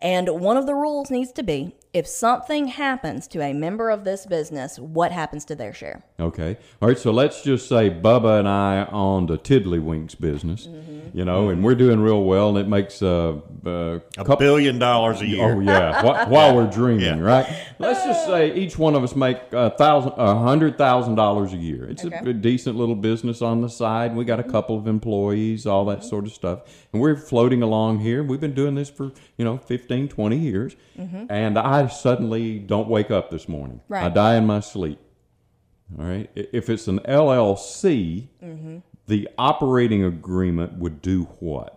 And 0.00 0.28
one 0.40 0.56
of 0.56 0.66
the 0.66 0.74
rules 0.74 1.10
needs 1.10 1.32
to 1.32 1.42
be 1.42 1.74
if 1.92 2.06
something 2.06 2.68
happens 2.68 3.26
to 3.26 3.40
a 3.40 3.52
member 3.52 3.90
of 3.90 4.04
this 4.04 4.24
business, 4.24 4.78
what 4.78 5.10
happens 5.10 5.44
to 5.46 5.56
their 5.56 5.72
share? 5.74 6.04
Okay. 6.20 6.56
All 6.80 6.88
right. 6.88 6.98
So 6.98 7.10
let's 7.10 7.42
just 7.42 7.68
say 7.68 7.90
Bubba 7.90 8.38
and 8.38 8.48
I 8.48 8.84
owned 8.92 9.30
a 9.30 9.36
Tiddlywinks 9.36 10.20
business, 10.20 10.68
you 11.12 11.24
know, 11.24 11.48
and 11.48 11.64
we're 11.64 11.74
doing 11.74 11.98
real 12.00 12.22
well, 12.22 12.50
and 12.50 12.58
it 12.58 12.68
makes 12.68 13.02
uh, 13.02 13.40
uh, 13.66 13.98
A 14.18 14.36
billion 14.36 14.78
dollars 14.78 15.20
a 15.20 15.26
year. 15.26 15.56
Oh 15.56 15.58
yeah, 15.60 16.00
Wh- 16.02 16.30
while 16.30 16.54
we're 16.56 16.70
dreaming, 16.70 17.00
Yeah. 17.04 17.18
right? 17.20 17.46
Let's 17.80 18.04
just 18.04 18.26
say 18.26 18.54
each 18.54 18.78
one 18.78 18.94
of 18.94 19.02
us 19.02 19.16
make 19.16 19.38
a 19.52 19.70
thousand, 19.70 20.12
a 20.16 20.38
hundred 20.38 20.78
thousand 20.78 21.16
dollars 21.16 21.52
a 21.52 21.56
year. 21.56 21.86
It's 21.88 22.04
a, 22.04 22.06
Okay. 22.06 22.30
a 22.30 22.32
decent 22.32 22.76
little 22.76 22.94
business 22.94 23.42
on 23.42 23.62
the 23.62 23.68
side. 23.68 24.14
We 24.14 24.24
got 24.24 24.38
a 24.38 24.44
couple 24.44 24.76
of 24.76 24.86
employees, 24.86 25.66
all 25.66 25.84
that 25.86 26.04
sort 26.04 26.26
of 26.26 26.32
stuff, 26.32 26.60
and 26.92 27.00
we're 27.02 27.16
floating 27.16 27.62
along 27.62 28.00
here. 28.00 28.22
We've 28.22 28.40
been 28.40 28.54
doing 28.54 28.74
this 28.76 28.90
for 28.90 29.10
you 29.36 29.44
know 29.44 29.56
15, 29.58 30.08
20 30.08 30.36
years, 30.36 30.76
and 30.96 31.58
I 31.58 31.79
suddenly 31.88 32.58
don't 32.58 32.88
wake 32.88 33.10
up 33.10 33.30
this 33.30 33.48
morning. 33.48 33.80
I 33.90 34.08
die 34.08 34.36
in 34.36 34.46
my 34.46 34.60
sleep. 34.60 34.98
All 35.98 36.04
right. 36.04 36.30
If 36.34 36.68
it's 36.70 36.86
an 36.88 37.00
LLC, 37.00 38.28
the 39.06 39.28
operating 39.38 40.04
agreement 40.04 40.74
would 40.78 41.02
do 41.02 41.24
what? 41.40 41.76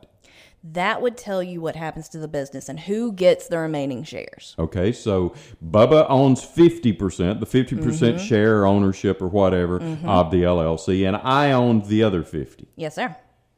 That 0.65 1.01
would 1.01 1.17
tell 1.17 1.43
you 1.43 1.59
what 1.59 1.75
happens 1.75 2.07
to 2.09 2.17
the 2.19 2.27
business 2.29 2.69
and 2.69 2.79
who 2.79 3.11
gets 3.11 3.47
the 3.49 3.57
remaining 3.59 4.05
shares. 4.05 4.55
Okay, 4.57 4.93
so 4.93 5.33
Bubba 5.65 6.05
owns 6.09 6.39
50%, 6.45 7.41
the 7.41 7.45
50% 7.45 7.79
Mm-hmm. 7.81 8.17
share 8.19 8.65
ownership 8.65 9.21
or 9.21 9.27
whatever 9.27 9.75
of 10.05 10.31
the 10.31 10.43
LLC, 10.43 11.05
and 11.05 11.17
I 11.17 11.51
owned 11.51 11.87
the 11.87 12.01
other 12.03 12.23
50. 12.23 12.69
Yes, 12.77 12.95
sir. 12.95 13.13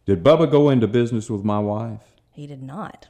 Did 0.07 0.23
Bubba 0.23 0.49
go 0.49 0.71
into 0.71 0.87
business 0.87 1.29
with 1.29 1.43
my 1.43 1.59
wife? 1.59 2.01
He 2.31 2.47
did 2.47 2.63
not. 2.63 3.07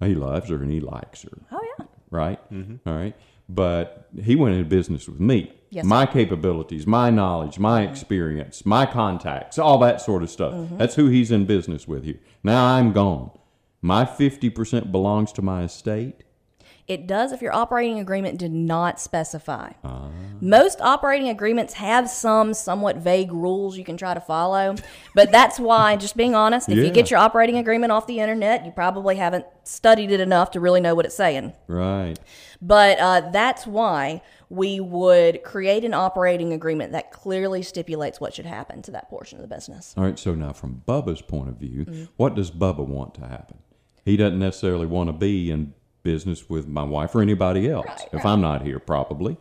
He 0.00 0.14
loves 0.14 0.50
her 0.50 0.56
and 0.56 0.70
he 0.70 0.80
likes 0.80 1.22
her, 1.22 1.38
Oh, 1.50 1.60
yeah. 1.78 1.85
Right? 2.16 2.40
All 2.86 2.94
right. 2.94 3.14
But 3.48 4.08
he 4.20 4.34
went 4.34 4.56
into 4.56 4.68
business 4.68 5.08
with 5.08 5.20
me. 5.20 5.52
Yes, 5.70 5.84
my 5.84 6.06
capabilities, 6.06 6.86
my 6.86 7.10
knowledge, 7.10 7.58
my 7.58 7.82
experience, 7.82 8.64
my 8.64 8.86
contacts, 8.86 9.58
all 9.58 9.78
that 9.78 10.00
sort 10.00 10.22
of 10.22 10.30
stuff. 10.30 10.54
Mm-hmm. 10.54 10.78
That's 10.78 10.94
who 10.94 11.08
he's 11.08 11.30
in 11.30 11.44
business 11.44 11.86
with 11.86 12.04
here. 12.04 12.20
Now 12.42 12.64
I'm 12.66 12.92
gone. 12.92 13.30
My 13.82 14.04
50% 14.04 14.90
belongs 14.90 15.32
to 15.32 15.42
my 15.42 15.64
estate. 15.64 16.22
It 16.88 17.08
does 17.08 17.32
if 17.32 17.42
your 17.42 17.52
operating 17.52 17.98
agreement 17.98 18.38
did 18.38 18.52
not 18.52 19.00
specify. 19.00 19.72
Most 20.40 20.80
operating 20.80 21.28
agreements 21.28 21.74
have 21.74 22.08
some 22.08 22.54
somewhat 22.54 22.98
vague 22.98 23.32
rules 23.32 23.76
you 23.76 23.84
can 23.84 23.96
try 23.96 24.14
to 24.14 24.20
follow, 24.20 24.76
but 25.14 25.32
that's 25.32 25.58
why, 25.58 25.96
just 25.96 26.16
being 26.16 26.34
honest, 26.36 26.68
if 26.68 26.76
Yeah. 26.78 26.84
you 26.84 26.90
get 26.92 27.10
your 27.10 27.18
operating 27.18 27.56
agreement 27.58 27.90
off 27.90 28.06
the 28.06 28.20
internet, 28.20 28.64
you 28.64 28.70
probably 28.70 29.16
haven't 29.16 29.46
studied 29.64 30.12
it 30.12 30.20
enough 30.20 30.52
to 30.52 30.60
really 30.60 30.80
know 30.80 30.94
what 30.94 31.04
it's 31.06 31.16
saying. 31.16 31.54
Right. 31.66 32.18
But 32.62 32.98
uh, 33.00 33.30
that's 33.32 33.66
why 33.66 34.22
we 34.48 34.78
would 34.78 35.42
create 35.42 35.84
an 35.84 35.92
operating 35.92 36.52
agreement 36.52 36.92
that 36.92 37.10
clearly 37.10 37.62
stipulates 37.62 38.20
what 38.20 38.32
should 38.32 38.46
happen 38.46 38.80
to 38.82 38.92
that 38.92 39.10
portion 39.10 39.38
of 39.38 39.48
the 39.48 39.52
business. 39.52 39.92
All 39.96 40.04
right, 40.04 40.16
so 40.18 40.36
now 40.36 40.52
from 40.52 40.82
Bubba's 40.86 41.20
point 41.20 41.48
of 41.48 41.56
view, 41.56 41.84
Mm-hmm. 41.84 42.04
what 42.16 42.36
does 42.36 42.52
Bubba 42.52 42.86
want 42.86 43.14
to 43.14 43.22
happen? 43.22 43.58
He 44.04 44.16
doesn't 44.16 44.38
necessarily 44.38 44.86
want 44.86 45.08
to 45.08 45.12
be 45.12 45.50
in 45.50 45.74
business 46.06 46.48
with 46.48 46.66
my 46.68 46.84
wife 46.84 47.14
or 47.14 47.20
anybody 47.20 47.68
else, 47.68 47.86
Right, 47.86 48.08
if 48.12 48.24
right. 48.24 48.32
I'm 48.32 48.40
not 48.40 48.62
here, 48.62 48.78
probably. 48.78 49.36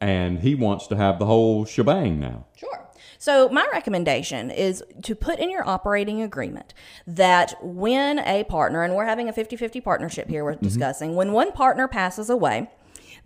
And 0.00 0.38
he 0.40 0.54
wants 0.54 0.86
to 0.86 0.96
have 0.96 1.18
the 1.18 1.26
whole 1.26 1.66
shebang 1.66 2.18
now. 2.18 2.46
Sure. 2.56 2.88
So, 3.18 3.50
my 3.50 3.68
recommendation 3.70 4.50
is 4.50 4.82
to 5.02 5.14
put 5.14 5.38
in 5.38 5.50
your 5.50 5.68
operating 5.68 6.22
agreement 6.22 6.72
that 7.06 7.54
when 7.62 8.18
a 8.20 8.44
partner, 8.44 8.82
and 8.82 8.94
we're 8.96 9.04
having 9.04 9.28
a 9.28 9.32
50 9.34 9.56
50 9.56 9.82
partnership 9.82 10.26
here, 10.30 10.42
we're 10.42 10.54
discussing, 10.54 11.16
when 11.16 11.32
one 11.32 11.52
partner 11.52 11.86
passes 11.86 12.30
away, 12.30 12.70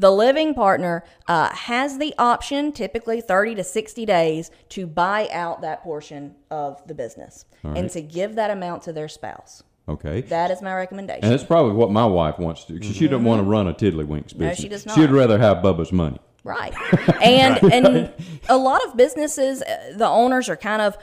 the 0.01 0.11
living 0.11 0.53
partner 0.55 1.05
uh, 1.29 1.51
has 1.55 1.99
the 1.99 2.13
option, 2.19 2.73
typically 2.73 3.21
30 3.21 3.55
to 3.55 3.63
60 3.63 4.05
days, 4.05 4.51
to 4.71 4.89
buy 4.89 5.29
out 5.31 5.61
that 5.63 5.85
portion 5.85 6.35
of 6.51 6.85
the 6.89 6.95
business 6.95 7.45
and 7.63 7.89
to 7.91 8.03
give 8.03 8.35
that 8.35 8.51
amount 8.51 8.83
to 8.83 8.93
their 8.93 9.07
spouse. 9.09 9.63
Okay. 9.89 10.23
That 10.23 10.51
is 10.51 10.63
my 10.63 10.75
recommendation. 10.75 11.25
And 11.25 11.33
that's 11.33 11.45
probably 11.45 11.73
what 11.75 11.91
my 11.91 12.07
wife 12.07 12.39
wants 12.39 12.65
to 12.65 12.73
do. 12.75 12.81
'cause 12.81 12.97
She 12.97 13.07
doesn't 13.07 13.25
want 13.25 13.41
to 13.41 13.45
run 13.45 13.69
a 13.69 13.75
tiddlywinks 13.75 14.29
business. 14.37 14.57
Mm-hmm. 14.57 14.63
she 14.63 14.69
does 14.69 14.87
not. 14.87 14.95
She'd 14.97 15.11
rather 15.11 15.39
have 15.39 15.59
Bubba's 15.59 15.93
money. 15.93 16.19
Right. 16.43 16.73
And 17.23 17.59
and 17.73 18.13
a 18.49 18.57
lot 18.57 18.85
of 18.87 18.97
businesses, 18.97 19.63
uh, 19.63 19.93
the 19.97 20.07
owners 20.09 20.49
are 20.49 20.57
kind 20.57 20.81
of 20.83 20.97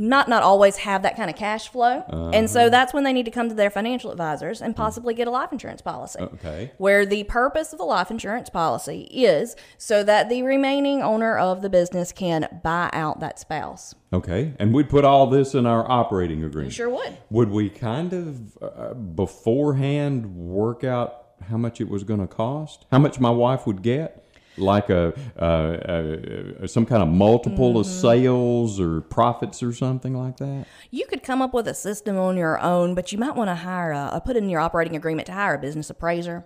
not 0.00 0.28
not 0.28 0.42
always 0.42 0.78
have 0.78 1.02
that 1.02 1.14
kind 1.14 1.28
of 1.28 1.36
cash 1.36 1.68
flow, 1.68 2.30
and 2.32 2.48
so 2.48 2.70
that's 2.70 2.94
when 2.94 3.04
they 3.04 3.12
need 3.12 3.26
to 3.26 3.30
come 3.30 3.48
to 3.50 3.54
their 3.54 3.70
financial 3.70 4.10
advisors 4.10 4.62
and 4.62 4.74
possibly 4.74 5.12
get 5.12 5.28
a 5.28 5.30
life 5.30 5.52
insurance 5.52 5.82
policy. 5.82 6.20
Okay. 6.20 6.72
Where 6.78 7.04
the 7.04 7.24
purpose 7.24 7.72
of 7.72 7.78
the 7.78 7.84
life 7.84 8.10
insurance 8.10 8.48
policy 8.48 9.02
is 9.12 9.56
so 9.76 10.02
that 10.04 10.28
the 10.30 10.42
remaining 10.42 11.02
owner 11.02 11.36
of 11.36 11.60
the 11.60 11.68
business 11.68 12.12
can 12.12 12.60
buy 12.64 12.88
out 12.92 13.20
that 13.20 13.38
spouse. 13.38 13.94
Okay. 14.12 14.54
And 14.58 14.72
we'd 14.72 14.88
put 14.88 15.04
all 15.04 15.26
this 15.26 15.54
in 15.54 15.66
our 15.66 15.88
operating 15.90 16.42
agreement. 16.44 16.72
Sure 16.72 16.88
would. 16.88 17.18
Would 17.28 17.50
we 17.50 17.68
kind 17.68 18.12
of 18.12 18.58
uh, 18.62 18.94
beforehand 18.94 20.34
work 20.34 20.82
out 20.82 21.26
how 21.48 21.56
much 21.56 21.80
it 21.80 21.88
was 21.88 22.04
going 22.04 22.20
to 22.20 22.26
cost? 22.26 22.86
How 22.90 22.98
much 22.98 23.20
my 23.20 23.30
wife 23.30 23.66
would 23.66 23.82
get? 23.82 24.24
Like 24.60 24.90
a, 24.90 25.12
uh, 25.38 25.44
uh, 25.44 26.66
some 26.66 26.86
kind 26.86 27.02
of 27.02 27.08
multiple 27.08 27.78
of 27.78 27.86
Mm-hmm. 27.86 28.00
sales 28.00 28.78
or 28.80 29.00
profits 29.00 29.62
or 29.62 29.72
something 29.72 30.14
like 30.14 30.36
that. 30.36 30.66
You 30.90 31.06
could 31.06 31.22
come 31.22 31.42
up 31.42 31.52
with 31.54 31.66
a 31.66 31.74
system 31.74 32.18
on 32.18 32.36
your 32.36 32.60
own, 32.60 32.94
but 32.94 33.10
you 33.12 33.18
might 33.18 33.34
want 33.36 33.48
to 33.48 33.54
hire 33.54 33.92
a, 33.92 34.20
put 34.24 34.36
in 34.36 34.48
your 34.48 34.60
operating 34.60 34.96
agreement 34.96 35.26
to 35.26 35.32
hire 35.32 35.54
a 35.54 35.58
business 35.58 35.90
appraiser. 35.90 36.44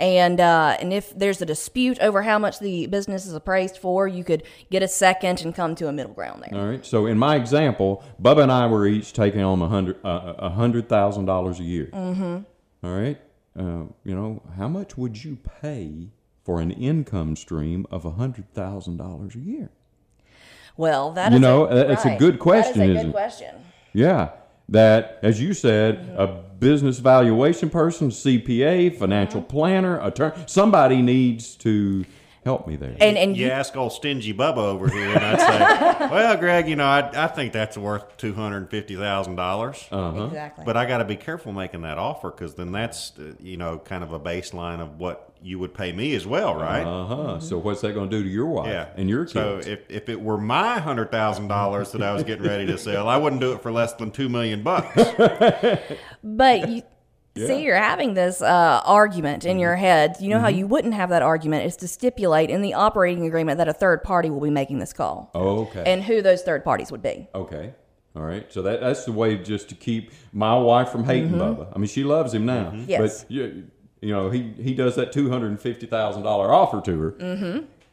And 0.00 0.40
uh, 0.40 0.76
and 0.80 0.92
if 0.92 1.16
there's 1.18 1.42
a 1.42 1.46
dispute 1.46 1.98
over 2.00 2.22
how 2.22 2.38
much 2.38 2.60
the 2.60 2.86
business 2.86 3.26
is 3.26 3.34
appraised 3.34 3.78
for, 3.78 4.06
you 4.06 4.22
could 4.22 4.44
get 4.70 4.80
a 4.80 4.86
second 4.88 5.40
and 5.40 5.52
come 5.52 5.74
to 5.74 5.88
a 5.88 5.92
middle 5.92 6.12
ground 6.12 6.44
there. 6.44 6.60
All 6.60 6.68
right. 6.68 6.86
So 6.86 7.06
in 7.06 7.18
my 7.18 7.34
example, 7.34 8.04
Bubba 8.22 8.44
and 8.44 8.52
I 8.52 8.66
were 8.66 8.86
each 8.86 9.12
taking 9.12 9.40
on 9.42 9.60
a 9.60 9.66
hundred 9.66 9.96
uh, 10.04 10.34
a 10.38 10.50
hundred 10.50 10.88
thousand 10.88 11.24
dollars 11.24 11.58
a 11.58 11.64
year. 11.64 11.86
Mm-hmm. 11.92 12.86
All 12.86 12.96
right. 12.96 13.20
Uh, 13.58 13.86
you 14.04 14.14
know, 14.14 14.40
how 14.56 14.68
much 14.68 14.96
would 14.96 15.24
you 15.24 15.36
pay 15.60 16.10
for 16.48 16.62
an 16.62 16.70
income 16.70 17.36
stream 17.36 17.84
of 17.90 18.06
a 18.06 18.12
hundred 18.12 18.50
thousand 18.54 18.96
dollars 18.96 19.34
a 19.34 19.38
year? 19.38 19.68
Well, 20.78 21.12
that 21.12 21.30
You 21.32 21.36
is 21.36 21.42
know, 21.42 21.66
a, 21.66 21.84
that's 21.88 22.06
a 22.06 22.16
good 22.16 22.38
question, 22.38 22.78
That 22.78 22.88
is 22.88 22.96
a 22.96 23.00
good 23.00 23.08
it? 23.08 23.12
question. 23.12 23.54
Yeah. 23.92 24.30
That, 24.70 25.18
as 25.22 25.42
you 25.42 25.52
said, 25.52 26.14
a 26.16 26.26
business 26.58 27.00
valuation 27.00 27.68
person, 27.68 28.08
CPA, 28.08 28.96
financial 28.96 29.42
Mm-hmm. 29.42 29.50
planner, 29.50 30.00
attorney, 30.00 30.36
somebody 30.46 31.02
needs 31.02 31.54
to 31.56 32.06
help 32.44 32.66
me 32.66 32.76
there. 32.76 32.96
And 33.00 33.16
and 33.16 33.36
You 33.36 33.46
you, 33.46 33.50
ask 33.50 33.76
old 33.76 33.92
stingy 33.92 34.32
Bubba 34.34 34.58
over 34.58 34.88
here, 34.88 35.08
and 35.08 35.18
I'd 35.24 35.40
say, 35.40 36.08
"Well, 36.10 36.36
Greg, 36.36 36.68
you 36.68 36.76
know, 36.76 36.86
I, 36.86 37.24
I 37.24 37.26
think 37.28 37.52
that's 37.52 37.76
worth 37.76 38.16
two 38.16 38.34
hundred 38.34 38.70
fifty 38.70 38.96
thousand 38.96 39.36
dollars." 39.36 39.86
Uh-huh. 39.90 40.26
exactly. 40.26 40.64
But 40.64 40.76
I 40.76 40.86
got 40.86 40.98
to 40.98 41.04
be 41.04 41.16
careful 41.16 41.52
making 41.52 41.82
that 41.82 41.98
offer 41.98 42.30
because 42.30 42.54
then 42.54 42.72
that's 42.72 43.12
uh, 43.18 43.32
you 43.40 43.56
know 43.56 43.78
kind 43.78 44.02
of 44.02 44.12
a 44.12 44.20
baseline 44.20 44.80
of 44.80 44.98
what 44.98 45.24
you 45.40 45.58
would 45.58 45.72
pay 45.72 45.92
me 45.92 46.14
as 46.14 46.26
well, 46.26 46.54
right? 46.54 46.82
Uh 46.84 47.06
huh. 47.06 47.40
So 47.40 47.58
what's 47.58 47.80
that 47.82 47.92
going 47.92 48.10
to 48.10 48.16
do 48.16 48.22
to 48.24 48.28
your 48.28 48.46
wife 48.46 48.68
Yeah, 48.68 48.88
and 48.96 49.08
your 49.08 49.24
kids? 49.24 49.32
So 49.34 49.60
if, 49.64 49.80
if 49.88 50.08
it 50.08 50.20
were 50.20 50.38
my 50.38 50.80
hundred 50.80 51.10
thousand 51.12 51.48
dollars 51.48 51.92
that 51.92 52.02
I 52.02 52.12
was 52.12 52.24
getting 52.24 52.44
ready 52.46 52.66
to 52.66 52.78
sell, 52.78 53.08
I 53.08 53.16
wouldn't 53.16 53.40
do 53.40 53.52
it 53.52 53.62
for 53.62 53.70
less 53.70 53.92
than 53.94 54.10
two 54.10 54.28
million 54.28 54.62
bucks. 54.62 54.96
but 56.24 56.68
you 56.68 56.82
see, 57.46 57.62
you're 57.62 57.76
having 57.76 58.14
this 58.14 58.42
uh, 58.42 58.82
argument 58.84 59.44
in 59.44 59.52
Mm-hmm. 59.52 59.60
your 59.60 59.76
head. 59.76 60.16
You 60.20 60.30
know 60.30 60.40
how 60.40 60.48
you 60.48 60.66
wouldn't 60.66 60.94
have 60.94 61.10
that 61.10 61.22
argument 61.22 61.64
is 61.66 61.76
to 61.76 61.88
stipulate 61.88 62.50
in 62.50 62.62
the 62.62 62.74
operating 62.74 63.26
agreement 63.26 63.58
that 63.58 63.68
a 63.68 63.72
third 63.72 64.02
party 64.02 64.30
will 64.30 64.40
be 64.40 64.50
making 64.50 64.78
this 64.78 64.92
call 64.92 65.30
oh, 65.34 65.60
okay. 65.62 65.84
and 65.86 66.02
who 66.02 66.22
those 66.22 66.42
third 66.42 66.64
parties 66.64 66.90
would 66.90 67.02
be. 67.02 67.28
Okay. 67.34 67.74
All 68.16 68.22
right. 68.22 68.52
So 68.52 68.62
that 68.62 68.80
that's 68.80 69.04
the 69.04 69.12
way 69.12 69.36
just 69.36 69.68
to 69.68 69.74
keep 69.74 70.12
my 70.32 70.58
wife 70.58 70.88
from 70.88 71.04
hating 71.04 71.30
Bubba. 71.30 71.68
I 71.74 71.78
mean, 71.78 71.88
she 71.88 72.02
loves 72.04 72.34
him 72.34 72.46
now. 72.46 72.70
Mm-hmm. 72.70 72.84
Yes. 72.88 73.22
But 73.22 73.30
you, 73.30 73.64
you 74.00 74.12
know, 74.12 74.30
he 74.30 74.52
he 74.60 74.74
does 74.74 74.96
that 74.96 75.12
two 75.12 75.28
hundred 75.30 75.48
and 75.48 75.60
fifty 75.60 75.86
thousand 75.86 76.22
dollar 76.22 76.52
offer 76.52 76.80
to 76.80 77.00
her. 77.00 77.10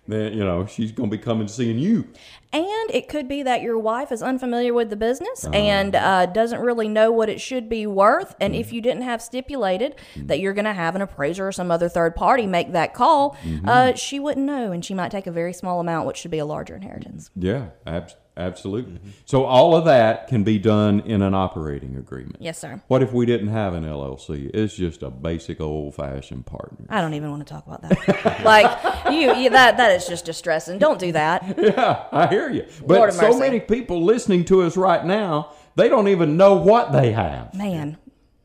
Mm-hmm. 0.08 0.12
Then 0.12 0.34
you 0.34 0.44
know 0.44 0.66
she's 0.66 0.92
going 0.92 1.10
to 1.10 1.18
be 1.18 1.22
coming 1.22 1.48
seeing 1.48 1.78
you. 1.80 2.08
And 2.54 2.90
it 2.92 3.10
could 3.10 3.28
be 3.28 3.44
that 3.44 3.62
your 3.62 3.78
wife 3.78 4.14
is 4.14 4.22
unfamiliar 4.24 4.74
with 4.74 4.90
the 4.90 4.96
business 4.96 5.44
Uh-huh. 5.44 5.54
and 5.54 5.94
uh, 5.96 6.26
doesn't 6.28 6.62
really 6.62 6.88
know 6.88 7.12
what 7.12 7.28
it 7.28 7.42
should 7.42 7.68
be 7.68 7.86
worth. 7.86 8.34
And 8.40 8.54
Mm-hmm. 8.54 8.62
if 8.62 8.72
you 8.72 8.80
didn't 8.82 9.02
have 9.04 9.22
stipulated 9.22 9.96
that 10.16 10.40
you're 10.40 10.54
going 10.54 10.64
to 10.66 10.74
have 10.74 10.96
an 10.96 11.02
appraiser 11.02 11.48
or 11.48 11.52
some 11.52 11.70
other 11.70 11.90
third 11.90 12.16
party 12.16 12.48
make 12.48 12.72
that 12.72 12.94
call, 12.94 13.36
Mm-hmm. 13.44 13.68
uh, 13.68 13.94
she 13.96 14.20
wouldn't 14.20 14.46
know, 14.46 14.72
and 14.72 14.86
she 14.86 14.94
might 14.94 15.12
take 15.12 15.28
a 15.28 15.32
very 15.32 15.52
small 15.54 15.80
amount, 15.82 16.08
which 16.08 16.18
should 16.18 16.32
be 16.32 16.38
a 16.40 16.46
larger 16.46 16.76
inheritance. 16.76 17.30
Yeah. 17.36 17.70
Ab- 17.86 18.12
absolutely. 18.38 19.00
So 19.26 19.46
all 19.46 19.76
of 19.76 19.86
that 19.86 20.28
can 20.28 20.44
be 20.44 20.58
done 20.60 21.00
in 21.02 21.22
an 21.22 21.34
operating 21.34 21.96
agreement. 21.98 22.38
Yes, 22.40 22.60
sir. 22.60 22.82
What 22.88 23.02
if 23.02 23.14
we 23.14 23.26
didn't 23.26 23.48
have 23.50 23.74
an 23.74 23.84
LLC? 23.84 24.52
It's 24.54 24.76
just 24.76 25.04
a 25.04 25.10
basic 25.10 25.60
old 25.62 25.96
fashioned 25.96 26.46
partner. 26.46 26.86
I 26.90 27.02
don't 27.02 27.14
even 27.14 27.30
want 27.32 27.46
to 27.48 27.54
talk 27.54 27.66
about 27.68 27.82
that. 27.82 28.44
like 28.46 29.14
you, 29.14 29.34
you, 29.36 29.50
that 29.52 29.78
that 29.78 29.92
is 29.96 30.08
just 30.08 30.26
distressing. 30.26 30.78
Don't 30.80 31.00
do 31.00 31.12
that. 31.12 31.44
Yeah, 31.66 32.06
I 32.12 32.28
hear 32.28 32.50
you. 32.52 32.66
But 32.86 32.98
Lord 32.98 33.14
so 33.14 33.40
many 33.40 33.60
people 33.60 34.04
listening 34.04 34.46
to 34.46 34.62
us 34.62 34.78
right 34.78 35.04
now, 35.04 35.52
they 35.76 35.90
don't 35.90 36.08
even 36.10 36.38
know 36.38 36.56
what 36.56 36.92
they 36.92 37.12
have. 37.12 37.54
Man, 37.56 37.98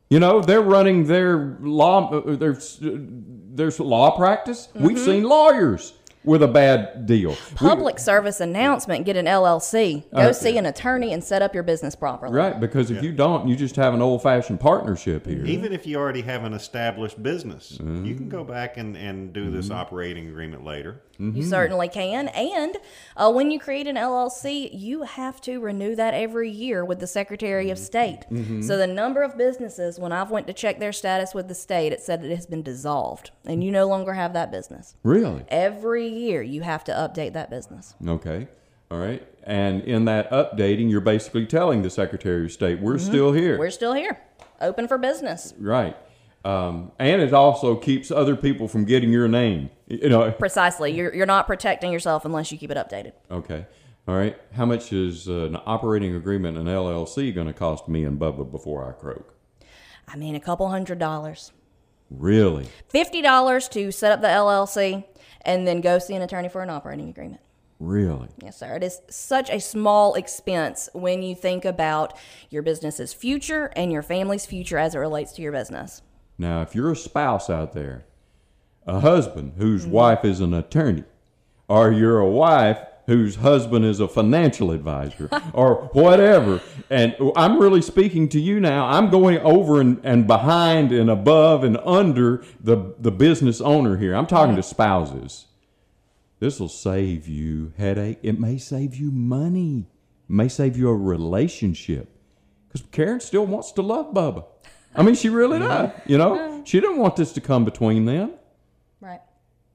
You 0.09 0.19
know, 0.21 0.41
they're 0.41 0.63
running 0.63 1.07
their 1.07 1.57
law, 1.61 2.11
uh, 2.11 2.37
their 2.37 2.59
their 2.81 3.71
law 3.79 4.17
practice. 4.17 4.69
We've 4.75 4.97
Mm-hmm. 4.97 5.05
seen 5.05 5.23
lawyers 5.25 5.93
with 6.25 6.43
a 6.43 6.49
bad 6.49 7.07
deal. 7.07 7.31
We- 7.31 7.37
public 7.57 7.99
service 7.99 8.41
announcement. 8.41 9.07
Get 9.07 9.17
an 9.17 9.27
LLC. 9.27 10.05
Go 10.13 10.19
Uh, 10.19 10.33
see 10.33 10.59
an 10.59 10.67
attorney 10.67 11.13
and 11.13 11.25
set 11.25 11.41
up 11.43 11.55
your 11.55 11.63
business 11.63 11.95
properly. 11.95 12.35
right, 12.35 12.59
because 12.61 12.91
if 12.91 13.03
you 13.03 13.13
don't, 13.13 13.49
you 13.49 13.57
just 13.57 13.77
have 13.77 13.95
an 13.95 14.03
old 14.03 14.23
fashioned 14.23 14.61
partnership 14.61 15.27
here. 15.27 15.45
Even 15.47 15.73
if 15.73 15.87
you 15.87 15.97
already 15.97 16.23
have 16.23 16.45
an 16.45 16.53
established 16.53 17.23
business, 17.23 17.77
you 17.81 17.85
Mm-hmm. 17.87 18.17
can 18.17 18.29
go 18.29 18.45
back 18.45 18.77
and, 18.77 18.97
and 18.97 19.33
do 19.33 19.51
this 19.51 19.71
operating 19.71 20.29
agreement 20.29 20.65
later. 20.65 21.01
You 21.19 21.43
certainly 21.43 21.89
can. 21.89 22.29
And 22.29 22.79
uh, 23.15 23.31
when 23.31 23.51
you 23.51 23.61
create 23.61 23.87
an 23.87 23.97
LLC, 23.97 24.71
you 24.73 25.03
have 25.03 25.39
to 25.43 25.61
renew 25.61 25.95
that 25.95 26.15
every 26.15 26.49
year 26.51 26.83
with 26.83 26.99
the 26.99 27.07
Secretary 27.07 27.69
of 27.69 27.79
State. 27.79 28.21
So 28.63 28.79
the 28.79 28.87
number 28.87 29.23
of 29.23 29.37
businesses, 29.37 29.99
when 29.99 30.13
I've 30.13 30.31
went 30.31 30.47
to 30.47 30.55
check 30.55 30.79
their 30.81 30.93
status 30.93 31.35
with 31.35 31.49
the 31.49 31.55
state, 31.55 31.93
it 31.93 32.01
said 32.01 32.25
it 32.25 32.35
has 32.35 32.47
been 32.47 32.63
dissolved, 32.63 33.33
and 33.45 33.63
you 33.63 33.71
no 33.71 33.87
longer 33.87 34.15
have 34.15 34.33
that 34.33 34.51
business. 34.51 34.95
Really? 35.03 35.45
Every 35.49 36.10
year, 36.11 36.43
you 36.43 36.63
have 36.63 36.85
to 36.85 36.93
update 36.93 37.33
that 37.35 37.51
business. 37.51 37.95
Okay. 38.07 38.49
All 38.91 38.99
right. 38.99 39.27
And 39.45 39.83
in 39.85 40.05
that 40.07 40.31
updating, 40.31 40.91
you're 40.91 41.01
basically 41.01 41.47
telling 41.47 41.83
the 41.83 41.91
Secretary 41.91 42.45
of 42.45 42.53
State, 42.53 42.81
we're 42.81 42.99
still 42.99 43.33
here. 43.33 43.59
We're 43.59 43.71
still 43.71 43.95
here, 43.95 44.21
open 44.61 44.89
for 44.89 44.99
business. 44.99 45.55
right. 45.59 45.97
Um, 46.43 46.93
and 46.99 47.21
it 47.21 47.35
also 47.35 47.77
keeps 47.77 48.11
other 48.11 48.35
people 48.35 48.67
from 48.67 48.87
getting 48.87 49.13
your 49.13 49.29
name. 49.29 49.69
You 49.89 50.09
know. 50.09 50.33
Precisely. 50.33 50.91
You're, 50.91 51.15
you're 51.15 51.27
not 51.27 51.47
protecting 51.47 51.93
yourself 51.93 52.25
unless 52.25 52.51
you 52.51 52.57
keep 52.57 52.71
it 52.71 52.79
updated. 52.79 53.13
Okay. 53.31 53.67
All 54.09 54.17
right. 54.17 54.37
How 54.53 54.65
much 54.65 54.93
is 54.93 55.29
uh, 55.29 55.45
an 55.45 55.59
operating 55.67 56.15
agreement, 56.17 56.57
an 56.57 56.65
LLC, 56.65 57.35
going 57.35 57.47
to 57.47 57.53
cost 57.53 57.89
me 57.89 58.05
and 58.05 58.19
Bubba 58.19 58.51
before 58.51 58.89
I 58.89 58.93
croak? 58.93 59.35
I 60.09 60.17
mean, 60.17 60.35
a 60.35 60.41
couple 60.41 60.69
hundred 60.71 60.99
dollars. 60.99 61.53
Really? 62.11 62.69
$50 62.93 63.71
to 63.71 63.93
set 63.93 64.11
up 64.11 64.21
the 64.21 64.27
LLC 64.27 65.05
and 65.43 65.67
then 65.67 65.81
go 65.81 65.99
see 65.99 66.15
an 66.15 66.23
attorney 66.23 66.49
for 66.49 66.63
an 66.63 66.71
operating 66.71 67.09
agreement. 67.09 67.41
Really? 67.79 68.29
Yes, 68.43 68.59
sir. 68.59 68.77
It 68.77 68.83
is 68.83 69.01
such 69.09 69.49
a 69.49 69.59
small 69.59 70.15
expense 70.15 70.91
when 70.93 71.23
you 71.23 71.35
think 71.35 71.65
about 71.65 72.17
your 72.51 72.63
business's 72.63 73.15
future 73.15 73.73
and 73.75 73.91
your 73.91 74.03
family's 74.03 74.45
future 74.45 74.77
as 74.77 74.95
it 74.95 74.99
relates 74.99 75.33
to 75.33 75.43
your 75.43 75.53
business. 75.53 76.03
Now, 76.37 76.61
if 76.61 76.75
you're 76.75 76.93
a 76.93 76.97
spouse 76.97 77.49
out 77.49 77.73
there, 77.73 78.05
a 78.87 79.01
husband 79.01 79.55
whose 79.57 79.83
mm-hmm. 79.83 79.93
wife 79.93 80.25
is 80.25 80.41
an 80.41 80.53
attorney, 80.53 81.05
or 81.69 81.91
you're 81.91 82.21
a 82.21 82.29
wife 82.29 82.79
whose 83.11 83.35
husband 83.35 83.85
is 83.85 83.99
a 83.99 84.07
financial 84.07 84.71
advisor, 84.71 85.29
or 85.53 85.91
whatever, 85.93 86.61
and 86.89 87.17
I'm 87.35 87.59
really 87.59 87.83
speaking 87.83 88.29
to 88.29 88.41
you 88.41 88.61
now, 88.61 88.87
I'm 88.87 89.11
going 89.11 89.39
over 89.39 89.81
and, 89.81 90.01
and 90.05 90.29
behind 90.29 90.93
and 90.93 91.11
above 91.11 91.65
and 91.65 91.77
under 91.79 92.45
the, 92.61 92.95
the 93.01 93.11
business 93.11 93.61
owner 93.61 93.97
here. 93.97 94.15
I'm 94.15 94.29
talking 94.29 94.55
to 94.55 94.63
spouses. 94.63 95.47
This 96.39 96.61
will 96.61 96.69
save 96.69 97.27
you 97.27 97.73
headache. 97.77 98.21
It 98.23 98.39
may 98.39 98.59
save 98.59 98.95
you 98.95 99.11
money. 99.11 99.89
It 100.29 100.33
may 100.33 100.49
save 100.49 100.77
you 100.77 100.89
a 100.89 100.97
relationship. 100.97 102.17
Because 102.69 102.87
Karen 102.93 103.19
still 103.19 103.45
wants 103.45 103.73
to 103.73 103.83
love 103.83 104.15
Bubba. 104.15 104.45
I 104.95 105.03
mean, 105.03 105.17
she 105.17 105.31
really 105.31 105.59
does. 105.59 105.91
You 106.07 106.17
know, 106.17 106.63
she 106.65 106.79
didn't 106.81 106.99
want 106.99 107.17
this 107.17 107.33
to 107.33 107.41
come 107.41 107.65
between 107.65 108.05
them. 108.05 108.35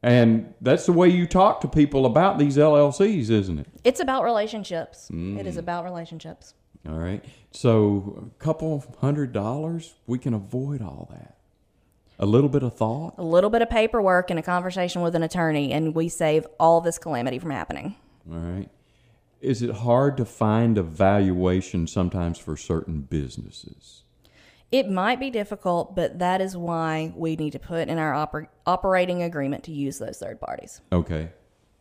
And 0.06 0.54
that's 0.62 0.86
the 0.86 0.94
way 0.94 1.10
you 1.10 1.26
talk 1.26 1.62
to 1.62 1.68
people 1.68 2.06
about 2.06 2.38
these 2.38 2.58
LLCs, 2.58 3.32
isn't 3.32 3.58
it? 3.58 3.66
It's 3.84 4.00
about 4.00 4.24
relationships. 4.24 5.10
Mm. 5.12 5.40
It 5.40 5.48
is 5.48 5.58
about 5.58 5.84
relationships. 5.84 6.54
All 6.88 7.00
right. 7.00 7.26
So, 7.50 8.30
a 8.32 8.44
couple 8.44 8.86
hundred 9.02 9.34
dollars, 9.34 9.96
we 10.06 10.20
can 10.20 10.36
avoid 10.36 10.84
all 10.84 11.10
that. 11.12 11.38
A 12.20 12.28
little 12.28 12.50
bit 12.50 12.62
of 12.62 12.76
thought. 12.76 13.16
A 13.18 13.24
little 13.24 13.50
bit 13.50 13.64
of 13.64 13.70
paperwork 13.72 14.30
and 14.30 14.38
a 14.38 14.44
conversation 14.44 15.02
with 15.02 15.16
an 15.16 15.24
attorney, 15.24 15.72
and 15.74 15.96
we 15.96 16.08
save 16.08 16.46
all 16.60 16.82
this 16.82 17.00
calamity 17.00 17.40
from 17.40 17.50
happening. 17.50 17.96
All 18.32 18.38
right. 18.38 18.70
Is 19.42 19.64
it 19.64 19.72
hard 19.72 20.18
to 20.18 20.26
find 20.26 20.78
a 20.78 20.84
valuation 20.84 21.88
sometimes 21.88 22.38
for 22.38 22.56
certain 22.56 23.02
businesses? 23.02 24.04
It 24.72 24.90
might 24.90 25.20
be 25.20 25.30
difficult, 25.30 25.96
but 25.96 26.20
that 26.20 26.42
is 26.42 26.58
why 26.58 27.14
we 27.16 27.36
need 27.36 27.52
to 27.52 27.60
put 27.60 27.88
in 27.88 27.98
our 27.98 28.14
oper- 28.14 28.48
operating 28.66 29.24
agreement 29.24 29.64
to 29.66 29.72
use 29.72 30.00
those 30.00 30.18
third 30.18 30.40
parties. 30.40 30.82
Okay. 30.92 31.30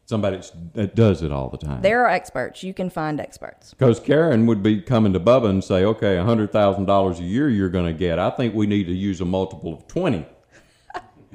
Somebody 0.07 0.41
that 0.75 0.95
does 0.95 1.23
it 1.23 1.33
all 1.33 1.49
the 1.49 1.57
time. 1.57 1.81
There 1.81 2.05
are 2.05 2.11
experts. 2.11 2.63
You 2.63 2.75
can 2.75 2.91
find 2.91 3.19
experts. 3.19 3.73
Because 3.73 3.99
Karen 3.99 4.45
would 4.47 4.63
be 4.63 4.83
coming 4.83 5.15
to 5.15 5.21
Bubba 5.21 5.49
and 5.49 5.65
say, 5.65 5.83
okay, 5.85 6.17
$100,000 6.17 7.19
a 7.19 7.23
year 7.23 7.49
you're 7.49 7.71
going 7.71 7.87
to 7.87 7.99
get. 7.99 8.19
I 8.19 8.29
think 8.29 8.55
we 8.55 8.67
need 8.67 8.85
to 8.85 8.93
use 8.93 9.23
a 9.23 9.25
multiple 9.25 9.73
of 9.73 9.87
20. 9.89 10.27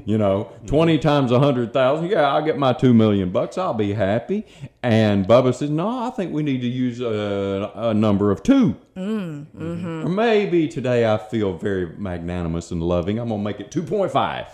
You 0.05 0.17
know, 0.17 0.51
20 0.67 0.97
times 0.99 1.31
a 1.31 1.35
100,000. 1.35 2.09
Yeah, 2.09 2.21
I'll 2.21 2.43
get 2.43 2.57
my 2.57 2.73
2 2.73 2.93
million 2.93 3.31
bucks. 3.31 3.57
I'll 3.57 3.73
be 3.73 3.93
happy. 3.93 4.45
And 4.81 5.27
Bubba 5.27 5.53
says, 5.53 5.69
no, 5.69 5.87
I 5.87 6.09
think 6.11 6.33
we 6.33 6.43
need 6.43 6.61
to 6.61 6.67
use 6.67 6.99
a, 7.01 7.71
a 7.75 7.93
number 7.93 8.31
of 8.31 8.43
2. 8.43 8.75
Mm, 8.95 9.45
mm-hmm. 9.55 10.05
Or 10.05 10.09
maybe 10.09 10.67
today 10.67 11.11
I 11.11 11.17
feel 11.17 11.57
very 11.57 11.87
magnanimous 11.97 12.71
and 12.71 12.81
loving. 12.81 13.19
I'm 13.19 13.29
going 13.29 13.41
to 13.41 13.43
make 13.43 13.59
it 13.59 13.71
2.5. 13.71 14.47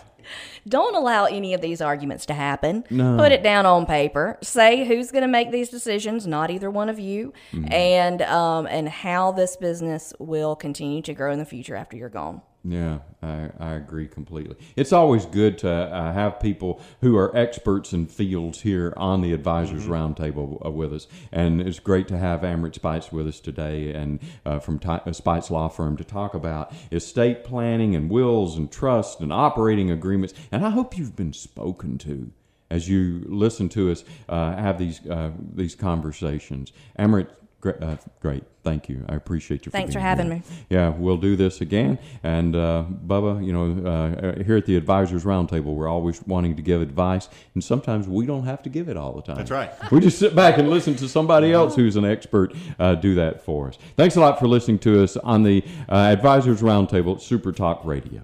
Don't 0.68 0.96
allow 0.96 1.26
any 1.26 1.54
of 1.54 1.62
these 1.62 1.82
arguments 1.82 2.26
to 2.28 2.34
happen. 2.34 2.84
No. 2.90 3.18
Put 3.18 3.32
it 3.32 3.44
down 3.44 3.66
on 3.66 3.86
paper. 3.86 4.38
Say 4.42 4.86
who's 4.86 5.12
going 5.12 5.22
to 5.22 5.28
make 5.28 5.52
these 5.52 5.70
decisions, 5.70 6.26
not 6.26 6.50
either 6.50 6.72
one 6.72 6.90
of 6.90 7.00
you, 7.00 7.34
and 7.68 8.22
um, 8.24 8.66
and 8.68 8.90
how 8.90 9.32
this 9.32 9.56
business 9.56 10.14
will 10.20 10.56
continue 10.56 11.02
to 11.04 11.14
grow 11.14 11.32
in 11.32 11.40
the 11.40 11.46
future 11.46 11.76
after 11.76 11.96
you're 11.96 12.10
gone. 12.10 12.42
Yeah, 12.68 13.00
I, 13.22 13.52
I 13.60 13.74
agree 13.74 14.08
completely. 14.08 14.56
It's 14.76 14.92
always 14.92 15.28
good 15.28 15.60
to 15.60 15.70
uh, 15.70 16.12
have 16.14 16.40
people 16.40 16.82
who 17.02 17.16
are 17.16 17.36
experts 17.38 17.94
in 17.94 18.08
fields 18.08 18.62
here 18.62 18.92
on 18.98 19.22
the 19.22 19.34
Advisors 19.34 19.84
Roundtable 19.86 20.66
uh, 20.66 20.72
with 20.72 20.92
us. 20.92 21.08
And 21.32 21.62
it's 21.62 21.78
great 21.78 22.08
to 22.08 22.18
have 22.18 22.42
Amrit 22.42 22.74
Spites 22.74 23.12
with 23.12 23.28
us 23.28 23.40
today 23.40 23.94
and 23.94 24.20
uh, 24.48 24.58
from 24.58 24.80
Ti- 24.80 25.02
uh, 25.06 25.14
Spites 25.14 25.52
Law 25.52 25.68
Firm 25.68 25.96
to 25.98 26.04
talk 26.04 26.34
about 26.34 26.74
estate 26.92 27.44
planning 27.44 27.96
and 27.96 28.10
wills 28.10 28.58
and 28.58 28.72
trust 28.72 29.20
and 29.20 29.32
operating 29.32 29.92
agreements. 29.92 30.34
And 30.52 30.66
I 30.66 30.72
hope 30.72 30.98
you've 30.98 31.16
been 31.16 31.34
spoken 31.34 32.00
to 32.00 32.32
as 32.72 32.90
you 32.90 33.24
listen 33.28 33.70
to 33.70 33.92
us 33.92 34.04
uh, 34.28 34.56
have 34.56 34.80
these 34.80 35.06
uh, 35.06 35.30
these 35.54 35.76
conversations. 35.76 36.74
Amrit, 36.98 37.28
great, 37.66 37.82
uh, 37.82 37.98
great. 38.22 38.44
Thank 38.64 38.90
you. 38.90 39.06
I 39.10 39.16
appreciate 39.16 39.66
you. 39.66 39.72
Thanks 39.72 39.94
for 39.94 40.00
being 40.00 40.06
having 40.06 40.26
here. 40.28 40.36
me. 40.36 40.44
Yeah, 40.70 40.90
we'll 40.90 41.18
do 41.18 41.36
this 41.36 41.62
again. 41.62 41.98
And 42.24 42.56
uh, 42.56 42.86
Bubba, 43.06 43.46
you 43.46 43.54
know, 43.54 43.90
uh, 43.90 44.44
here 44.44 44.58
at 44.58 44.66
the 44.66 44.76
Advisors 44.76 45.24
Roundtable, 45.24 45.76
we're 45.76 45.88
always 45.88 46.22
wanting 46.24 46.56
to 46.56 46.62
give 46.62 46.82
advice, 46.82 47.28
and 47.54 47.64
sometimes 47.64 48.08
we 48.08 48.26
don't 48.26 48.46
have 48.46 48.62
to 48.64 48.70
give 48.70 48.88
it 48.88 48.98
all 48.98 49.14
the 49.14 49.22
time. 49.22 49.38
That's 49.38 49.52
right. 49.52 49.72
We 49.92 50.02
just 50.02 50.20
sit 50.20 50.36
back 50.36 50.58
and 50.58 50.70
listen 50.70 50.96
to 50.96 51.08
somebody 51.08 51.54
else 51.54 51.76
who's 51.76 51.96
an 51.96 52.06
expert 52.06 52.54
uh, 52.80 52.96
do 52.96 53.16
that 53.16 53.46
for 53.46 53.70
us. 53.70 53.78
Thanks 53.96 54.16
a 54.16 54.20
lot 54.20 54.40
for 54.40 54.48
listening 54.48 54.80
to 54.80 55.04
us 55.04 55.16
on 55.16 55.44
the 55.44 55.64
uh, 55.88 55.96
Advisors 55.96 56.62
Roundtable 56.62 57.16
at 57.16 57.22
Super 57.22 57.52
Talk 57.52 57.86
Radio. 57.86 58.24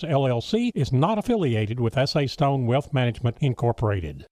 LLC 0.00 0.70
is 0.74 0.92
not 0.92 1.18
affiliated 1.18 1.78
with 1.78 1.98
S.A. 1.98 2.26
Stone 2.26 2.66
Wealth 2.66 2.94
Management 2.94 3.36
Incorporated. 3.40 4.26